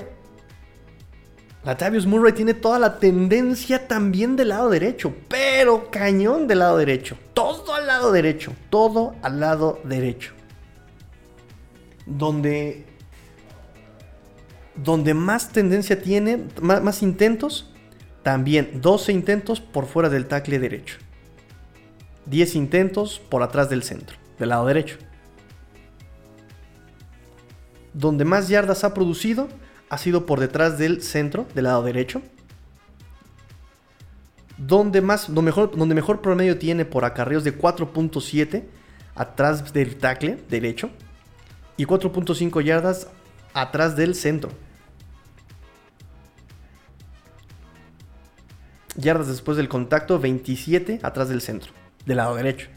Latavius 1.64 2.06
Murray 2.06 2.34
tiene 2.34 2.54
toda 2.54 2.80
la 2.80 3.00
tendencia 3.00 3.88
también 3.88 4.36
del 4.36 4.50
lado 4.50 4.70
derecho. 4.70 5.14
Pero 5.28 5.92
cañón 5.92 6.48
del 6.48 6.60
lado 6.60 6.78
derecho. 6.78 7.18
Todo 7.34 7.74
al 7.74 7.88
lado 7.88 8.12
derecho. 8.12 8.54
Todo 8.70 9.16
al 9.22 9.40
lado 9.40 9.80
derecho. 9.84 10.34
Donde. 12.06 12.86
Donde 14.76 15.14
más 15.14 15.50
tendencia 15.52 16.02
tiene, 16.02 16.46
más, 16.62 16.82
más 16.82 17.04
intentos, 17.04 17.74
también 18.24 18.80
12 18.82 19.12
intentos 19.12 19.60
por 19.60 19.88
fuera 19.88 20.08
del 20.08 20.26
tackle 20.26 20.58
derecho. 20.58 20.98
10 22.28 22.56
intentos 22.56 23.20
por 23.20 23.44
atrás 23.44 23.70
del 23.70 23.84
centro 23.84 24.16
del 24.40 24.50
lado 24.50 24.66
derecho. 24.66 24.98
Donde 27.94 28.26
más 28.26 28.48
yardas 28.48 28.84
ha 28.84 28.94
producido 28.94 29.50
ha 29.90 29.98
sido 29.98 30.26
por 30.26 30.40
detrás 30.40 30.78
del 30.78 31.02
centro, 31.02 31.48
del 31.56 31.66
lado 31.66 31.84
derecho. 31.84 32.22
Donde, 34.58 35.02
más, 35.02 35.34
donde, 35.34 35.42
mejor, 35.42 35.76
donde 35.76 35.96
mejor 35.96 36.22
promedio 36.22 36.58
tiene 36.58 36.86
por 36.86 37.06
acarreos 37.06 37.44
de 37.44 37.58
4.7 37.58 38.66
atrás 39.16 39.74
del 39.74 39.98
tackle 39.98 40.38
derecho 40.50 40.90
y 41.78 41.86
4.5 41.86 42.62
yardas 42.62 43.08
atrás 43.54 43.96
del 43.96 44.16
centro. 44.16 44.52
Yardas 48.96 49.28
después 49.28 49.56
del 49.56 49.70
contacto, 49.70 50.20
27 50.20 51.00
atrás 51.04 51.30
del 51.30 51.42
centro, 51.42 51.72
del 52.06 52.18
lado 52.18 52.36
derecho. 52.36 52.68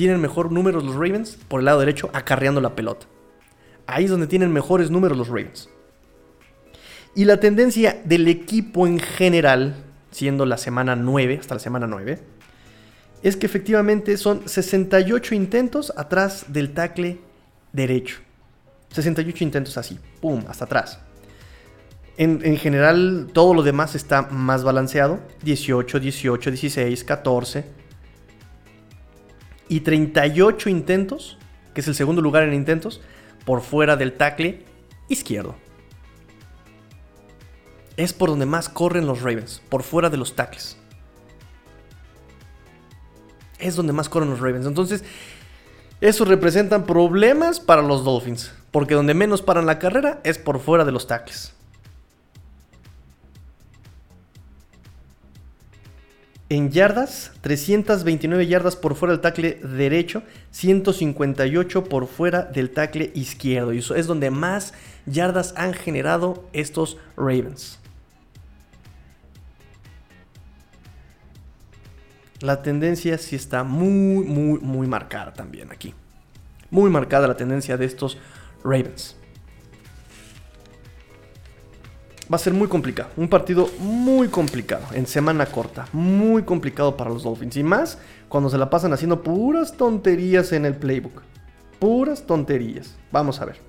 Tienen 0.00 0.18
mejor 0.18 0.50
números 0.50 0.82
los 0.82 0.94
Ravens 0.94 1.36
por 1.46 1.60
el 1.60 1.66
lado 1.66 1.80
derecho 1.80 2.08
acarreando 2.14 2.62
la 2.62 2.74
pelota. 2.74 3.04
Ahí 3.86 4.04
es 4.04 4.10
donde 4.10 4.26
tienen 4.26 4.50
mejores 4.50 4.90
números 4.90 5.18
los 5.18 5.28
Ravens. 5.28 5.68
Y 7.14 7.26
la 7.26 7.38
tendencia 7.38 8.00
del 8.02 8.26
equipo 8.26 8.86
en 8.86 8.98
general, 8.98 9.84
siendo 10.10 10.46
la 10.46 10.56
semana 10.56 10.96
9, 10.96 11.36
hasta 11.38 11.56
la 11.56 11.60
semana 11.60 11.86
9, 11.86 12.18
es 13.22 13.36
que 13.36 13.44
efectivamente 13.44 14.16
son 14.16 14.48
68 14.48 15.34
intentos 15.34 15.92
atrás 15.94 16.46
del 16.48 16.72
tackle 16.72 17.20
derecho. 17.74 18.20
68 18.92 19.44
intentos 19.44 19.76
así, 19.76 19.98
pum, 20.22 20.42
hasta 20.48 20.64
atrás. 20.64 20.98
En, 22.16 22.56
general, 22.56 23.28
todo 23.34 23.52
lo 23.52 23.62
demás 23.62 23.94
está 23.94 24.22
más 24.22 24.64
balanceado. 24.64 25.20
18, 25.42 26.00
18, 26.00 26.50
16, 26.52 27.04
14. 27.04 27.79
Y 29.70 29.80
38 29.80 30.68
intentos, 30.68 31.38
que 31.72 31.80
es 31.80 31.88
el 31.88 31.94
segundo 31.94 32.20
lugar 32.20 32.42
en 32.42 32.52
intentos, 32.52 33.00
por 33.46 33.62
fuera 33.62 33.96
del 33.96 34.12
tackle 34.12 34.64
izquierdo. 35.08 35.54
Es 37.96 38.12
por 38.12 38.30
donde 38.30 38.46
más 38.46 38.68
corren 38.68 39.06
los 39.06 39.22
Ravens, 39.22 39.62
por 39.68 39.84
fuera 39.84 40.10
de 40.10 40.16
los 40.16 40.34
tackles. 40.34 40.76
Es 43.58 43.76
donde 43.76 43.92
más 43.92 44.08
corren 44.08 44.30
los 44.30 44.40
Ravens. 44.40 44.66
Entonces, 44.66 45.04
eso 46.00 46.24
representan 46.24 46.84
problemas 46.84 47.60
para 47.60 47.80
los 47.80 48.04
Dolphins. 48.04 48.52
Porque 48.72 48.94
donde 48.94 49.14
menos 49.14 49.40
paran 49.40 49.66
la 49.66 49.78
carrera 49.78 50.20
es 50.24 50.36
por 50.36 50.58
fuera 50.58 50.84
de 50.84 50.92
los 50.92 51.06
tackles. 51.06 51.54
En 56.52 56.72
yardas, 56.72 57.30
329 57.42 58.44
yardas 58.48 58.74
por 58.74 58.96
fuera 58.96 59.12
del 59.12 59.20
tackle 59.20 59.54
derecho, 59.62 60.24
158 60.50 61.84
por 61.84 62.08
fuera 62.08 62.42
del 62.42 62.70
tackle 62.70 63.12
izquierdo. 63.14 63.72
Y 63.72 63.78
eso 63.78 63.94
es 63.94 64.08
donde 64.08 64.32
más 64.32 64.74
yardas 65.06 65.54
han 65.56 65.74
generado 65.74 66.44
estos 66.52 66.98
Ravens. 67.16 67.78
La 72.40 72.62
tendencia 72.62 73.16
sí 73.16 73.36
está 73.36 73.62
muy, 73.62 74.24
muy, 74.24 74.58
muy 74.58 74.88
marcada 74.88 75.32
también 75.32 75.70
aquí. 75.70 75.94
Muy 76.68 76.90
marcada 76.90 77.28
la 77.28 77.36
tendencia 77.36 77.76
de 77.76 77.84
estos 77.84 78.18
Ravens 78.64 79.19
va 82.30 82.36
a 82.36 82.38
ser 82.38 82.52
muy 82.52 82.68
complicado. 82.68 83.10
Un 83.16 83.28
partido 83.28 83.68
muy 83.78 84.28
complicado 84.28 84.86
en 84.92 85.06
semana 85.06 85.46
corta. 85.46 85.88
Muy 85.92 86.44
complicado 86.44 86.96
para 86.96 87.10
los 87.10 87.24
Dolphins. 87.24 87.56
Y 87.56 87.62
más 87.62 87.98
cuando 88.28 88.48
se 88.48 88.58
la 88.58 88.70
pasan 88.70 88.92
haciendo 88.92 89.22
puras 89.22 89.76
tonterías 89.76 90.52
en 90.52 90.64
el 90.64 90.76
playbook. 90.76 91.22
Puras 91.78 92.26
tonterías. 92.26 92.96
Vamos 93.10 93.40
a 93.40 93.46
ver. 93.46 93.60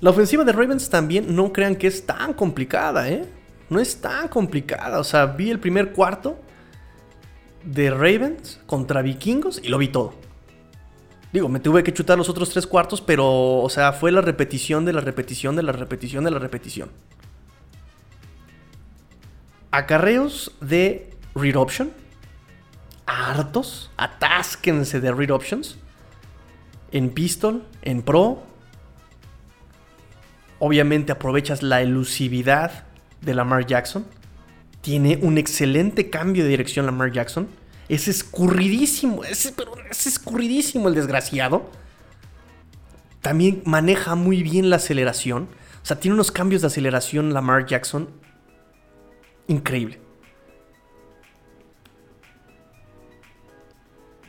La 0.00 0.10
ofensiva 0.10 0.44
de 0.44 0.52
Ravens 0.52 0.90
también 0.90 1.34
no 1.34 1.52
crean 1.52 1.74
que 1.74 1.86
es 1.86 2.04
tan 2.04 2.34
complicada, 2.34 3.08
¿eh? 3.08 3.24
No 3.70 3.80
es 3.80 4.00
tan 4.00 4.28
complicada. 4.28 5.00
O 5.00 5.04
sea, 5.04 5.26
vi 5.26 5.50
el 5.50 5.58
primer 5.58 5.92
cuarto 5.92 6.38
de 7.64 7.90
Ravens 7.90 8.60
contra 8.66 9.02
Vikingos 9.02 9.60
y 9.62 9.68
lo 9.68 9.78
vi 9.78 9.88
todo. 9.88 10.27
Digo, 11.32 11.48
me 11.48 11.60
tuve 11.60 11.84
que 11.84 11.92
chutar 11.92 12.16
los 12.16 12.28
otros 12.28 12.50
tres 12.50 12.66
cuartos, 12.66 13.00
pero, 13.02 13.58
o 13.58 13.68
sea, 13.68 13.92
fue 13.92 14.10
la 14.10 14.22
repetición 14.22 14.84
de 14.84 14.94
la 14.94 15.00
repetición 15.00 15.56
de 15.56 15.62
la 15.62 15.72
repetición 15.72 16.24
de 16.24 16.30
la 16.30 16.38
repetición. 16.38 16.90
Acarreos 19.70 20.52
de 20.60 21.10
read 21.34 21.56
option. 21.56 21.92
Hartos. 23.04 23.90
Atásquense 23.98 25.00
de 25.00 25.12
read 25.12 25.30
options. 25.30 25.76
En 26.92 27.10
pistol, 27.10 27.64
en 27.82 28.00
pro. 28.00 28.42
Obviamente 30.58 31.12
aprovechas 31.12 31.62
la 31.62 31.82
elusividad 31.82 32.84
de 33.20 33.34
Lamar 33.34 33.66
Jackson. 33.66 34.06
Tiene 34.80 35.18
un 35.20 35.36
excelente 35.36 36.08
cambio 36.08 36.44
de 36.44 36.50
dirección 36.50 36.86
Lamar 36.86 37.12
Jackson 37.12 37.48
es 37.88 38.08
escurridísimo, 38.08 39.24
es, 39.24 39.52
es 39.90 40.06
escurridísimo 40.06 40.88
el 40.88 40.94
desgraciado. 40.94 41.70
También 43.22 43.62
maneja 43.64 44.14
muy 44.14 44.42
bien 44.42 44.70
la 44.70 44.76
aceleración. 44.76 45.48
O 45.82 45.86
sea, 45.86 45.98
tiene 45.98 46.14
unos 46.14 46.30
cambios 46.30 46.62
de 46.62 46.66
aceleración 46.66 47.32
Lamar 47.32 47.66
Jackson. 47.66 48.08
Increíble. 49.46 50.00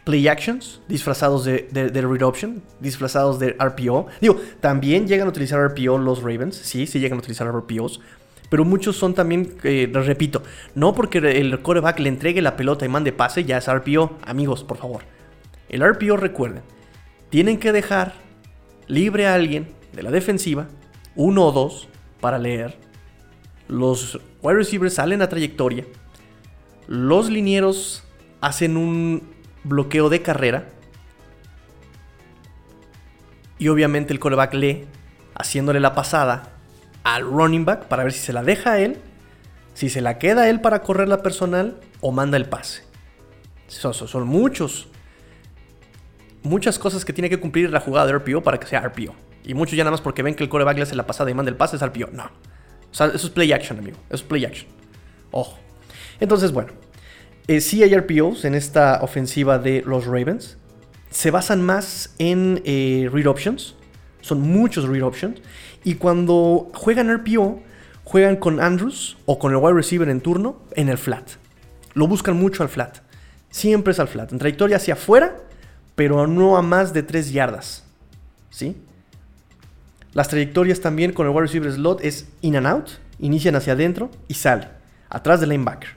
Play 0.06 0.28
actions, 0.28 0.82
disfrazados 0.88 1.46
de, 1.46 1.68
de, 1.72 2.24
option, 2.24 2.64
disfrazados 2.80 3.38
de 3.38 3.52
RPO. 3.60 4.08
Digo, 4.22 4.38
también 4.60 5.08
llegan 5.08 5.28
a 5.28 5.30
utilizar 5.30 5.60
RPO 5.62 6.00
los 6.00 6.24
Ravens. 6.24 6.56
Sí, 6.56 6.88
sí 6.88 7.00
llegan 7.00 7.18
a 7.18 7.20
utilizar 7.20 7.48
RPOs 7.48 8.00
pero 8.50 8.66
muchos 8.66 8.98
son 8.98 9.14
también, 9.14 9.56
eh, 9.64 9.90
repito, 9.94 10.42
no 10.74 10.96
porque 10.96 11.20
el 11.20 11.62
coreback 11.62 12.00
le 12.00 12.10
entregue 12.10 12.42
la 12.42 12.56
pelota 12.56 12.84
y 12.86 12.90
mande 12.90 13.14
pase, 13.14 13.46
ya 13.46 13.58
es 13.58 13.72
RPO. 13.72 14.18
Amigos, 14.26 14.64
por 14.64 14.78
favor. 14.78 15.04
El 15.70 15.88
RPO, 15.88 16.18
recuerden, 16.18 16.64
tienen 17.30 17.60
que 17.60 17.72
dejar 17.72 18.14
libre 18.88 19.28
a 19.28 19.36
alguien 19.36 19.68
de 19.94 20.02
la 20.02 20.10
defensiva, 20.10 20.68
uno 21.16 21.46
o 21.46 21.52
dos, 21.52 21.88
para 22.20 22.40
leer. 22.40 22.76
Los 23.68 24.20
wide 24.42 24.58
receivers 24.58 24.96
salen 24.96 25.22
a 25.22 25.30
trayectoria. 25.30 25.86
Los 26.88 27.30
linieros 27.30 28.04
hacen 28.42 28.78
un 28.78 29.22
bloqueo 29.64 30.10
de 30.10 30.24
carrera. 30.24 30.70
Y 33.60 33.68
obviamente 33.68 34.12
el 34.12 34.20
coreback 34.20 34.56
lee, 34.56 34.86
haciéndole 35.36 35.80
la 35.80 35.94
pasada 35.94 36.59
al 37.04 37.24
running 37.24 37.66
back 37.66 37.86
para 37.86 38.04
ver 38.04 38.14
si 38.14 38.20
se 38.20 38.34
la 38.34 38.44
deja 38.44 38.74
a 38.74 38.80
él, 38.80 38.98
si 39.74 39.90
se 39.90 40.02
la 40.02 40.20
queda 40.20 40.44
a 40.44 40.50
él 40.50 40.62
para 40.62 40.82
correr 40.82 41.08
la 41.08 41.22
personal 41.22 41.78
o 42.02 42.12
manda 42.12 42.38
el 42.38 42.46
pase. 42.46 42.84
Son, 43.68 44.28
muchos. 44.28 44.88
Muchas 46.42 46.80
cosas 46.80 47.06
que 47.06 47.14
tiene 47.14 47.30
que 47.30 47.40
cumplir 47.40 47.70
la 47.70 47.80
jugada 47.80 48.08
de 48.08 48.14
RPO 48.14 48.42
para 48.42 48.60
que 48.60 48.68
sea 48.68 48.82
RPO. 48.82 49.14
Y 49.44 49.54
muchos 49.54 49.76
ya 49.78 49.84
nada 49.84 49.92
más 49.92 50.02
porque 50.02 50.24
ven 50.24 50.36
que 50.36 50.44
el 50.44 50.50
coreback 50.50 50.78
le 50.78 50.84
hace 50.84 50.96
la 50.96 51.06
pasada 51.06 51.30
y 51.30 51.34
manda 51.34 51.50
el 51.50 51.58
pase 51.58 51.76
es 51.76 51.86
RPO. 51.86 52.10
No. 52.12 52.26
O 52.26 52.94
sea, 52.94 53.08
eso 53.08 53.28
es 53.28 53.30
play 53.30 53.52
action, 53.52 53.78
amigo. 53.78 53.98
Eso 54.08 54.16
es 54.16 54.24
play 54.24 54.46
action. 54.46 54.70
Ojo. 55.32 55.58
Entonces, 56.20 56.52
bueno. 56.52 56.72
Eh, 57.48 57.62
sí 57.62 57.82
hay 57.82 57.96
RPOs 57.96 58.46
en 58.46 58.54
esta 58.54 59.00
ofensiva 59.02 59.58
de 59.58 59.82
los 59.86 60.06
Ravens. 60.06 60.58
Se 61.10 61.32
basan 61.32 61.64
más 61.64 62.14
en 62.20 62.62
eh, 62.64 63.10
read 63.12 63.26
options. 63.26 63.76
Son 64.22 64.42
muchos 64.42 64.88
read 64.88 65.04
options. 65.04 65.42
Y 65.84 65.96
cuando 65.96 66.70
juegan 66.74 67.14
RPO, 67.14 67.62
juegan 68.04 68.36
con 68.38 68.60
Andrews 68.60 69.18
o 69.26 69.40
con 69.40 69.52
el 69.52 69.58
wide 69.58 69.74
receiver 69.74 70.10
en 70.10 70.22
turno 70.22 70.58
en 70.76 70.90
el 70.90 70.98
flat. 70.98 71.30
Lo 71.94 72.08
buscan 72.08 72.38
mucho 72.38 72.64
al 72.64 72.70
flat. 72.70 73.00
Siempre 73.50 73.94
es 73.94 74.00
al 74.00 74.08
flat. 74.08 74.32
En 74.32 74.40
trayectoria 74.40 74.78
hacia 74.78 74.94
afuera, 74.96 75.38
pero 75.96 76.28
no 76.28 76.58
a 76.58 76.62
más 76.62 76.94
de 76.94 77.04
3 77.04 77.32
yardas. 77.32 77.84
¿Sí? 78.50 78.76
Las 80.14 80.28
trayectorias 80.28 80.82
también 80.82 81.14
con 81.14 81.28
el 81.28 81.32
wide 81.32 81.42
receiver 81.42 81.72
slot 81.72 82.04
es 82.04 82.28
in 82.42 82.56
and 82.56 82.68
out. 82.68 82.90
Inician 83.20 83.56
hacia 83.56 83.74
adentro 83.74 84.10
y 84.28 84.34
sale. 84.34 84.70
Atrás 85.10 85.40
del 85.40 85.50
linebacker. 85.50 85.90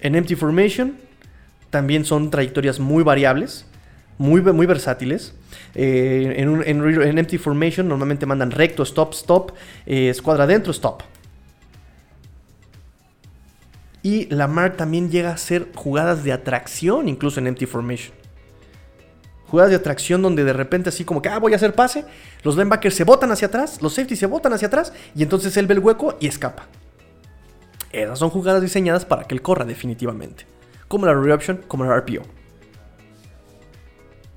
En 0.00 0.14
empty 0.14 0.34
formation 0.34 0.96
también 1.70 2.04
son 2.04 2.30
trayectorias 2.30 2.80
muy 2.80 3.02
variables 3.02 3.66
muy, 4.20 4.66
versátiles. 4.66 5.32
Eh, 5.74 6.34
en, 6.36 6.62
en, 6.66 7.18
Empty 7.18 7.38
Formation 7.38 7.88
normalmente 7.88 8.26
mandan 8.26 8.50
recto, 8.50 8.82
stop, 8.82 9.14
stop, 9.14 9.52
eh, 9.86 10.10
escuadra 10.10 10.44
adentro, 10.44 10.72
stop. 10.72 11.02
Y 14.02 14.26
Lamar 14.26 14.76
también 14.76 15.10
llega 15.10 15.30
a 15.30 15.34
hacer 15.34 15.68
jugadas 15.74 16.22
de 16.22 16.32
atracción, 16.32 17.08
incluso 17.08 17.40
en 17.40 17.46
Empty 17.46 17.64
Formation. 17.64 18.14
Jugadas 19.46 19.70
de 19.70 19.76
atracción 19.76 20.20
donde 20.20 20.44
de 20.44 20.52
repente 20.52 20.90
así 20.90 21.04
como 21.04 21.22
que, 21.22 21.30
ah, 21.30 21.38
voy 21.38 21.54
a 21.54 21.56
hacer 21.56 21.74
pase, 21.74 22.04
los 22.42 22.56
linebackers 22.56 22.94
se 22.94 23.04
botan 23.04 23.32
hacia 23.32 23.48
atrás, 23.48 23.80
los 23.80 23.94
safeties 23.94 24.20
se 24.20 24.26
botan 24.26 24.52
hacia 24.52 24.68
atrás 24.68 24.92
y 25.14 25.22
entonces 25.22 25.56
él 25.56 25.66
ve 25.66 25.74
el 25.74 25.80
hueco 25.80 26.18
y 26.20 26.26
escapa. 26.26 26.66
Esas 27.90 28.18
son 28.18 28.28
jugadas 28.28 28.60
diseñadas 28.60 29.06
para 29.06 29.24
que 29.24 29.34
él 29.34 29.40
corra 29.40 29.64
definitivamente. 29.64 30.46
Como 30.88 31.06
la 31.06 31.14
reoption, 31.14 31.62
como 31.66 31.84
la 31.84 31.96
RPO. 31.96 32.39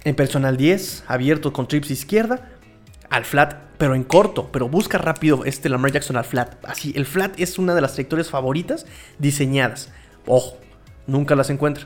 En 0.04 0.16
personal 0.16 0.58
10, 0.58 1.06
abierto 1.08 1.54
con 1.54 1.68
trips 1.68 1.91
izquierda, 1.91 2.49
al 3.10 3.26
flat, 3.26 3.56
pero 3.78 3.95
en 3.95 4.04
corto, 4.04 4.49
pero 4.51 4.68
busca 4.68 4.97
rápido 4.97 5.45
este 5.45 5.70
Lamar 5.70 5.91
Jackson 5.91 6.18
al 6.18 6.26
flat. 6.26 6.56
Así, 6.66 6.93
el 6.95 7.06
flat 7.06 7.39
es 7.39 7.58
una 7.58 7.76
de 7.76 7.82
las 7.82 7.93
trayectorias 7.93 8.30
favoritas 8.30 8.86
diseñadas. 9.20 9.91
Ojo, 10.26 10.58
nunca 11.08 11.36
las 11.36 11.49
encuentra. 11.49 11.86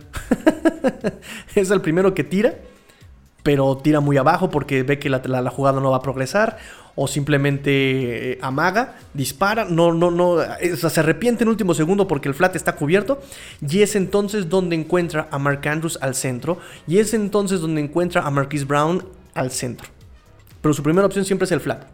es 1.55 1.69
el 1.69 1.81
primero 1.81 2.13
que 2.13 2.23
tira, 2.23 2.55
pero 3.43 3.77
tira 3.77 3.99
muy 3.99 4.17
abajo 4.17 4.49
porque 4.49 4.83
ve 4.83 4.99
que 4.99 5.09
la, 5.09 5.49
jugada 5.49 5.79
no 5.79 5.91
va 5.91 5.97
a 5.97 6.01
progresar. 6.01 6.57
O 6.99 7.07
simplemente 7.07 8.31
eh, 8.31 8.39
amaga, 8.41 8.95
dispara, 9.13 9.65
no, 9.65 9.93
no, 9.93 10.09
no, 10.09 10.41
eh, 10.41 10.75
se 10.75 10.99
arrepiente 10.99 11.43
en 11.43 11.49
último 11.49 11.75
segundo 11.75 12.07
porque 12.07 12.27
el 12.27 12.33
flat 12.33 12.55
está 12.55 12.75
cubierto 12.75 13.21
y 13.61 13.83
es 13.83 13.95
entonces 13.95 14.49
donde 14.49 14.75
encuentra 14.75 15.27
a 15.29 15.37
Mark 15.37 15.67
Andrews 15.67 15.99
al 16.01 16.15
centro 16.15 16.57
y 16.87 16.97
es 16.97 17.13
entonces 17.13 17.61
donde 17.61 17.81
encuentra 17.81 18.23
a 18.23 18.31
Marquise 18.31 18.65
Brown 18.65 19.05
al 19.35 19.51
centro. 19.51 19.87
Pero 20.59 20.73
su 20.73 20.81
primera 20.81 21.05
opción 21.05 21.23
siempre 21.23 21.45
es 21.45 21.51
el 21.51 21.59
flat. 21.59 21.85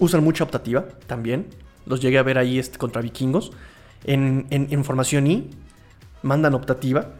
Usan 0.00 0.24
mucha 0.24 0.42
optativa 0.42 0.86
también. 1.06 1.48
Los 1.84 2.00
llegué 2.00 2.16
a 2.16 2.22
ver 2.22 2.38
ahí 2.38 2.58
este, 2.58 2.78
contra 2.78 3.02
vikingos. 3.02 3.52
En, 4.04 4.46
en, 4.48 4.84
formación 4.84 5.26
I, 5.26 5.50
mandan 6.22 6.54
optativa. 6.54 7.10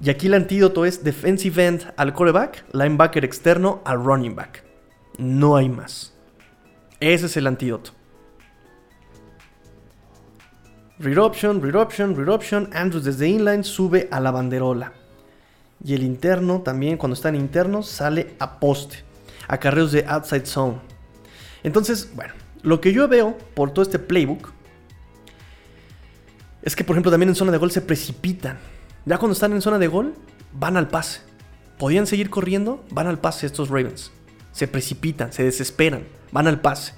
Y 0.00 0.10
aquí 0.10 0.28
el 0.28 0.34
antídoto 0.34 0.84
es 0.84 1.02
defensive 1.02 1.66
end 1.66 1.92
al 1.96 2.12
coreback, 2.12 2.66
linebacker 2.72 3.24
externo 3.24 3.82
al 3.84 4.04
running 4.04 4.36
back. 4.36 4.65
No 5.18 5.56
hay 5.56 5.68
más. 5.68 6.12
Ese 7.00 7.26
es 7.26 7.36
el 7.36 7.46
antídoto. 7.46 7.92
Read 10.98 11.18
option, 11.18 11.60
read. 11.60 12.68
Andrews 12.72 13.04
desde 13.04 13.28
inline 13.28 13.64
sube 13.64 14.08
a 14.10 14.20
la 14.20 14.30
banderola. 14.30 14.92
Y 15.84 15.94
el 15.94 16.02
interno 16.02 16.62
también, 16.62 16.96
cuando 16.96 17.14
están 17.14 17.34
internos, 17.34 17.88
sale 17.88 18.34
a 18.38 18.58
poste. 18.58 19.04
A 19.46 19.58
carreos 19.58 19.92
de 19.92 20.04
outside 20.06 20.46
zone. 20.46 20.78
Entonces, 21.62 22.10
bueno, 22.14 22.32
lo 22.62 22.80
que 22.80 22.92
yo 22.92 23.06
veo 23.08 23.36
por 23.54 23.70
todo 23.70 23.82
este 23.82 23.98
playbook 23.98 24.52
es 26.62 26.74
que, 26.74 26.82
por 26.82 26.94
ejemplo, 26.94 27.10
también 27.12 27.28
en 27.28 27.36
zona 27.36 27.52
de 27.52 27.58
gol 27.58 27.70
se 27.70 27.80
precipitan. 27.80 28.58
Ya 29.04 29.18
cuando 29.18 29.34
están 29.34 29.52
en 29.52 29.62
zona 29.62 29.78
de 29.78 29.86
gol, 29.86 30.14
van 30.52 30.76
al 30.76 30.88
pase. 30.88 31.20
Podían 31.78 32.06
seguir 32.06 32.30
corriendo, 32.30 32.84
van 32.90 33.06
al 33.06 33.20
pase 33.20 33.46
estos 33.46 33.68
Ravens. 33.68 34.10
Se 34.56 34.66
precipitan, 34.66 35.34
se 35.34 35.44
desesperan, 35.44 36.06
van 36.32 36.46
al 36.46 36.62
pase. 36.62 36.94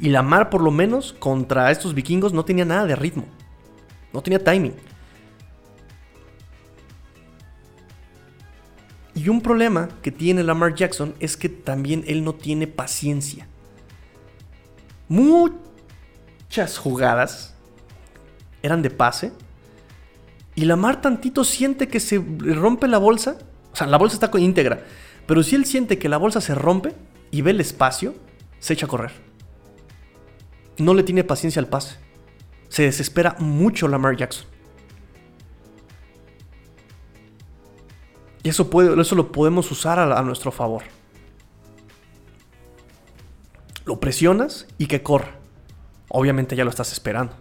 Y 0.00 0.08
la 0.08 0.22
Mar, 0.22 0.50
por 0.50 0.60
lo 0.60 0.72
menos, 0.72 1.12
contra 1.12 1.70
estos 1.70 1.94
vikingos 1.94 2.32
no 2.32 2.44
tenía 2.44 2.64
nada 2.64 2.84
de 2.84 2.96
ritmo. 2.96 3.26
No 4.12 4.24
tenía 4.24 4.42
timing. 4.42 4.74
Y 9.14 9.28
un 9.28 9.40
problema 9.40 9.88
que 10.02 10.10
tiene 10.10 10.42
Lamar 10.42 10.74
Jackson 10.74 11.14
es 11.20 11.36
que 11.36 11.48
también 11.48 12.02
él 12.08 12.24
no 12.24 12.34
tiene 12.34 12.66
paciencia. 12.66 13.46
Muchas 15.06 16.76
jugadas 16.76 17.54
eran 18.64 18.82
de 18.82 18.90
pase. 18.90 19.30
Y 20.56 20.64
Lamar 20.64 21.00
tantito 21.00 21.44
siente 21.44 21.86
que 21.86 22.00
se 22.00 22.18
rompe 22.18 22.88
la 22.88 22.98
bolsa. 22.98 23.38
O 23.72 23.76
sea, 23.76 23.86
la 23.86 23.96
bolsa 23.96 24.16
está 24.16 24.36
íntegra. 24.40 24.82
Pero 25.26 25.42
si 25.42 25.56
él 25.56 25.64
siente 25.64 25.98
que 25.98 26.08
la 26.08 26.16
bolsa 26.18 26.40
se 26.40 26.54
rompe 26.54 26.94
y 27.30 27.42
ve 27.42 27.50
el 27.50 27.60
espacio, 27.60 28.14
se 28.60 28.74
echa 28.74 28.86
a 28.86 28.88
correr. 28.88 29.12
No 30.78 30.94
le 30.94 31.02
tiene 31.02 31.24
paciencia 31.24 31.60
al 31.60 31.68
pase. 31.68 31.96
Se 32.68 32.82
desespera 32.82 33.36
mucho 33.38 33.88
Lamar 33.88 34.16
Jackson. 34.16 34.46
Y 38.42 38.48
eso, 38.48 38.70
eso 39.00 39.14
lo 39.16 39.32
podemos 39.32 39.70
usar 39.72 39.98
a, 39.98 40.18
a 40.18 40.22
nuestro 40.22 40.52
favor. 40.52 40.84
Lo 43.84 43.98
presionas 43.98 44.68
y 44.78 44.86
que 44.86 45.02
corra. 45.02 45.36
Obviamente 46.08 46.54
ya 46.54 46.64
lo 46.64 46.70
estás 46.70 46.92
esperando. 46.92 47.34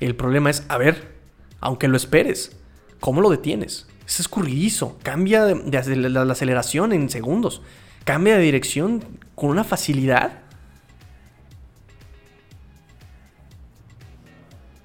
El 0.00 0.14
problema 0.14 0.50
es, 0.50 0.64
a 0.68 0.76
ver, 0.76 1.16
aunque 1.60 1.88
lo 1.88 1.96
esperes, 1.96 2.56
¿cómo 3.00 3.20
lo 3.20 3.30
detienes? 3.30 3.86
Es 4.08 4.20
escurridizo, 4.20 4.98
cambia 5.02 5.44
de, 5.44 5.96
la, 5.96 6.22
aceleración 6.22 6.94
en 6.94 7.10
segundos, 7.10 7.60
cambia 8.04 8.36
de 8.36 8.42
dirección 8.42 9.04
con 9.34 9.50
una 9.50 9.64
facilidad. 9.64 10.32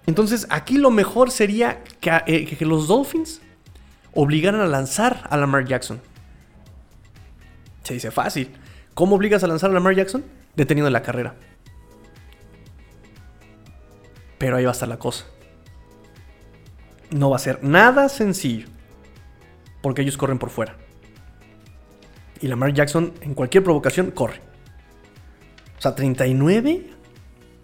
Entonces 0.05 0.45
aquí 0.49 0.77
lo 0.77 0.91
mejor 0.91 1.31
sería 1.31 1.81
que, 2.01 2.11
eh, 2.27 2.45
que 2.45 2.65
los 2.65 2.89
Dolphins 2.89 3.39
obligaran 4.13 4.59
a 4.59 4.65
lanzar 4.65 5.25
a 5.29 5.37
Lamar 5.37 5.65
Jackson. 5.65 6.01
Se 7.83 7.93
dice 7.93 8.11
fácil. 8.11 8.51
¿Cómo 8.93 9.15
obligas 9.15 9.41
a 9.45 9.47
lanzar 9.47 9.69
a 9.69 9.73
Lamar 9.73 9.95
Jackson? 9.95 10.25
Deteniendo 10.57 10.89
la 10.89 11.01
carrera. 11.01 11.35
Pero 14.37 14.57
ahí 14.57 14.65
va 14.65 14.71
a 14.71 14.73
estar 14.73 14.89
la 14.89 14.99
cosa. 14.99 15.23
No 17.09 17.29
va 17.29 17.37
a 17.37 17.39
ser 17.39 17.63
nada 17.63 18.09
sencillo. 18.09 18.72
Porque 19.83 20.01
ellos 20.01 20.17
corren 20.17 20.39
por 20.39 20.49
fuera. 20.49 20.75
Y 22.41 22.47
Lamar 22.47 22.73
Jackson 22.73 23.13
en 23.21 23.35
cualquier 23.35 23.63
provocación 23.63 24.09
corre. 24.09 24.41
O 25.77 25.81
sea, 25.81 25.93
39. 25.93 26.89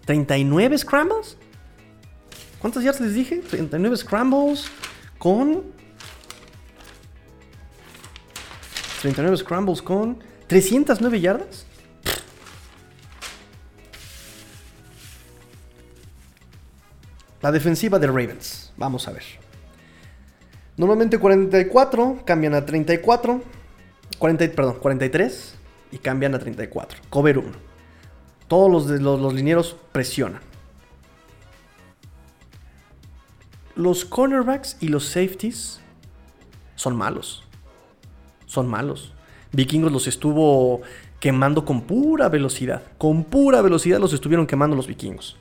39 0.04 0.78
scrambles. 0.78 1.36
¿Cuántas 2.60 2.84
yardas 2.84 3.00
les 3.00 3.14
dije? 3.14 3.38
39 3.38 3.96
scrambles 3.96 4.66
con 5.18 5.64
39 9.00 9.36
scrambles 9.38 9.80
con 9.80 10.22
309 10.46 11.20
yardas. 11.20 11.66
La 17.40 17.50
defensiva 17.50 17.98
de 17.98 18.06
Ravens. 18.06 18.72
Vamos 18.76 19.08
a 19.08 19.12
ver. 19.12 19.49
Normalmente 20.76 21.18
44, 21.18 22.22
cambian 22.24 22.54
a 22.54 22.64
34. 22.64 23.42
40, 24.18 24.52
perdón, 24.52 24.76
43 24.80 25.54
y 25.92 25.98
cambian 25.98 26.34
a 26.34 26.38
34. 26.38 26.98
Cover 27.10 27.38
1. 27.38 27.48
Todos 28.48 28.88
los, 28.88 29.00
los, 29.00 29.34
linieros 29.34 29.76
presionan. 29.92 30.40
Los 33.76 34.04
cornerbacks 34.04 34.76
y 34.80 34.88
los 34.88 35.06
safeties 35.06 35.80
son 36.74 36.96
malos 36.96 37.44
son 38.50 38.68
malos. 38.68 39.12
Vikingos 39.52 39.92
los 39.92 40.06
estuvo 40.06 40.82
quemando 41.20 41.64
con 41.64 41.82
pura 41.82 42.28
velocidad. 42.28 42.82
Con 42.98 43.24
pura 43.24 43.62
velocidad 43.62 44.00
los 44.00 44.12
estuvieron 44.12 44.46
quemando 44.46 44.76
los 44.76 44.88
vikingos. 44.88 45.36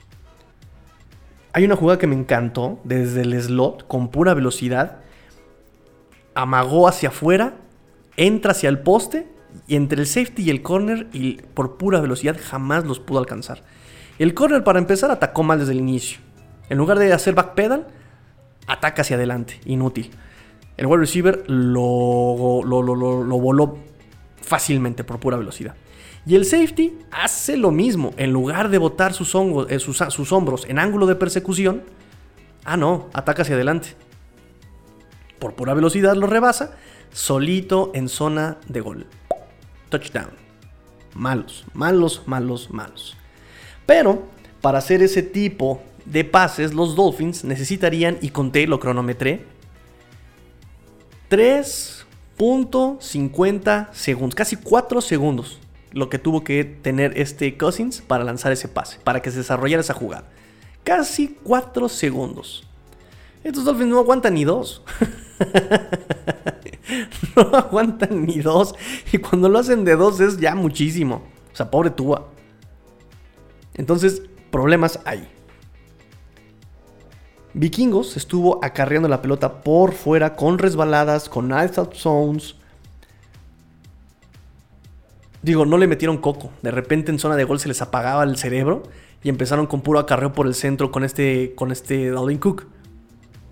Hay 1.51 1.65
una 1.65 1.75
jugada 1.75 1.97
que 1.97 2.07
me 2.07 2.15
encantó 2.15 2.79
desde 2.83 3.21
el 3.21 3.41
slot 3.41 3.87
con 3.87 4.09
pura 4.09 4.35
velocidad. 4.35 4.99
Amagó 6.39 6.87
hacia 6.87 7.09
afuera, 7.09 7.55
entra 8.15 8.51
hacia 8.51 8.69
el 8.69 8.79
poste 8.79 9.27
y 9.67 9.75
entre 9.75 9.99
el 9.99 10.07
safety 10.07 10.43
y 10.43 10.49
el 10.49 10.61
corner 10.61 11.07
y 11.11 11.33
por 11.33 11.75
pura 11.75 11.99
velocidad 11.99 12.37
jamás 12.41 12.85
los 12.85 13.01
pudo 13.01 13.19
alcanzar. 13.19 13.61
El 14.19 14.33
corner 14.33 14.63
para 14.63 14.79
empezar 14.79 15.11
atacó 15.11 15.43
mal 15.43 15.59
desde 15.59 15.73
el 15.73 15.79
inicio. 15.79 16.19
En 16.69 16.77
lugar 16.77 16.97
de 16.97 17.11
hacer 17.11 17.33
backpedal, 17.35 17.87
ataca 18.67 19.01
hacia 19.01 19.17
adelante, 19.17 19.59
inútil. 19.65 20.11
El 20.77 20.85
wide 20.85 20.99
receiver 20.99 21.43
lo, 21.47 22.61
lo, 22.63 23.37
voló 23.37 23.79
fácilmente 24.41 25.03
por 25.03 25.19
pura 25.19 25.35
velocidad. 25.35 25.75
Y 26.25 26.35
el 26.35 26.45
safety 26.45 26.97
hace 27.11 27.57
lo 27.57 27.71
mismo. 27.71 28.13
En 28.15 28.31
lugar 28.31 28.69
de 28.69 28.77
botar 28.77 29.11
sus, 29.13 29.35
eh, 29.67 29.79
sus, 29.79 30.31
hombros 30.31 30.65
en 30.69 30.79
ángulo 30.79 31.05
de 31.05 31.15
persecución, 31.15 31.81
ah, 32.63 32.77
no, 32.77 33.09
ataca 33.11 33.41
hacia 33.41 33.55
adelante. 33.55 33.89
Por 35.39 35.55
pura 35.55 35.73
velocidad 35.73 36.15
lo 36.15 36.27
rebasa, 36.27 36.77
solito 37.11 37.91
en 37.93 38.07
zona 38.09 38.57
de 38.67 38.81
gol. 38.81 39.07
Touchdown. 39.89 40.31
Malos, 41.15 41.65
malos, 41.73 42.23
malos, 42.27 42.69
malos. 42.71 43.17
Pero 43.85 44.27
para 44.61 44.79
hacer 44.79 45.01
ese 45.01 45.23
tipo 45.23 45.81
de 46.05 46.25
pases, 46.25 46.73
los 46.73 46.95
Dolphins 46.95 47.43
necesitarían, 47.43 48.17
y 48.21 48.29
conté, 48.29 48.67
lo 48.67 48.79
cronometré, 48.79 49.45
3.50 51.29 53.91
segundos, 53.91 54.35
casi 54.35 54.55
4 54.55 55.01
segundos 55.01 55.59
lo 55.91 56.09
que 56.09 56.19
tuvo 56.19 56.43
que 56.43 56.63
tener 56.63 57.17
este 57.17 57.57
Cousins 57.57 58.01
para 58.01 58.23
lanzar 58.23 58.51
ese 58.51 58.67
pase, 58.67 58.99
para 59.03 59.21
que 59.21 59.31
se 59.31 59.37
desarrollara 59.37 59.81
esa 59.81 59.93
jugada. 59.93 60.25
Casi 60.83 61.37
4 61.43 61.89
segundos. 61.89 62.63
Estos 63.43 63.65
Dolphins 63.65 63.89
no 63.89 63.99
aguantan 63.99 64.33
ni 64.33 64.43
dos. 64.43 64.83
no 67.35 67.55
aguantan 67.55 68.25
ni 68.25 68.39
dos. 68.39 68.75
Y 69.11 69.17
cuando 69.17 69.49
lo 69.49 69.59
hacen 69.59 69.85
de 69.85 69.95
dos 69.95 70.19
es 70.19 70.37
ya 70.39 70.55
muchísimo. 70.55 71.23
O 71.51 71.55
sea, 71.55 71.69
pobre 71.71 71.89
Tua. 71.89 72.27
Entonces, 73.75 74.21
problemas 74.51 74.99
hay. 75.05 75.27
Vikingos 77.53 78.15
estuvo 78.15 78.63
acarreando 78.63 79.09
la 79.09 79.21
pelota 79.21 79.61
por 79.61 79.93
fuera 79.93 80.35
con 80.35 80.59
resbaladas, 80.59 81.29
con 81.29 81.51
outside 81.51 81.95
zones. 81.95 82.55
Digo, 85.41 85.65
no 85.65 85.77
le 85.77 85.87
metieron 85.87 86.17
coco. 86.17 86.51
De 86.61 86.71
repente 86.71 87.11
en 87.11 87.19
zona 87.19 87.35
de 87.35 87.45
gol 87.45 87.59
se 87.59 87.67
les 87.67 87.81
apagaba 87.81 88.23
el 88.23 88.37
cerebro 88.37 88.83
y 89.23 89.29
empezaron 89.29 89.67
con 89.67 89.81
puro 89.81 89.99
acarreo 89.99 90.33
por 90.33 90.47
el 90.47 90.53
centro 90.53 90.91
con 90.91 91.03
este, 91.03 91.53
con 91.55 91.71
este 91.71 92.11
Cook. 92.39 92.67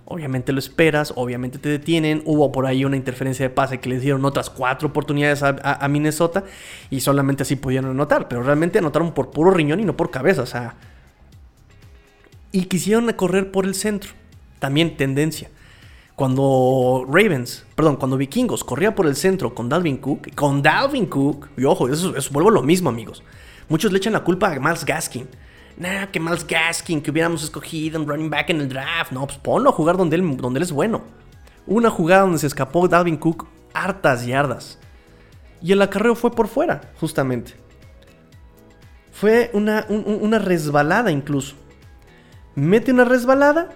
Obviamente 0.09 0.53
lo 0.53 0.59
esperas, 0.59 1.11
obviamente 1.17 1.59
te 1.59 1.67
detienen. 1.67 2.21
Hubo 2.23 2.49
por 2.53 2.65
ahí 2.65 2.85
una 2.85 2.95
interferencia 2.95 3.43
de 3.43 3.49
pase 3.49 3.81
que 3.81 3.89
les 3.89 4.01
dieron 4.01 4.23
otras 4.23 4.49
cuatro 4.49 4.87
oportunidades 4.87 5.43
a, 5.43 5.85
Minnesota 5.89 6.45
y 6.89 7.01
solamente 7.01 7.43
así 7.43 7.57
pudieron 7.57 7.91
anotar. 7.91 8.29
Pero 8.29 8.41
realmente 8.41 8.79
anotaron 8.79 9.13
por 9.13 9.31
puro 9.31 9.51
riñón 9.51 9.81
y 9.81 9.83
no 9.83 9.97
por 9.97 10.09
cabeza. 10.09 10.43
O 10.43 10.45
sea. 10.45 10.75
Y 12.53 12.65
quisieron 12.65 13.11
correr 13.13 13.51
por 13.51 13.65
el 13.65 13.75
centro. 13.75 14.11
También 14.59 14.95
tendencia. 14.95 15.49
Cuando 16.15 17.05
Ravens, 17.05 17.65
perdón, 17.75 17.97
cuando 17.97 18.15
Vikingos 18.15 18.63
corría 18.63 18.95
por 18.95 19.07
el 19.07 19.15
centro 19.17 19.53
con 19.53 19.67
Dalvin 19.67 19.97
Cook, 19.97 20.33
con 20.35 20.63
Dalvin 20.63 21.07
Cook, 21.07 21.49
y 21.57 21.65
ojo, 21.65 21.89
eso, 21.89 22.15
eso 22.15 22.31
vuelvo 22.31 22.49
lo 22.49 22.63
mismo, 22.63 22.89
amigos. 22.89 23.23
Muchos 23.67 23.91
le 23.91 23.97
echan 23.97 24.13
la 24.13 24.23
culpa 24.23 24.53
a 24.53 24.57
Miles 24.57 24.85
Gaskin 24.85 25.27
nah, 25.78 26.07
que 26.07 26.19
Miles 26.19 26.45
Gaskin, 26.45 27.01
que 27.01 27.11
hubiéramos 27.11 27.43
escogido 27.43 27.99
un 27.99 28.07
running 28.07 28.30
back 28.30 28.49
en 28.49 28.61
el 28.61 28.69
draft. 28.69 29.11
No, 29.11 29.25
pues 29.25 29.38
ponlo 29.38 29.69
a 29.69 29.73
jugar 29.73 29.97
donde 29.97 30.15
él, 30.15 30.38
donde 30.38 30.59
él 30.59 30.63
es 30.63 30.71
bueno. 30.71 31.03
Una 31.65 31.89
jugada 31.89 32.21
donde 32.21 32.39
se 32.39 32.47
escapó 32.47 32.88
Dalvin 32.88 33.17
Cook 33.17 33.47
hartas 33.73 34.25
yardas. 34.25 34.80
Y 35.61 35.71
el 35.71 35.82
acarreo 35.82 36.15
fue 36.15 36.32
por 36.32 36.47
fuera, 36.47 36.82
justamente. 36.99 37.53
Fue 39.11 39.49
una, 39.53 39.82
resbalada 40.39 41.11
incluso. 41.11 41.55
Mete 42.55 42.91
una 42.91 43.05
resbalada. 43.05 43.69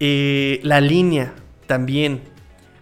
Eh, 0.00 0.60
la 0.62 0.80
línea 0.80 1.34
también 1.66 2.22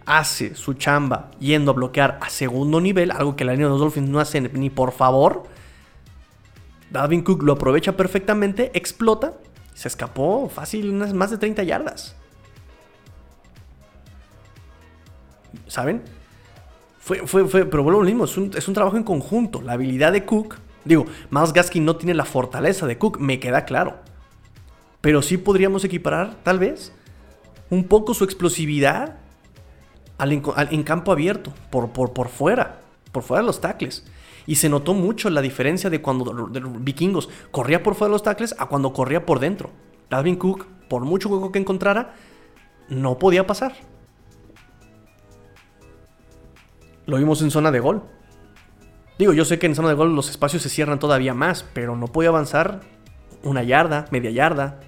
hace 0.05 0.55
su 0.55 0.73
chamba 0.73 1.31
yendo 1.39 1.71
a 1.71 1.73
bloquear 1.73 2.17
a 2.21 2.29
segundo 2.29 2.81
nivel, 2.81 3.11
algo 3.11 3.35
que 3.35 3.45
la 3.45 3.51
línea 3.51 3.67
de 3.67 3.71
los 3.71 3.81
Dolphins 3.81 4.09
no 4.09 4.19
hace 4.19 4.41
ni 4.41 4.69
por 4.69 4.91
favor. 4.91 5.43
Dalvin 6.91 7.23
Cook 7.23 7.43
lo 7.43 7.53
aprovecha 7.53 7.95
perfectamente, 7.95 8.71
explota, 8.73 9.33
se 9.73 9.87
escapó 9.87 10.49
fácil 10.49 10.89
unas 10.89 11.13
más 11.13 11.31
de 11.31 11.37
30 11.37 11.63
yardas. 11.63 12.15
¿Saben? 15.67 16.01
Fue, 16.99 17.25
fue, 17.25 17.47
fue, 17.47 17.65
pero 17.65 17.83
vuelvo 17.83 18.01
lo 18.01 18.05
mismo, 18.05 18.25
es 18.25 18.37
un, 18.67 18.73
trabajo 18.73 18.97
en 18.97 19.03
conjunto. 19.03 19.61
La 19.61 19.73
habilidad 19.73 20.11
de 20.11 20.25
Cook, 20.25 20.57
digo, 20.83 21.05
Miles 21.29 21.53
Gaskin 21.53 21.85
no 21.85 21.95
tiene 21.95 22.13
la 22.13 22.25
fortaleza 22.25 22.85
de 22.85 22.97
Cook, 22.97 23.19
me 23.19 23.39
queda 23.39 23.63
claro. 23.63 23.99
Pero 24.99 25.21
sí 25.21 25.37
podríamos 25.37 25.83
equiparar, 25.85 26.35
tal 26.43 26.59
vez, 26.59 26.93
un 27.69 27.85
poco 27.85 28.13
su 28.13 28.25
explosividad 28.25 29.15
en 30.19 30.83
campo 30.83 31.11
abierto, 31.11 31.53
por, 31.71 31.91
por, 31.91 32.13
por 32.13 32.27
fuera, 32.27 32.81
por 33.11 33.23
fuera 33.23 33.41
de 33.41 33.47
los 33.47 33.61
tackles. 33.61 34.05
Y 34.47 34.55
se 34.55 34.69
notó 34.69 34.93
mucho 34.93 35.29
la 35.29 35.41
diferencia 35.41 35.89
de 35.89 36.01
cuando 36.01 36.49
Vikingos 36.79 37.29
corría 37.51 37.83
por 37.83 37.95
fuera 37.95 38.09
de 38.09 38.13
los 38.13 38.23
tackles 38.23 38.55
a 38.57 38.67
cuando 38.67 38.93
corría 38.93 39.25
por 39.25 39.39
dentro. 39.39 39.69
Dalvin 40.09 40.35
Cook, 40.35 40.65
por 40.89 41.03
mucho 41.03 41.29
juego 41.29 41.51
que 41.51 41.59
encontrara, 41.59 42.15
no 42.89 43.17
podía 43.17 43.47
pasar. 43.47 43.73
Lo 47.05 47.17
vimos 47.17 47.41
en 47.41 47.51
zona 47.51 47.71
de 47.71 47.79
gol. 47.79 48.03
Digo, 49.17 49.33
yo 49.33 49.45
sé 49.45 49.59
que 49.59 49.67
en 49.67 49.75
zona 49.75 49.89
de 49.89 49.95
gol 49.95 50.15
los 50.15 50.29
espacios 50.29 50.63
se 50.63 50.69
cierran 50.69 50.99
todavía 50.99 51.33
más, 51.33 51.63
pero 51.73 51.95
no 51.95 52.07
podía 52.07 52.29
avanzar 52.29 52.81
una 53.43 53.63
yarda, 53.63 54.05
media 54.11 54.31
yarda. 54.31 54.79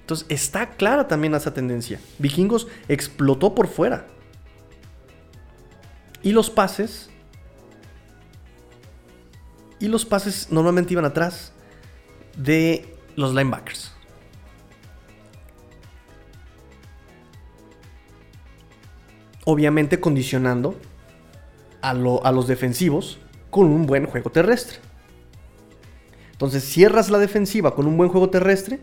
Entonces 0.00 0.26
está 0.30 0.70
clara 0.70 1.08
también 1.08 1.34
esa 1.34 1.52
tendencia. 1.52 2.00
Vikingos 2.18 2.66
explotó 2.88 3.54
por 3.54 3.66
fuera. 3.66 4.06
Y 6.28 6.32
los 6.32 6.50
pases. 6.50 7.08
Y 9.80 9.88
los 9.88 10.04
pases 10.04 10.48
normalmente 10.50 10.92
iban 10.92 11.06
atrás 11.06 11.52
de 12.36 12.94
los 13.16 13.32
linebackers. 13.32 13.94
Obviamente 19.46 20.00
condicionando 20.00 20.78
a, 21.80 21.92
a, 21.92 22.32
los 22.32 22.46
defensivos 22.46 23.18
con 23.48 23.64
un 23.64 23.86
buen 23.86 24.04
juego 24.04 24.28
terrestre. 24.28 24.80
Entonces 26.32 26.62
cierras 26.62 27.08
la 27.08 27.16
defensiva 27.16 27.74
con 27.74 27.86
un 27.86 27.96
buen 27.96 28.10
juego 28.10 28.28
terrestre 28.28 28.80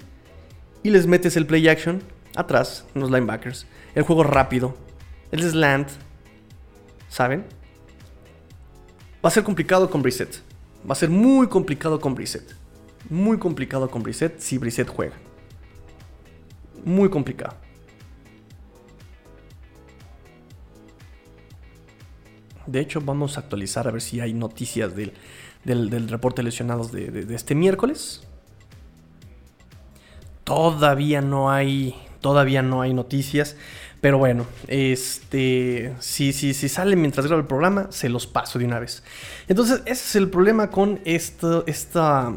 y 0.82 0.90
les 0.90 1.06
metes 1.06 1.38
el 1.38 1.46
play 1.46 1.68
action 1.68 2.02
atrás, 2.36 2.88
los 2.96 3.12
linebackers. 3.12 3.68
El 3.94 4.02
juego 4.02 4.24
rápido, 4.24 4.76
el 5.32 5.44
slant, 5.44 5.90
¿saben? 7.16 7.46
Va 9.24 9.30
a 9.30 9.32
ser 9.32 9.46
complicado 9.46 9.90
con 9.90 10.02
Brissett. 10.02 10.42
Va 10.88 10.92
a 10.92 10.96
ser 10.96 11.10
muy 11.10 11.48
complicado 11.48 12.02
con 12.02 12.14
Brissett. 12.14 12.54
Muy 13.10 13.38
complicado 13.38 13.90
con 13.90 14.04
Brissett 14.04 14.40
si 14.40 14.58
Brissett 14.58 14.90
juega. 14.90 15.16
Muy 16.84 17.10
complicado. 17.10 17.56
De 22.68 22.82
hecho, 22.82 23.00
vamos 23.00 23.38
a 23.38 23.42
actualizar 23.42 23.88
a 23.88 23.92
ver 23.92 24.02
si 24.02 24.20
hay 24.20 24.34
noticias 24.34 24.94
del, 24.94 25.14
reporte 26.10 26.42
de 26.42 26.44
lesionados 26.44 26.92
de, 26.92 27.26
este 27.34 27.56
miércoles. 27.56 28.28
Todavía 30.44 31.22
no 31.22 31.50
hay. 31.50 31.96
Todavía 32.20 32.62
no 32.62 32.82
hay 32.82 32.94
noticias. 32.94 33.56
Pero 34.06 34.20
bueno, 34.20 34.46
este, 34.68 35.96
si, 36.00 36.32
si, 36.32 36.54
si 36.54 36.70
sale 36.70 36.96
mientras 36.96 37.26
grabo 37.26 37.42
el 37.42 37.48
programa, 37.48 37.88
se 37.90 38.08
los 38.08 38.28
paso 38.28 38.60
de 38.60 38.66
una 38.66 38.80
vez. 38.80 39.02
Entonces, 39.48 39.82
ese 39.88 39.94
es 39.94 40.16
el 40.16 40.30
problema 40.30 40.70
con 40.70 41.00
esto, 41.06 41.64
esta... 41.66 42.32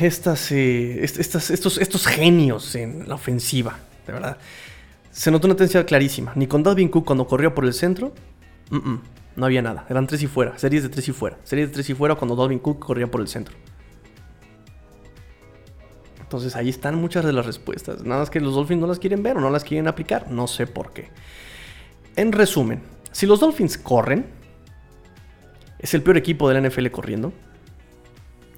Estas, 0.00 0.52
eh, 0.52 1.02
estos, 1.02 1.50
estos 1.50 2.06
genios 2.06 2.76
en 2.76 3.08
la 3.08 3.16
ofensiva, 3.16 3.76
de 4.06 4.12
verdad. 4.12 4.36
Se 5.10 5.32
notó 5.32 5.48
una 5.48 5.56
tendencia 5.56 5.84
clarísima. 5.84 6.30
Ni 6.36 6.46
con 6.46 6.62
Dalvin 6.62 6.88
Cook 6.88 7.04
cuando 7.04 7.26
corrió 7.26 7.52
por 7.52 7.64
el 7.64 7.74
centro, 7.74 8.14
no 8.70 9.46
había 9.46 9.62
nada. 9.62 9.84
Eran 9.90 10.06
tres 10.06 10.22
y 10.22 10.28
fuera, 10.28 10.56
series 10.60 10.84
de 10.84 10.90
tres 10.90 11.08
y 11.08 11.12
fuera. 11.12 11.38
Series 11.42 11.70
de 11.70 11.74
tres 11.74 11.90
y 11.90 11.94
fuera 11.94 12.14
cuando 12.14 12.36
Dalvin 12.36 12.60
Cook 12.60 12.78
corría 12.78 13.10
por 13.10 13.20
el 13.20 13.26
centro. 13.26 13.56
Entonces 16.30 16.54
ahí 16.54 16.68
están 16.68 16.94
muchas 16.94 17.24
de 17.24 17.32
las 17.32 17.44
respuestas. 17.44 18.04
Nada 18.04 18.20
más 18.20 18.30
que 18.30 18.38
los 18.38 18.54
Dolphins 18.54 18.80
no 18.80 18.86
las 18.86 19.00
quieren 19.00 19.20
ver 19.20 19.36
o 19.36 19.40
no 19.40 19.50
las 19.50 19.64
quieren 19.64 19.88
aplicar. 19.88 20.30
No 20.30 20.46
sé 20.46 20.68
por 20.68 20.92
qué. 20.92 21.08
En 22.14 22.30
resumen, 22.30 22.82
si 23.10 23.26
los 23.26 23.40
Dolphins 23.40 23.76
corren, 23.76 24.26
es 25.80 25.92
el 25.92 26.04
peor 26.04 26.16
equipo 26.16 26.48
de 26.48 26.60
la 26.60 26.68
NFL 26.68 26.86
corriendo. 26.90 27.32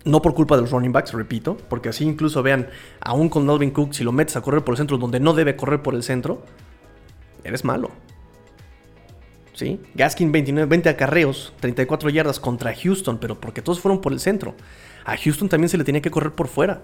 No 0.04 0.20
por 0.20 0.34
culpa 0.34 0.56
de 0.56 0.60
los 0.60 0.70
running 0.70 0.92
backs, 0.92 1.14
repito, 1.14 1.56
porque 1.70 1.88
así 1.88 2.04
incluso 2.04 2.42
vean, 2.42 2.68
aún 3.00 3.30
con 3.30 3.46
Dalvin 3.46 3.70
Cook, 3.70 3.94
si 3.94 4.04
lo 4.04 4.12
metes 4.12 4.36
a 4.36 4.42
correr 4.42 4.62
por 4.62 4.74
el 4.74 4.76
centro 4.76 4.98
donde 4.98 5.18
no 5.18 5.32
debe 5.32 5.56
correr 5.56 5.80
por 5.80 5.94
el 5.94 6.02
centro, 6.02 6.42
eres 7.42 7.64
malo. 7.64 7.90
¿Sí? 9.54 9.80
Gaskin 9.94 10.30
29, 10.30 10.68
20 10.68 10.90
acarreos, 10.90 11.54
34 11.60 12.10
yardas 12.10 12.38
contra 12.38 12.74
Houston, 12.74 13.16
pero 13.16 13.40
porque 13.40 13.62
todos 13.62 13.80
fueron 13.80 14.02
por 14.02 14.12
el 14.12 14.20
centro. 14.20 14.54
A 15.06 15.16
Houston 15.16 15.48
también 15.48 15.70
se 15.70 15.78
le 15.78 15.84
tenía 15.84 16.02
que 16.02 16.10
correr 16.10 16.32
por 16.32 16.48
fuera. 16.48 16.82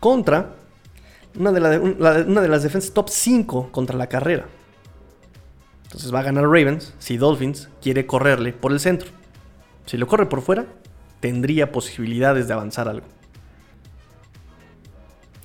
Contra 0.00 0.54
una 1.38 1.52
de, 1.52 1.78
una 1.78 2.40
de 2.40 2.48
las 2.48 2.62
defensas 2.62 2.92
top 2.92 3.08
5 3.08 3.70
contra 3.70 3.96
la 3.96 4.08
carrera. 4.08 4.46
Entonces 5.84 6.12
va 6.12 6.20
a 6.20 6.22
ganar 6.22 6.44
Ravens 6.44 6.94
si 6.98 7.16
Dolphins 7.16 7.68
quiere 7.80 8.06
correrle 8.06 8.52
por 8.52 8.72
el 8.72 8.80
centro. 8.80 9.10
Si 9.86 9.96
lo 9.96 10.06
corre 10.06 10.26
por 10.26 10.42
fuera, 10.42 10.66
tendría 11.20 11.72
posibilidades 11.72 12.46
de 12.46 12.54
avanzar 12.54 12.88
algo. 12.88 13.06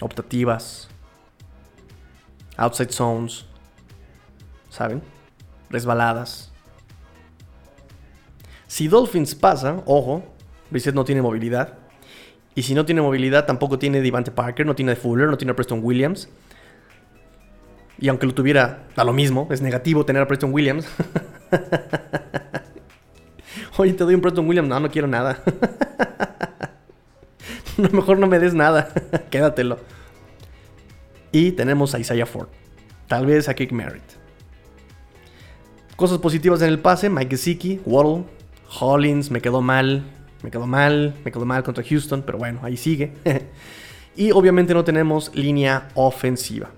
Optativas, 0.02 0.90
outside 2.58 2.92
zones, 2.92 3.46
¿saben? 4.70 5.02
Resbaladas. 5.70 6.52
Si 8.68 8.88
Dolphins 8.88 9.36
pasa, 9.36 9.82
ojo, 9.86 10.24
Brissett 10.70 10.96
no 10.96 11.06
tiene 11.06 11.22
movilidad, 11.22 11.78
y 12.56 12.64
si 12.64 12.76
no 12.76 12.86
tiene 12.86 13.02
movilidad, 13.02 13.46
tampoco 13.46 13.80
tiene 13.80 14.02
Devante 14.02 14.32
Parker, 14.32 14.66
no 14.66 14.76
tiene 14.76 14.96
Fuller, 14.96 15.28
no 15.28 15.38
tiene 15.38 15.54
Preston 15.54 15.80
Williams. 15.82 16.30
Y 18.00 18.10
aunque 18.10 18.26
lo 18.26 18.34
tuviera, 18.34 18.88
da 18.96 19.04
lo 19.04 19.14
mismo, 19.14 19.48
es 19.52 19.62
negativo 19.62 20.06
tener 20.06 20.22
a 20.22 20.28
Preston 20.28 20.54
Williams. 20.54 20.88
Oye, 23.78 23.94
te 23.94 24.04
doy 24.04 24.14
un 24.14 24.22
Preston 24.22 24.48
Williams. 24.48 24.70
No, 24.70 24.80
no 24.80 24.92
quiero 24.92 25.08
nada. 25.08 25.42
no, 27.78 27.90
mejor 27.90 28.20
no 28.20 28.28
me 28.28 28.40
des 28.40 28.54
nada. 28.54 28.90
Quédatelo. 29.32 29.80
Y 31.32 31.54
tenemos 31.54 31.96
a 31.96 32.00
Isaiah 32.00 32.28
Ford. 32.28 32.50
Tal 33.08 33.26
vez 33.26 33.50
a 33.50 33.56
Kick 33.56 33.72
Merritt. 33.72 34.04
Cosas 35.96 36.20
positivas 36.20 36.62
en 36.62 36.70
el 36.70 36.80
pase: 36.80 37.10
Mike 37.10 37.32
Gesicki, 37.32 37.82
Waddle, 37.86 38.26
Hollins, 38.80 39.32
me 39.32 39.42
quedó 39.42 39.62
mal. 39.62 40.04
Me 40.44 40.52
quedó 40.52 40.68
mal, 40.68 41.16
me 41.24 41.32
quedó 41.32 41.46
mal 41.46 41.64
contra 41.64 41.84
Houston, 41.84 42.22
pero 42.22 42.38
bueno, 42.38 42.60
ahí 42.62 42.78
sigue. 42.78 43.14
y 44.16 44.32
obviamente 44.32 44.74
no 44.74 44.84
tenemos 44.84 45.34
línea 45.34 45.88
ofensiva. 45.96 46.70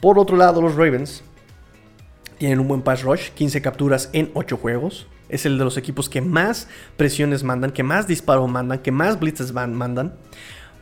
Por 0.00 0.18
otro 0.18 0.36
lado, 0.36 0.62
los 0.62 0.74
Ravens 0.74 1.22
Tienen 2.38 2.60
un 2.60 2.68
buen 2.68 2.82
pass 2.82 3.02
rush, 3.02 3.30
15 3.30 3.60
capturas 3.60 4.08
en 4.12 4.30
8 4.34 4.56
juegos. 4.56 5.06
Es 5.28 5.46
el 5.46 5.58
de 5.58 5.64
los 5.64 5.76
equipos 5.76 6.08
que 6.08 6.20
más 6.20 6.68
presiones 6.96 7.42
mandan, 7.44 7.70
que 7.70 7.82
más 7.82 8.06
disparos 8.06 8.50
mandan, 8.50 8.80
que 8.80 8.90
más 8.90 9.18
blitzes 9.18 9.52
mandan. 9.52 10.14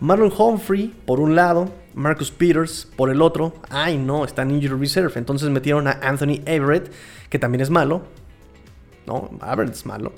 Marlon 0.00 0.32
Humphrey 0.36 0.94
por 1.04 1.20
un 1.20 1.34
lado, 1.34 1.70
Marcus 1.94 2.30
Peters 2.30 2.88
por 2.96 3.10
el 3.10 3.20
otro. 3.20 3.54
Ay, 3.68 3.98
no, 3.98 4.24
está 4.24 4.42
en 4.42 4.52
injury 4.52 4.78
reserve. 4.78 5.12
Entonces 5.16 5.50
metieron 5.50 5.86
a 5.86 5.98
Anthony 6.02 6.40
Everett, 6.46 6.90
que 7.28 7.38
también 7.38 7.60
es 7.60 7.70
malo. 7.70 8.02
No, 9.06 9.30
Everett 9.46 9.72
es 9.72 9.84
malo. 9.84 10.12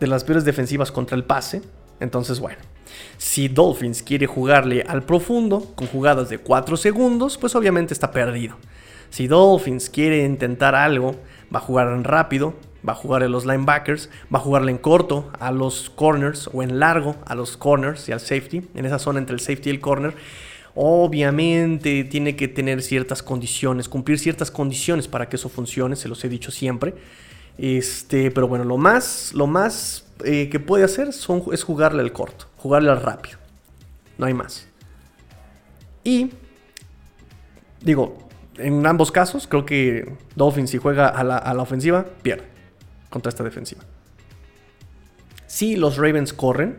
De 0.00 0.06
las 0.06 0.24
peores 0.24 0.44
defensivas 0.44 0.92
contra 0.92 1.16
el 1.16 1.24
pase. 1.24 1.62
Entonces, 2.00 2.40
bueno, 2.40 2.58
si 3.16 3.48
Dolphins 3.48 4.02
quiere 4.02 4.26
jugarle 4.26 4.82
al 4.86 5.02
profundo 5.02 5.72
con 5.74 5.86
jugadas 5.86 6.28
de 6.28 6.38
4 6.38 6.76
segundos, 6.76 7.38
pues 7.38 7.54
obviamente 7.54 7.94
está 7.94 8.10
perdido. 8.10 8.56
Si 9.10 9.26
Dolphins 9.26 9.88
quiere 9.88 10.24
intentar 10.24 10.74
algo, 10.74 11.16
va 11.54 11.58
a 11.58 11.62
jugar 11.62 11.88
en 11.88 12.04
rápido, 12.04 12.54
va 12.86 12.92
a 12.92 12.96
jugar 12.96 13.22
en 13.22 13.32
los 13.32 13.46
linebackers, 13.46 14.10
va 14.34 14.38
a 14.38 14.42
jugarle 14.42 14.70
en 14.70 14.78
corto 14.78 15.30
a 15.38 15.50
los 15.50 15.90
corners 15.90 16.50
o 16.52 16.62
en 16.62 16.78
largo 16.78 17.16
a 17.24 17.34
los 17.34 17.56
corners 17.56 18.08
y 18.08 18.12
al 18.12 18.20
safety, 18.20 18.62
en 18.74 18.84
esa 18.84 18.98
zona 18.98 19.18
entre 19.18 19.34
el 19.34 19.40
safety 19.40 19.70
y 19.70 19.72
el 19.72 19.80
corner. 19.80 20.14
Obviamente 20.74 22.04
tiene 22.04 22.36
que 22.36 22.48
tener 22.48 22.82
ciertas 22.82 23.22
condiciones, 23.22 23.88
cumplir 23.88 24.18
ciertas 24.18 24.50
condiciones 24.50 25.08
para 25.08 25.28
que 25.28 25.36
eso 25.36 25.48
funcione, 25.48 25.96
se 25.96 26.08
los 26.08 26.22
he 26.24 26.28
dicho 26.28 26.50
siempre. 26.50 26.94
Este, 27.58 28.30
pero 28.30 28.48
bueno, 28.48 28.64
lo 28.64 28.76
más, 28.76 29.32
lo 29.34 29.46
más 29.46 30.06
eh, 30.24 30.48
que 30.50 30.60
puede 30.60 30.84
hacer 30.84 31.12
son, 31.12 31.42
es 31.52 31.62
jugarle 31.62 32.02
al 32.02 32.12
corto, 32.12 32.46
jugarle 32.56 32.90
al 32.90 33.02
rápido. 33.02 33.38
No 34.18 34.26
hay 34.26 34.34
más. 34.34 34.68
Y 36.04 36.30
digo, 37.80 38.28
en 38.58 38.86
ambos 38.86 39.10
casos, 39.10 39.46
creo 39.46 39.66
que 39.66 40.16
Dolphins 40.34 40.70
si 40.70 40.78
juega 40.78 41.08
a 41.08 41.24
la, 41.24 41.38
a 41.38 41.54
la 41.54 41.62
ofensiva, 41.62 42.06
pierde 42.22 42.46
contra 43.10 43.30
esta 43.30 43.44
defensiva. 43.44 43.82
Si 45.46 45.76
los 45.76 45.96
Ravens 45.96 46.32
corren, 46.32 46.76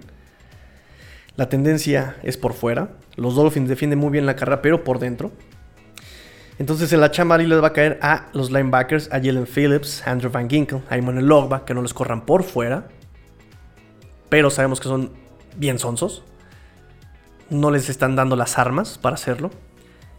la 1.35 1.49
tendencia 1.49 2.17
es 2.23 2.37
por 2.37 2.53
fuera. 2.53 2.89
Los 3.15 3.35
Dolphins 3.35 3.69
defienden 3.69 3.99
muy 3.99 4.11
bien 4.11 4.25
la 4.25 4.35
carrera, 4.35 4.61
pero 4.61 4.83
por 4.83 4.99
dentro. 4.99 5.31
Entonces 6.59 6.91
en 6.91 7.01
la 7.01 7.11
chamba 7.11 7.37
les 7.37 7.61
va 7.61 7.67
a 7.67 7.73
caer 7.73 7.99
a 8.01 8.27
los 8.33 8.49
linebackers, 8.49 9.07
a 9.11 9.19
Jalen 9.19 9.45
Phillips, 9.45 10.05
Andrew 10.07 10.31
Van 10.31 10.49
Ginkel, 10.49 10.81
a 10.89 10.97
Emmanuel 10.97 11.27
Logba, 11.27 11.65
que 11.65 11.73
no 11.73 11.81
les 11.81 11.93
corran 11.93 12.25
por 12.25 12.43
fuera. 12.43 12.87
Pero 14.29 14.49
sabemos 14.49 14.79
que 14.79 14.87
son 14.87 15.11
bien 15.55 15.77
sonsos. 15.77 16.23
No 17.49 17.69
les 17.69 17.89
están 17.89 18.15
dando 18.15 18.35
las 18.35 18.57
armas 18.57 18.97
para 18.97 19.13
hacerlo. 19.13 19.51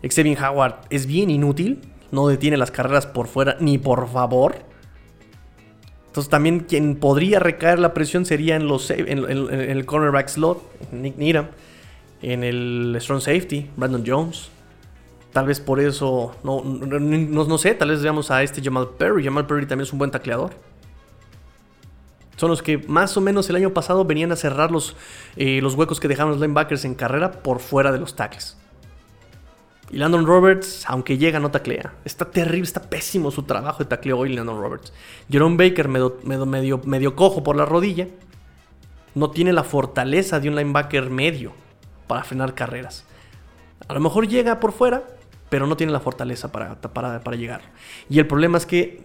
Xavier 0.02 0.38
Howard 0.42 0.76
es 0.90 1.06
bien 1.06 1.30
inútil. 1.30 1.80
No 2.12 2.28
detiene 2.28 2.56
las 2.56 2.70
carreras 2.70 3.06
por 3.06 3.26
fuera 3.26 3.56
ni 3.60 3.76
por 3.76 4.08
favor. 4.08 4.56
Entonces 6.06 6.30
también 6.30 6.60
quien 6.60 6.96
podría 6.96 7.40
recaer 7.40 7.78
la 7.80 7.94
presión 7.94 8.24
sería 8.24 8.56
en, 8.56 8.66
los, 8.66 8.90
en, 8.90 9.08
el 9.08 9.86
cornerback 9.86 10.28
slot, 10.28 10.62
Nick 10.92 11.16
Needham. 11.16 11.48
En 12.22 12.44
el 12.44 12.96
strong 13.00 13.20
safety, 13.20 13.68
Brandon 13.76 14.04
Jones. 14.06 14.50
Tal 15.32 15.46
vez 15.46 15.60
por 15.60 15.78
eso, 15.78 16.34
no, 16.42 16.62
no, 16.64 17.58
sé, 17.58 17.74
tal 17.74 17.90
vez 17.90 18.02
veamos 18.02 18.30
a 18.30 18.42
este 18.42 18.62
Jamal 18.62 18.88
Perry. 18.98 19.24
Jamal 19.24 19.46
Perry 19.46 19.66
también 19.66 19.86
es 19.86 19.92
un 19.92 19.98
buen 19.98 20.10
tacleador. 20.10 20.52
Son 22.36 22.48
los 22.48 22.62
que 22.62 22.78
más 22.78 23.16
o 23.16 23.20
menos 23.20 23.50
el 23.50 23.56
año 23.56 23.74
pasado 23.74 24.04
venían 24.04 24.32
a 24.32 24.36
cerrar 24.36 24.70
los, 24.70 24.96
eh, 25.36 25.60
los 25.60 25.74
huecos 25.74 26.00
que 26.00 26.08
dejaron 26.08 26.30
los 26.30 26.40
linebackers 26.40 26.84
en 26.84 26.94
carrera 26.94 27.32
por 27.32 27.58
fuera 27.58 27.92
de 27.92 27.98
los 27.98 28.14
tackles. 28.16 28.56
Y 29.90 29.96
Landon 29.96 30.26
Roberts, 30.26 30.84
aunque 30.86 31.18
llega, 31.18 31.40
no 31.40 31.50
taclea. 31.50 31.94
Está 32.04 32.30
terrible, 32.30 32.64
está 32.64 32.82
pésimo 32.82 33.30
su 33.30 33.42
trabajo 33.42 33.78
de 33.78 33.86
tacleo 33.86 34.18
hoy, 34.18 34.34
Landon 34.34 34.60
Roberts. 34.60 34.92
Jerome 35.30 35.56
Baker, 35.56 35.88
medio, 35.88 36.18
medio, 36.24 36.80
medio 36.84 37.16
cojo 37.16 37.42
por 37.42 37.56
la 37.56 37.64
rodilla, 37.64 38.06
no 39.14 39.30
tiene 39.30 39.52
la 39.52 39.64
fortaleza 39.64 40.40
de 40.40 40.48
un 40.48 40.56
linebacker 40.56 41.10
medio 41.10 41.52
para 42.06 42.22
frenar 42.22 42.54
carreras. 42.54 43.04
A 43.88 43.94
lo 43.94 44.00
mejor 44.00 44.28
llega 44.28 44.60
por 44.60 44.72
fuera, 44.72 45.04
pero 45.48 45.66
no 45.66 45.76
tiene 45.76 45.92
la 45.92 46.00
fortaleza 46.00 46.52
para, 46.52 46.80
para, 46.80 47.20
para 47.20 47.36
llegar. 47.36 47.62
Y 48.08 48.18
el 48.18 48.26
problema 48.26 48.58
es 48.58 48.66
que, 48.66 49.02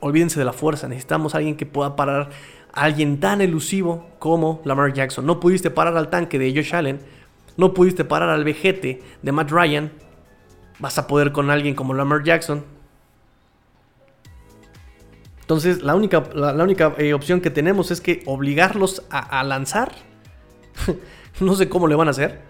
olvídense 0.00 0.38
de 0.38 0.44
la 0.44 0.52
fuerza, 0.52 0.88
necesitamos 0.88 1.34
a 1.34 1.38
alguien 1.38 1.56
que 1.56 1.66
pueda 1.66 1.96
parar 1.96 2.30
a 2.72 2.82
alguien 2.82 3.18
tan 3.18 3.40
elusivo 3.40 4.06
como 4.18 4.60
Lamar 4.64 4.92
Jackson. 4.92 5.26
No 5.26 5.40
pudiste 5.40 5.70
parar 5.70 5.96
al 5.96 6.08
tanque 6.08 6.38
de 6.38 6.52
Josh 6.54 6.74
Allen, 6.74 7.00
no 7.56 7.74
pudiste 7.74 8.04
parar 8.04 8.28
al 8.28 8.44
vejete 8.44 9.02
de 9.22 9.32
Matt 9.32 9.50
Ryan, 9.50 9.92
vas 10.78 10.98
a 10.98 11.06
poder 11.06 11.32
con 11.32 11.50
alguien 11.50 11.74
como 11.74 11.94
Lamar 11.94 12.22
Jackson. 12.24 12.64
Entonces, 15.40 15.82
la 15.82 15.96
única, 15.96 16.22
la, 16.32 16.52
única 16.62 16.94
eh, 16.96 17.12
opción 17.12 17.40
que 17.40 17.50
tenemos 17.50 17.90
es 17.90 18.00
que 18.00 18.22
obligarlos 18.24 19.02
a, 19.10 19.42
lanzar. 19.42 19.92
no 21.40 21.56
sé 21.56 21.68
cómo 21.68 21.88
le 21.88 21.96
van 21.96 22.06
a 22.06 22.12
hacer. 22.12 22.40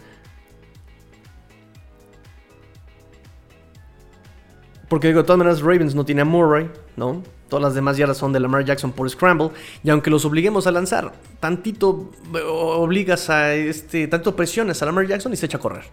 Porque 4.91 5.07
digo, 5.07 5.21
de 5.21 5.25
todas 5.25 5.39
maneras, 5.39 5.61
Ravens 5.61 5.95
no 5.95 6.05
tiene 6.05 6.23
a 6.23 6.25
Murray, 6.25 6.69
¿no? 6.97 7.23
Todas 7.49 7.63
las 7.63 7.75
demás 7.77 7.97
yardas 7.97 8.17
son 8.17 8.33
de 8.33 8.41
Lamar 8.41 8.65
Jackson 8.65 8.91
por 8.91 9.09
Scramble. 9.09 9.51
Y 9.85 9.91
aunque 9.91 10.11
los 10.11 10.25
obliguemos 10.25 10.67
a 10.67 10.73
lanzar, 10.73 11.13
tantito 11.39 12.11
eh, 12.35 12.41
obligas 12.45 13.31
a 13.31 13.55
este. 13.55 14.09
Tanto 14.09 14.35
presiones 14.35 14.83
a 14.83 14.87
Lamar 14.87 15.07
Jackson 15.07 15.33
y 15.33 15.37
se 15.37 15.47
echa 15.47 15.59
a 15.59 15.61
correr. 15.61 15.85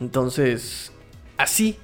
Entonces, 0.00 0.90
así, 1.36 1.76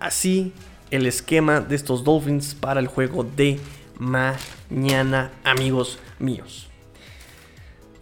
así 0.00 0.54
el 0.90 1.06
esquema 1.06 1.60
de 1.60 1.76
estos 1.76 2.02
Dolphins 2.02 2.54
para 2.54 2.80
el 2.80 2.86
juego 2.86 3.24
de 3.24 3.60
mañana, 3.98 5.32
amigos 5.44 5.98
míos. 6.18 6.70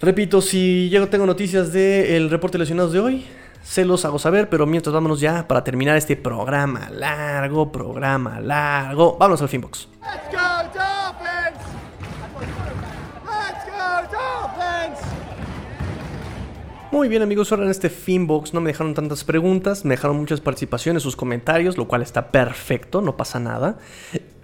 Repito, 0.00 0.40
si 0.40 0.88
llego 0.88 1.08
tengo 1.08 1.26
noticias 1.26 1.72
del 1.72 2.30
reporte 2.30 2.58
de 2.58 2.60
lesionados 2.60 2.92
de 2.92 3.00
hoy, 3.00 3.26
se 3.62 3.84
los 3.84 4.04
hago 4.04 4.18
saber, 4.18 4.48
pero 4.48 4.66
mientras 4.66 4.92
vámonos 4.92 5.20
ya 5.20 5.46
para 5.46 5.64
terminar 5.64 5.96
este 5.96 6.16
programa 6.16 6.88
largo, 6.90 7.70
programa 7.70 8.40
largo. 8.40 9.16
Vámonos 9.18 9.42
al 9.42 9.48
Finbox. 9.48 9.88
Muy 16.92 17.08
bien 17.08 17.22
amigos, 17.22 17.52
ahora 17.52 17.64
en 17.64 17.70
este 17.70 17.88
Finbox 17.88 18.52
no 18.52 18.60
me 18.60 18.70
dejaron 18.70 18.94
tantas 18.94 19.22
preguntas, 19.22 19.84
me 19.84 19.94
dejaron 19.94 20.16
muchas 20.16 20.40
participaciones, 20.40 21.04
sus 21.04 21.14
comentarios, 21.14 21.78
lo 21.78 21.86
cual 21.86 22.02
está 22.02 22.32
perfecto, 22.32 23.00
no 23.00 23.16
pasa 23.16 23.38
nada. 23.38 23.78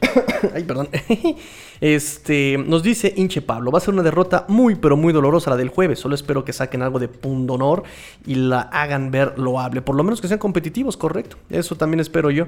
Ay, 0.55 0.63
perdón. 0.63 0.89
Este, 1.79 2.57
nos 2.57 2.83
dice 2.83 3.13
Inche 3.17 3.43
Pablo, 3.43 3.71
va 3.71 3.77
a 3.77 3.81
ser 3.83 3.93
una 3.93 4.03
derrota 4.03 4.47
muy 4.49 4.77
pero 4.77 4.97
muy 4.97 5.13
dolorosa 5.13 5.51
la 5.51 5.59
del 5.59 5.69
jueves, 5.69 5.99
solo 5.99 6.15
espero 6.15 6.43
que 6.43 6.55
saquen 6.55 6.81
algo 6.81 6.99
de 6.99 7.09
punto 7.09 7.53
honor 7.53 7.83
y 8.25 8.37
la 8.37 8.63
hagan 8.63 9.11
ver 9.11 9.39
loable, 9.39 9.83
por 9.83 9.95
lo 9.95 10.03
menos 10.03 10.23
que 10.23 10.29
sean 10.29 10.39
competitivos, 10.39 10.97
correcto. 10.97 11.37
Eso 11.51 11.75
también 11.75 12.01
espero 12.01 12.31
yo. 12.31 12.47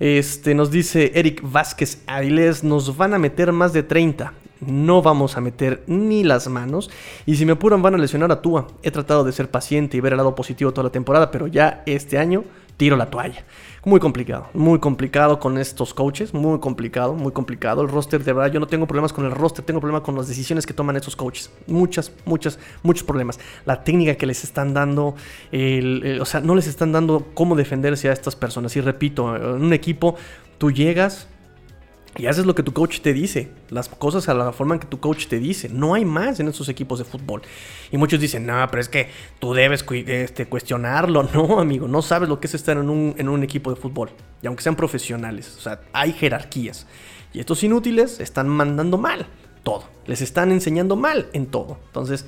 Este, 0.00 0.54
nos 0.54 0.70
dice 0.70 1.12
Eric 1.14 1.40
Vázquez 1.44 2.02
Avilés, 2.06 2.64
nos 2.64 2.96
van 2.96 3.14
a 3.14 3.18
meter 3.18 3.52
más 3.52 3.72
de 3.72 3.82
30 3.82 4.32
no 4.60 5.00
vamos 5.00 5.36
a 5.36 5.40
meter 5.40 5.82
ni 5.86 6.22
las 6.22 6.48
manos. 6.48 6.90
Y 7.26 7.36
si 7.36 7.46
me 7.46 7.52
apuran, 7.52 7.82
van 7.82 7.94
a 7.94 7.98
lesionar 7.98 8.30
a 8.30 8.42
Tua. 8.42 8.68
He 8.82 8.90
tratado 8.90 9.24
de 9.24 9.32
ser 9.32 9.50
paciente 9.50 9.96
y 9.96 10.00
ver 10.00 10.12
el 10.12 10.18
lado 10.18 10.34
positivo 10.34 10.72
toda 10.72 10.84
la 10.84 10.92
temporada, 10.92 11.30
pero 11.30 11.46
ya 11.46 11.82
este 11.86 12.18
año 12.18 12.44
tiro 12.80 12.96
la 12.96 13.10
toalla. 13.10 13.44
Muy 13.84 14.00
complicado, 14.00 14.48
muy 14.54 14.78
complicado 14.78 15.38
con 15.38 15.58
estos 15.58 15.92
coaches, 15.92 16.32
muy 16.32 16.58
complicado, 16.60 17.12
muy 17.12 17.30
complicado. 17.30 17.82
El 17.82 17.88
roster, 17.88 18.24
de 18.24 18.32
verdad, 18.32 18.50
yo 18.50 18.58
no 18.58 18.66
tengo 18.66 18.86
problemas 18.86 19.12
con 19.12 19.26
el 19.26 19.32
roster, 19.32 19.62
tengo 19.62 19.80
problemas 19.80 20.02
con 20.02 20.16
las 20.16 20.28
decisiones 20.28 20.64
que 20.64 20.72
toman 20.72 20.96
estos 20.96 21.14
coaches. 21.14 21.50
Muchas, 21.66 22.10
muchas, 22.24 22.58
muchos 22.82 23.04
problemas. 23.04 23.38
La 23.66 23.84
técnica 23.84 24.14
que 24.14 24.24
les 24.24 24.44
están 24.44 24.72
dando, 24.72 25.14
o 26.20 26.24
sea, 26.24 26.40
no 26.40 26.54
les 26.54 26.68
están 26.68 26.90
dando 26.90 27.26
cómo 27.34 27.54
defenderse 27.54 28.08
a 28.08 28.14
estas 28.14 28.34
personas. 28.34 28.74
Y 28.76 28.80
repito, 28.80 29.36
en 29.36 29.62
un 29.62 29.74
equipo, 29.74 30.14
tú 30.56 30.70
llegas, 30.70 31.28
y 32.16 32.26
haces 32.26 32.44
lo 32.44 32.54
que 32.54 32.62
tu 32.62 32.72
coach 32.72 33.00
te 33.00 33.12
dice, 33.12 33.50
las 33.70 33.88
cosas 33.88 34.28
a 34.28 34.34
la 34.34 34.52
forma 34.52 34.74
en 34.74 34.80
que 34.80 34.86
tu 34.86 34.98
coach 35.00 35.26
te 35.26 35.38
dice. 35.38 35.68
No 35.68 35.94
hay 35.94 36.04
más 36.04 36.40
en 36.40 36.48
esos 36.48 36.68
equipos 36.68 36.98
de 36.98 37.04
fútbol. 37.04 37.42
Y 37.92 37.96
muchos 37.96 38.20
dicen, 38.20 38.46
no, 38.46 38.66
pero 38.70 38.80
es 38.80 38.88
que 38.88 39.08
tú 39.38 39.54
debes 39.54 39.84
este, 39.88 40.46
cuestionarlo. 40.46 41.28
No, 41.34 41.60
amigo, 41.60 41.86
no 41.86 42.02
sabes 42.02 42.28
lo 42.28 42.40
que 42.40 42.48
es 42.48 42.54
estar 42.54 42.76
en 42.76 42.90
un, 42.90 43.14
en 43.16 43.28
un 43.28 43.42
equipo 43.42 43.70
de 43.70 43.80
fútbol. 43.80 44.10
Y 44.42 44.46
aunque 44.46 44.62
sean 44.62 44.76
profesionales, 44.76 45.54
o 45.56 45.60
sea, 45.60 45.80
hay 45.92 46.12
jerarquías. 46.12 46.86
Y 47.32 47.38
estos 47.38 47.62
inútiles 47.62 48.18
están 48.20 48.48
mandando 48.48 48.98
mal 48.98 49.26
todo. 49.62 49.84
Les 50.06 50.20
están 50.20 50.52
enseñando 50.52 50.96
mal 50.96 51.28
en 51.32 51.46
todo. 51.46 51.78
Entonces, 51.86 52.26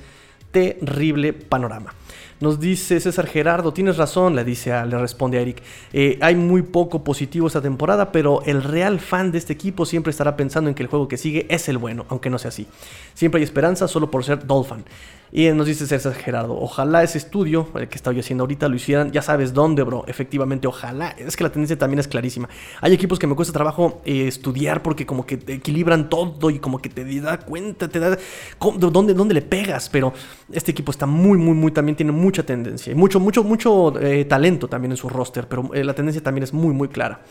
terrible 0.52 1.32
panorama. 1.32 1.94
Nos 2.42 2.58
dice 2.58 2.98
César 2.98 3.28
Gerardo, 3.28 3.72
tienes 3.72 3.96
razón, 3.96 4.34
le 4.34 4.44
dice 4.44 4.72
le 4.86 4.98
responde 4.98 5.38
a 5.38 5.42
Eric. 5.42 5.62
Eh, 5.92 6.18
hay 6.20 6.34
muy 6.34 6.62
poco 6.62 7.04
positivo 7.04 7.46
esta 7.46 7.62
temporada, 7.62 8.10
pero 8.10 8.42
el 8.42 8.64
real 8.64 8.98
fan 8.98 9.30
de 9.30 9.38
este 9.38 9.52
equipo 9.52 9.86
siempre 9.86 10.10
estará 10.10 10.36
pensando 10.36 10.68
en 10.68 10.74
que 10.74 10.82
el 10.82 10.88
juego 10.88 11.06
que 11.06 11.16
sigue 11.16 11.46
es 11.48 11.68
el 11.68 11.78
bueno, 11.78 12.04
aunque 12.08 12.30
no 12.30 12.38
sea 12.38 12.48
así. 12.48 12.66
Siempre 13.14 13.38
hay 13.38 13.44
esperanza 13.44 13.86
solo 13.86 14.10
por 14.10 14.24
ser 14.24 14.44
Dolphin. 14.44 14.84
Y 15.34 15.50
nos 15.52 15.66
dice 15.66 15.86
César 15.86 16.12
Gerardo, 16.12 16.60
ojalá 16.60 17.02
ese 17.02 17.16
estudio, 17.16 17.66
el 17.74 17.88
que 17.88 17.96
estoy 17.96 18.20
haciendo 18.20 18.42
ahorita, 18.44 18.68
lo 18.68 18.76
hicieran, 18.76 19.12
ya 19.12 19.22
sabes 19.22 19.54
dónde, 19.54 19.82
bro. 19.82 20.04
Efectivamente, 20.06 20.66
ojalá. 20.66 21.16
Es 21.16 21.38
que 21.38 21.44
la 21.44 21.50
tendencia 21.50 21.78
también 21.78 22.00
es 22.00 22.06
clarísima. 22.06 22.50
Hay 22.82 22.92
equipos 22.92 23.18
que 23.18 23.26
me 23.26 23.34
cuesta 23.34 23.50
trabajo 23.50 24.02
eh, 24.04 24.28
estudiar 24.28 24.82
porque 24.82 25.06
como 25.06 25.24
que 25.24 25.38
te 25.38 25.54
equilibran 25.54 26.10
todo 26.10 26.50
y 26.50 26.58
como 26.58 26.82
que 26.82 26.90
te 26.90 27.02
da 27.22 27.38
cuenta, 27.38 27.88
te 27.88 27.98
da 27.98 28.18
dónde, 28.60 29.14
dónde 29.14 29.32
le 29.32 29.40
pegas. 29.40 29.88
Pero 29.88 30.12
este 30.52 30.72
equipo 30.72 30.90
está 30.92 31.06
muy, 31.06 31.38
muy, 31.38 31.54
muy, 31.54 31.72
también 31.72 31.96
tiene 31.96 32.12
mucha 32.12 32.42
tendencia. 32.42 32.92
Y 32.92 32.94
mucho, 32.94 33.18
mucho, 33.18 33.42
mucho 33.42 33.98
eh, 34.00 34.26
talento 34.26 34.68
también 34.68 34.90
en 34.90 34.98
su 34.98 35.08
roster, 35.08 35.48
pero 35.48 35.72
eh, 35.72 35.82
la 35.82 35.94
tendencia 35.94 36.22
también 36.22 36.44
es 36.44 36.52
muy, 36.52 36.74
muy 36.74 36.88
clara. 36.88 37.22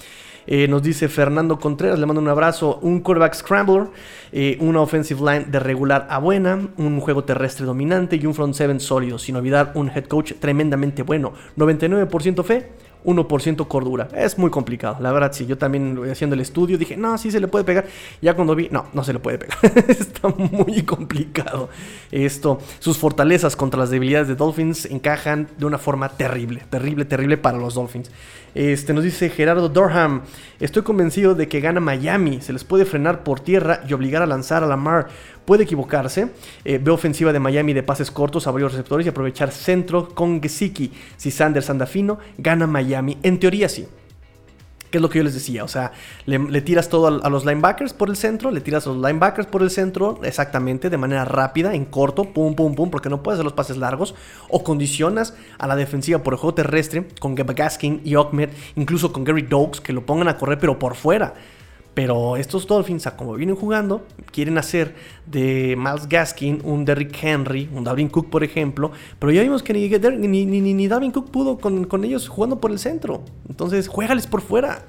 Eh, 0.48 0.68
nos 0.68 0.82
dice 0.82 1.08
Fernando 1.08 1.60
Contreras, 1.60 2.00
le 2.00 2.06
mando 2.06 2.22
un 2.22 2.28
abrazo. 2.28 2.80
Un 2.82 3.02
quarterback 3.02 3.36
scrambler, 3.36 3.88
eh, 4.32 4.58
una 4.60 4.82
offensive 4.82 5.20
line 5.20 5.46
de 5.50 5.60
regular 5.60 6.08
a 6.10 6.20
buena, 6.20 6.60
un 6.78 7.00
juego 7.00 7.24
terrestre 7.24 7.66
dominante 7.66 8.16
y 8.16 8.26
un 8.26 8.34
front 8.34 8.54
seven 8.54 8.80
sólido. 8.80 9.18
Sin 9.18 9.36
olvidar 9.36 9.72
un 9.76 9.90
head 9.90 10.06
coach 10.06 10.34
tremendamente 10.40 11.04
bueno. 11.04 11.34
99% 11.58 12.44
fe, 12.44 12.72
1% 13.06 13.68
cordura. 13.68 14.08
Es 14.14 14.38
muy 14.38 14.50
complicado, 14.50 14.98
la 15.00 15.12
verdad, 15.12 15.32
sí. 15.34 15.46
Yo 15.46 15.58
también 15.58 16.00
haciendo 16.12 16.34
el 16.34 16.42
estudio 16.42 16.78
dije, 16.78 16.98
no, 16.98 17.18
sí 17.18 17.32
se 17.32 17.40
le 17.40 17.48
puede 17.48 17.66
pegar. 17.66 17.86
Ya 18.22 18.36
cuando 18.36 18.56
vi, 18.56 18.70
no, 18.72 18.88
no 18.94 19.04
se 19.04 19.14
le 19.14 19.20
puede 19.20 19.38
pegar. 19.38 19.58
Está 19.88 20.30
muy 20.30 20.84
complicado 20.84 21.70
esto. 22.12 22.60
Sus 22.80 22.98
fortalezas 22.98 23.56
contra 23.56 23.80
las 23.80 23.90
debilidades 23.90 24.28
de 24.28 24.36
Dolphins 24.36 24.86
encajan 24.86 25.48
de 25.58 25.66
una 25.66 25.78
forma 25.78 26.10
terrible, 26.10 26.64
terrible, 26.70 27.06
terrible 27.06 27.38
para 27.38 27.58
los 27.58 27.76
Dolphins. 27.76 28.12
Este, 28.54 28.94
nos 28.94 29.04
dice 29.04 29.30
Gerardo 29.30 29.70
Durham, 29.70 30.24
estoy 30.60 30.84
convencido 30.84 31.36
de 31.36 31.48
que 31.48 31.62
gana 31.62 31.80
Miami, 31.80 32.42
se 32.42 32.52
les 32.52 32.66
puede 32.66 32.84
frenar 32.84 33.24
por 33.24 33.40
tierra 33.40 33.82
y 33.88 33.94
obligar 33.94 34.22
a 34.22 34.26
lanzar 34.26 34.64
a 34.64 34.68
Lamar. 34.68 35.08
Puede 35.52 35.66
equivocarse, 35.66 36.30
eh, 36.64 36.80
veo 36.82 36.94
ofensiva 36.94 37.34
de 37.34 37.40
Miami 37.42 37.74
de 37.74 37.84
pases 37.84 38.10
cortos 38.10 38.48
a 38.48 38.52
varios 38.52 38.72
receptores 38.72 39.06
y 39.06 39.10
aprovechar 39.10 39.52
centro 39.52 40.08
con 40.08 40.42
Gesicki. 40.42 40.94
Si 41.18 41.30
Sanders 41.30 41.70
anda 41.70 41.86
fino, 41.86 42.20
gana 42.38 42.68
Miami. 42.68 43.18
En 43.22 43.38
teoría 43.38 43.68
sí. 43.68 43.86
¿Qué 44.90 45.00
es 45.00 45.02
lo 45.02 45.10
que 45.10 45.18
yo 45.18 45.26
les 45.26 45.34
decía? 45.34 45.66
O 45.66 45.68
sea, 45.68 45.92
le, 46.26 46.62
tiras 46.62 46.88
todo 46.88 47.22
a, 47.22 47.30
los 47.30 47.44
linebackers 47.44 47.92
por 47.92 48.10
el 48.10 48.16
centro, 48.16 48.50
le 48.50 48.62
tiras 48.62 48.88
a 48.88 48.92
los 48.92 49.06
linebackers 49.06 49.46
por 49.46 49.62
el 49.62 49.70
centro 49.70 50.22
exactamente, 50.24 50.90
de 50.90 50.98
manera 50.98 51.26
rápida, 51.26 51.76
en 51.76 51.84
corto, 51.84 52.32
pum, 52.32 52.56
pum, 52.56 52.74
pum, 52.74 52.90
porque 52.90 53.10
no 53.10 53.22
puedes 53.22 53.36
hacer 53.36 53.44
los 53.44 53.52
pases 53.52 53.76
largos, 53.76 54.16
o 54.48 54.64
condicionas 54.64 55.34
a 55.58 55.68
la 55.68 55.76
defensiva 55.76 56.24
por 56.24 56.34
el 56.34 56.40
juego 56.40 56.54
terrestre 56.54 57.10
con 57.20 57.36
Gaskin 57.36 58.00
y 58.06 58.16
Ahmed, 58.16 58.52
incluso 58.78 59.12
con 59.12 59.26
Gary 59.26 59.42
Dogs, 59.42 59.82
que 59.82 59.92
lo 59.92 60.06
pongan 60.06 60.30
a 60.30 60.38
correr, 60.38 60.60
pero 60.60 60.80
por 60.80 60.96
fuera. 60.96 61.34
Pero 61.94 62.38
estos 62.38 62.68
Dolphins, 62.68 63.10
como 63.18 63.34
vienen 63.34 63.56
jugando, 63.58 64.06
quieren 64.32 64.58
hacer 64.58 64.96
de 65.26 65.76
Miles 65.78 66.08
Gaskin 66.08 66.62
un 66.64 66.86
Derrick 66.86 67.18
Henry, 67.22 67.70
un 67.74 67.84
Dalvin 67.84 68.08
Cook, 68.08 68.30
por 68.30 68.46
ejemplo. 68.46 68.92
Pero 69.20 69.32
ya 69.34 69.42
vimos 69.42 69.62
que 69.62 69.74
ni, 69.74 69.90
ni, 70.28 70.46
ni, 70.46 70.74
ni 70.74 71.12
Cook 71.12 71.32
pudo 71.32 71.58
con, 71.58 71.84
con, 71.86 72.06
ellos 72.06 72.30
jugando 72.30 72.62
por 72.62 72.72
el 72.72 72.80
centro. 72.80 73.24
Entonces, 73.50 73.90
juégales 73.90 74.26
por 74.26 74.42
fuera. 74.42 74.86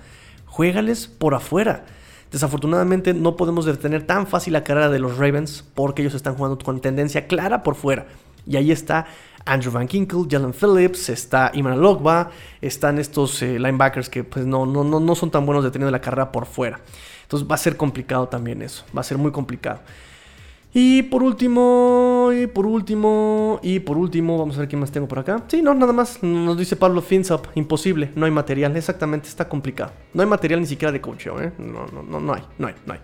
Juégales 0.47 1.09
por 1.09 1.35
afuera. 1.35 1.87
Desafortunadamente, 2.31 3.15
no 3.15 3.37
podemos 3.37 3.65
detener 3.65 4.07
tan 4.07 4.29
fácil 4.29 4.53
la 4.53 4.63
carrera 4.63 4.89
de 4.89 5.01
los 5.01 5.19
Ravens 5.19 5.65
porque 5.75 6.03
ellos 6.03 6.15
están 6.15 6.37
jugando 6.37 6.57
con 6.59 6.81
tendencia 6.81 7.27
clara 7.27 7.65
por 7.65 7.75
fuera. 7.75 8.07
Y 8.47 8.57
ahí 8.57 8.71
está 8.71 9.07
Andrew 9.45 9.73
Van 9.73 9.87
Kinkle, 9.87 10.27
Jalen 10.29 10.53
Phillips, 10.53 11.09
está 11.09 11.51
Iman 11.55 11.81
Logba, 11.81 12.31
están 12.61 12.99
estos 12.99 13.43
eh, 13.43 13.59
linebackers 13.59 14.09
que 14.09 14.25
pues 14.25 14.47
no, 14.47 14.67
no, 14.67 14.85
no, 14.85 15.01
no 15.01 15.15
son 15.15 15.31
tan 15.31 15.45
buenos 15.47 15.65
deteniendo 15.65 15.91
la 15.91 16.01
carrera 16.01 16.31
por 16.31 16.47
fuera. 16.47 16.81
Entonces 17.23 17.49
va 17.51 17.55
a 17.55 17.59
ser 17.59 17.77
complicado 17.77 18.29
también 18.29 18.63
eso, 18.63 18.85
va 18.97 19.01
a 19.01 19.05
ser 19.05 19.19
muy 19.19 19.33
complicado. 19.33 19.81
Y 20.75 21.03
por 21.03 21.23
último, 21.23 22.31
y 22.33 22.47
por 22.47 22.65
último, 22.65 23.61
y 23.63 23.81
por 23.81 23.99
último, 23.99 24.39
vamos 24.39 24.57
a 24.57 24.61
ver 24.61 24.69
qué 24.69 24.77
más 24.77 24.91
tengo 24.91 25.07
por 25.07 25.19
acá. 25.19 25.45
Sí, 25.47 25.61
no, 25.61 25.75
nada 25.75 25.93
más, 25.93 26.23
nos 26.23 26.57
dice 26.57 26.77
Pablo 26.77 27.03
Finzap, 27.03 27.47
imposible, 27.55 28.11
no 28.15 28.25
hay 28.25 28.33
material, 28.33 28.75
exactamente, 28.75 29.29
está 29.29 29.47
complicado. 29.47 29.93
No 30.15 30.23
hay 30.23 30.29
material 30.29 30.61
ni 30.61 30.67
siquiera 30.67 30.91
de 30.91 31.01
coach, 31.01 31.27
¿eh? 31.27 31.53
No, 31.59 31.87
no, 31.93 32.03
no, 32.03 32.21
no 32.21 32.33
hay, 32.33 32.43
no 32.59 32.69
hay, 32.69 32.75
no 32.87 32.95
hay. 32.95 33.01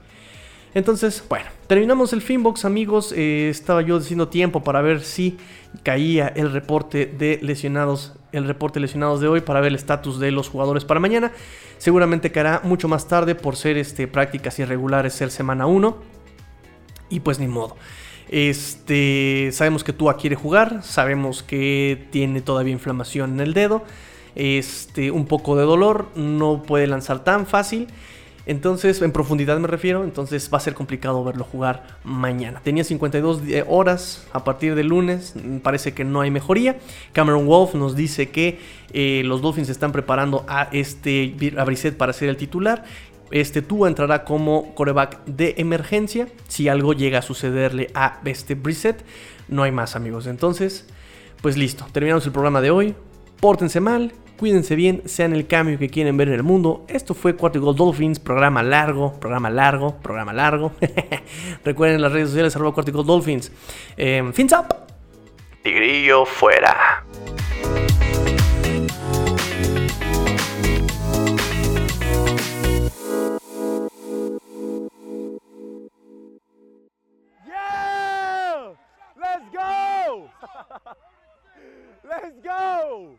Entonces, 0.75 1.25
bueno, 1.29 1.47
terminamos 1.67 2.13
el 2.13 2.21
Finbox, 2.21 2.65
amigos. 2.65 3.13
Eh, 3.17 3.49
estaba 3.49 3.83
yo 3.83 3.99
diciendo 3.99 4.29
tiempo 4.29 4.63
para 4.63 4.83
ver 4.83 5.01
si 5.01 5.39
caía 5.83 6.29
el 6.29 6.53
reporte 6.53 7.07
de 7.07 7.39
lesionados, 7.43 8.15
el 8.33 8.47
reporte 8.47 8.79
de 8.79 8.83
lesionados 8.83 9.21
de 9.21 9.29
hoy 9.29 9.41
para 9.41 9.61
ver 9.61 9.69
el 9.69 9.77
estatus 9.77 10.19
de 10.21 10.31
los 10.31 10.49
jugadores 10.49 10.85
para 10.85 11.01
mañana. 11.01 11.33
Seguramente 11.79 12.31
caerá 12.33 12.61
mucho 12.65 12.89
más 12.89 13.09
tarde 13.09 13.35
por 13.35 13.57
ser 13.57 13.79
este, 13.79 14.07
prácticas 14.09 14.59
irregulares, 14.59 15.15
ser 15.15 15.31
semana 15.31 15.67
1. 15.67 15.97
Y 17.11 17.21
pues 17.21 17.39
ni 17.39 17.49
modo. 17.49 17.77
Este, 18.29 19.49
sabemos 19.53 19.85
que 19.85 19.95
Tua 19.95 20.19
quiere 20.19 20.37
jugar, 20.37 20.83
sabemos 20.83 21.43
que 21.43 22.07
tiene 22.11 22.43
todavía 22.43 22.75
inflamación 22.75 23.35
en 23.35 23.41
el 23.41 23.55
dedo, 23.55 23.85
este, 24.35 25.11
un 25.11 25.25
poco 25.25 25.57
de 25.57 25.65
dolor, 25.65 26.11
no 26.15 26.63
puede 26.63 26.87
lanzar 26.87 27.25
tan 27.25 27.47
fácil. 27.47 27.89
Entonces, 28.49 29.03
en 29.03 29.13
profundidad 29.13 29.59
me 29.59 29.69
refiero, 29.69 30.05
entonces 30.05 30.49
va 30.53 30.57
a 30.57 30.61
ser 30.63 30.73
complicado 30.73 31.23
verlo 31.23 31.45
jugar 31.45 31.99
mañana. 32.03 32.63
Tenía 32.65 32.83
52 32.83 33.43
horas 33.69 34.27
a 34.33 34.43
partir 34.43 34.75
del 34.75 34.87
lunes, 34.87 35.35
mm, 35.37 35.59
parece 35.59 35.93
que 35.93 36.03
no 36.03 36.23
hay 36.23 36.31
mejoría. 36.31 36.79
Cameron 37.13 37.47
Wolf 37.47 37.75
nos 37.75 37.95
dice 37.95 38.31
que 38.31 38.59
eh, 38.95 39.21
los 39.27 39.43
Dolphins 39.43 39.69
están 39.69 39.93
preparando 39.93 40.47
a 40.49 40.71
este 40.73 41.37
a 41.59 41.65
Brissett 41.65 41.99
para 41.99 42.15
ser 42.15 42.31
el 42.31 42.39
titular. 42.39 42.85
Este 43.31 43.61
Tua 43.61 43.87
entrará 43.87 44.25
como 44.25 44.75
coreback 44.75 45.27
de 45.27 45.57
emergencia 45.59 46.27
si 46.49 46.69
algo 46.69 46.95
llega 46.95 47.19
a 47.19 47.23
sucederle 47.23 47.91
a 47.93 48.21
este 48.25 48.55
Brissett. 48.55 49.05
No 49.49 49.63
hay 49.63 49.73
más 49.73 49.95
amigos. 49.95 50.27
Entonces, 50.27 50.87
pues 51.43 51.59
listo, 51.59 51.85
terminamos 51.93 52.25
el 52.25 52.33
programa 52.33 52.63
de 52.63 52.71
hoy. 52.71 52.95
Pórtense 53.41 53.81
mal, 53.81 54.15
Cuídense 54.39 54.77
bien, 54.77 55.03
sean 55.05 55.35
el 55.35 55.49
cambio 55.49 55.81
que 55.81 55.89
quieren 55.89 56.17
ver 56.17 56.29
en 56.29 56.35
el 56.35 56.45
mundo. 56.45 56.85
Esto 56.87 57.13
fue 57.13 57.35
Cuarto 57.35 57.61
Gol 57.61 57.75
Dolphins, 57.75 58.21
programa 58.21 58.63
largo, 58.63 59.19
programa 59.19 59.51
largo, 59.51 59.97
programa 59.97 60.33
largo. 60.33 60.71
Recuerden 61.65 62.01
las 62.01 62.13
redes 62.13 62.29
sociales 62.29 62.55
arroba 62.55 62.73
Cuarto 62.73 62.93
Gol 62.93 63.05
Dolphins. 63.05 63.51
Eh, 63.97 64.31
fins 64.33 64.53
up. 64.53 64.77
Tigrillo 65.65 66.25
fuera. 66.25 67.05
Yeah! 77.45 78.71
Let's 79.19 79.51
go! 79.53 80.31
Let's 82.09 82.37
go! 82.45 83.19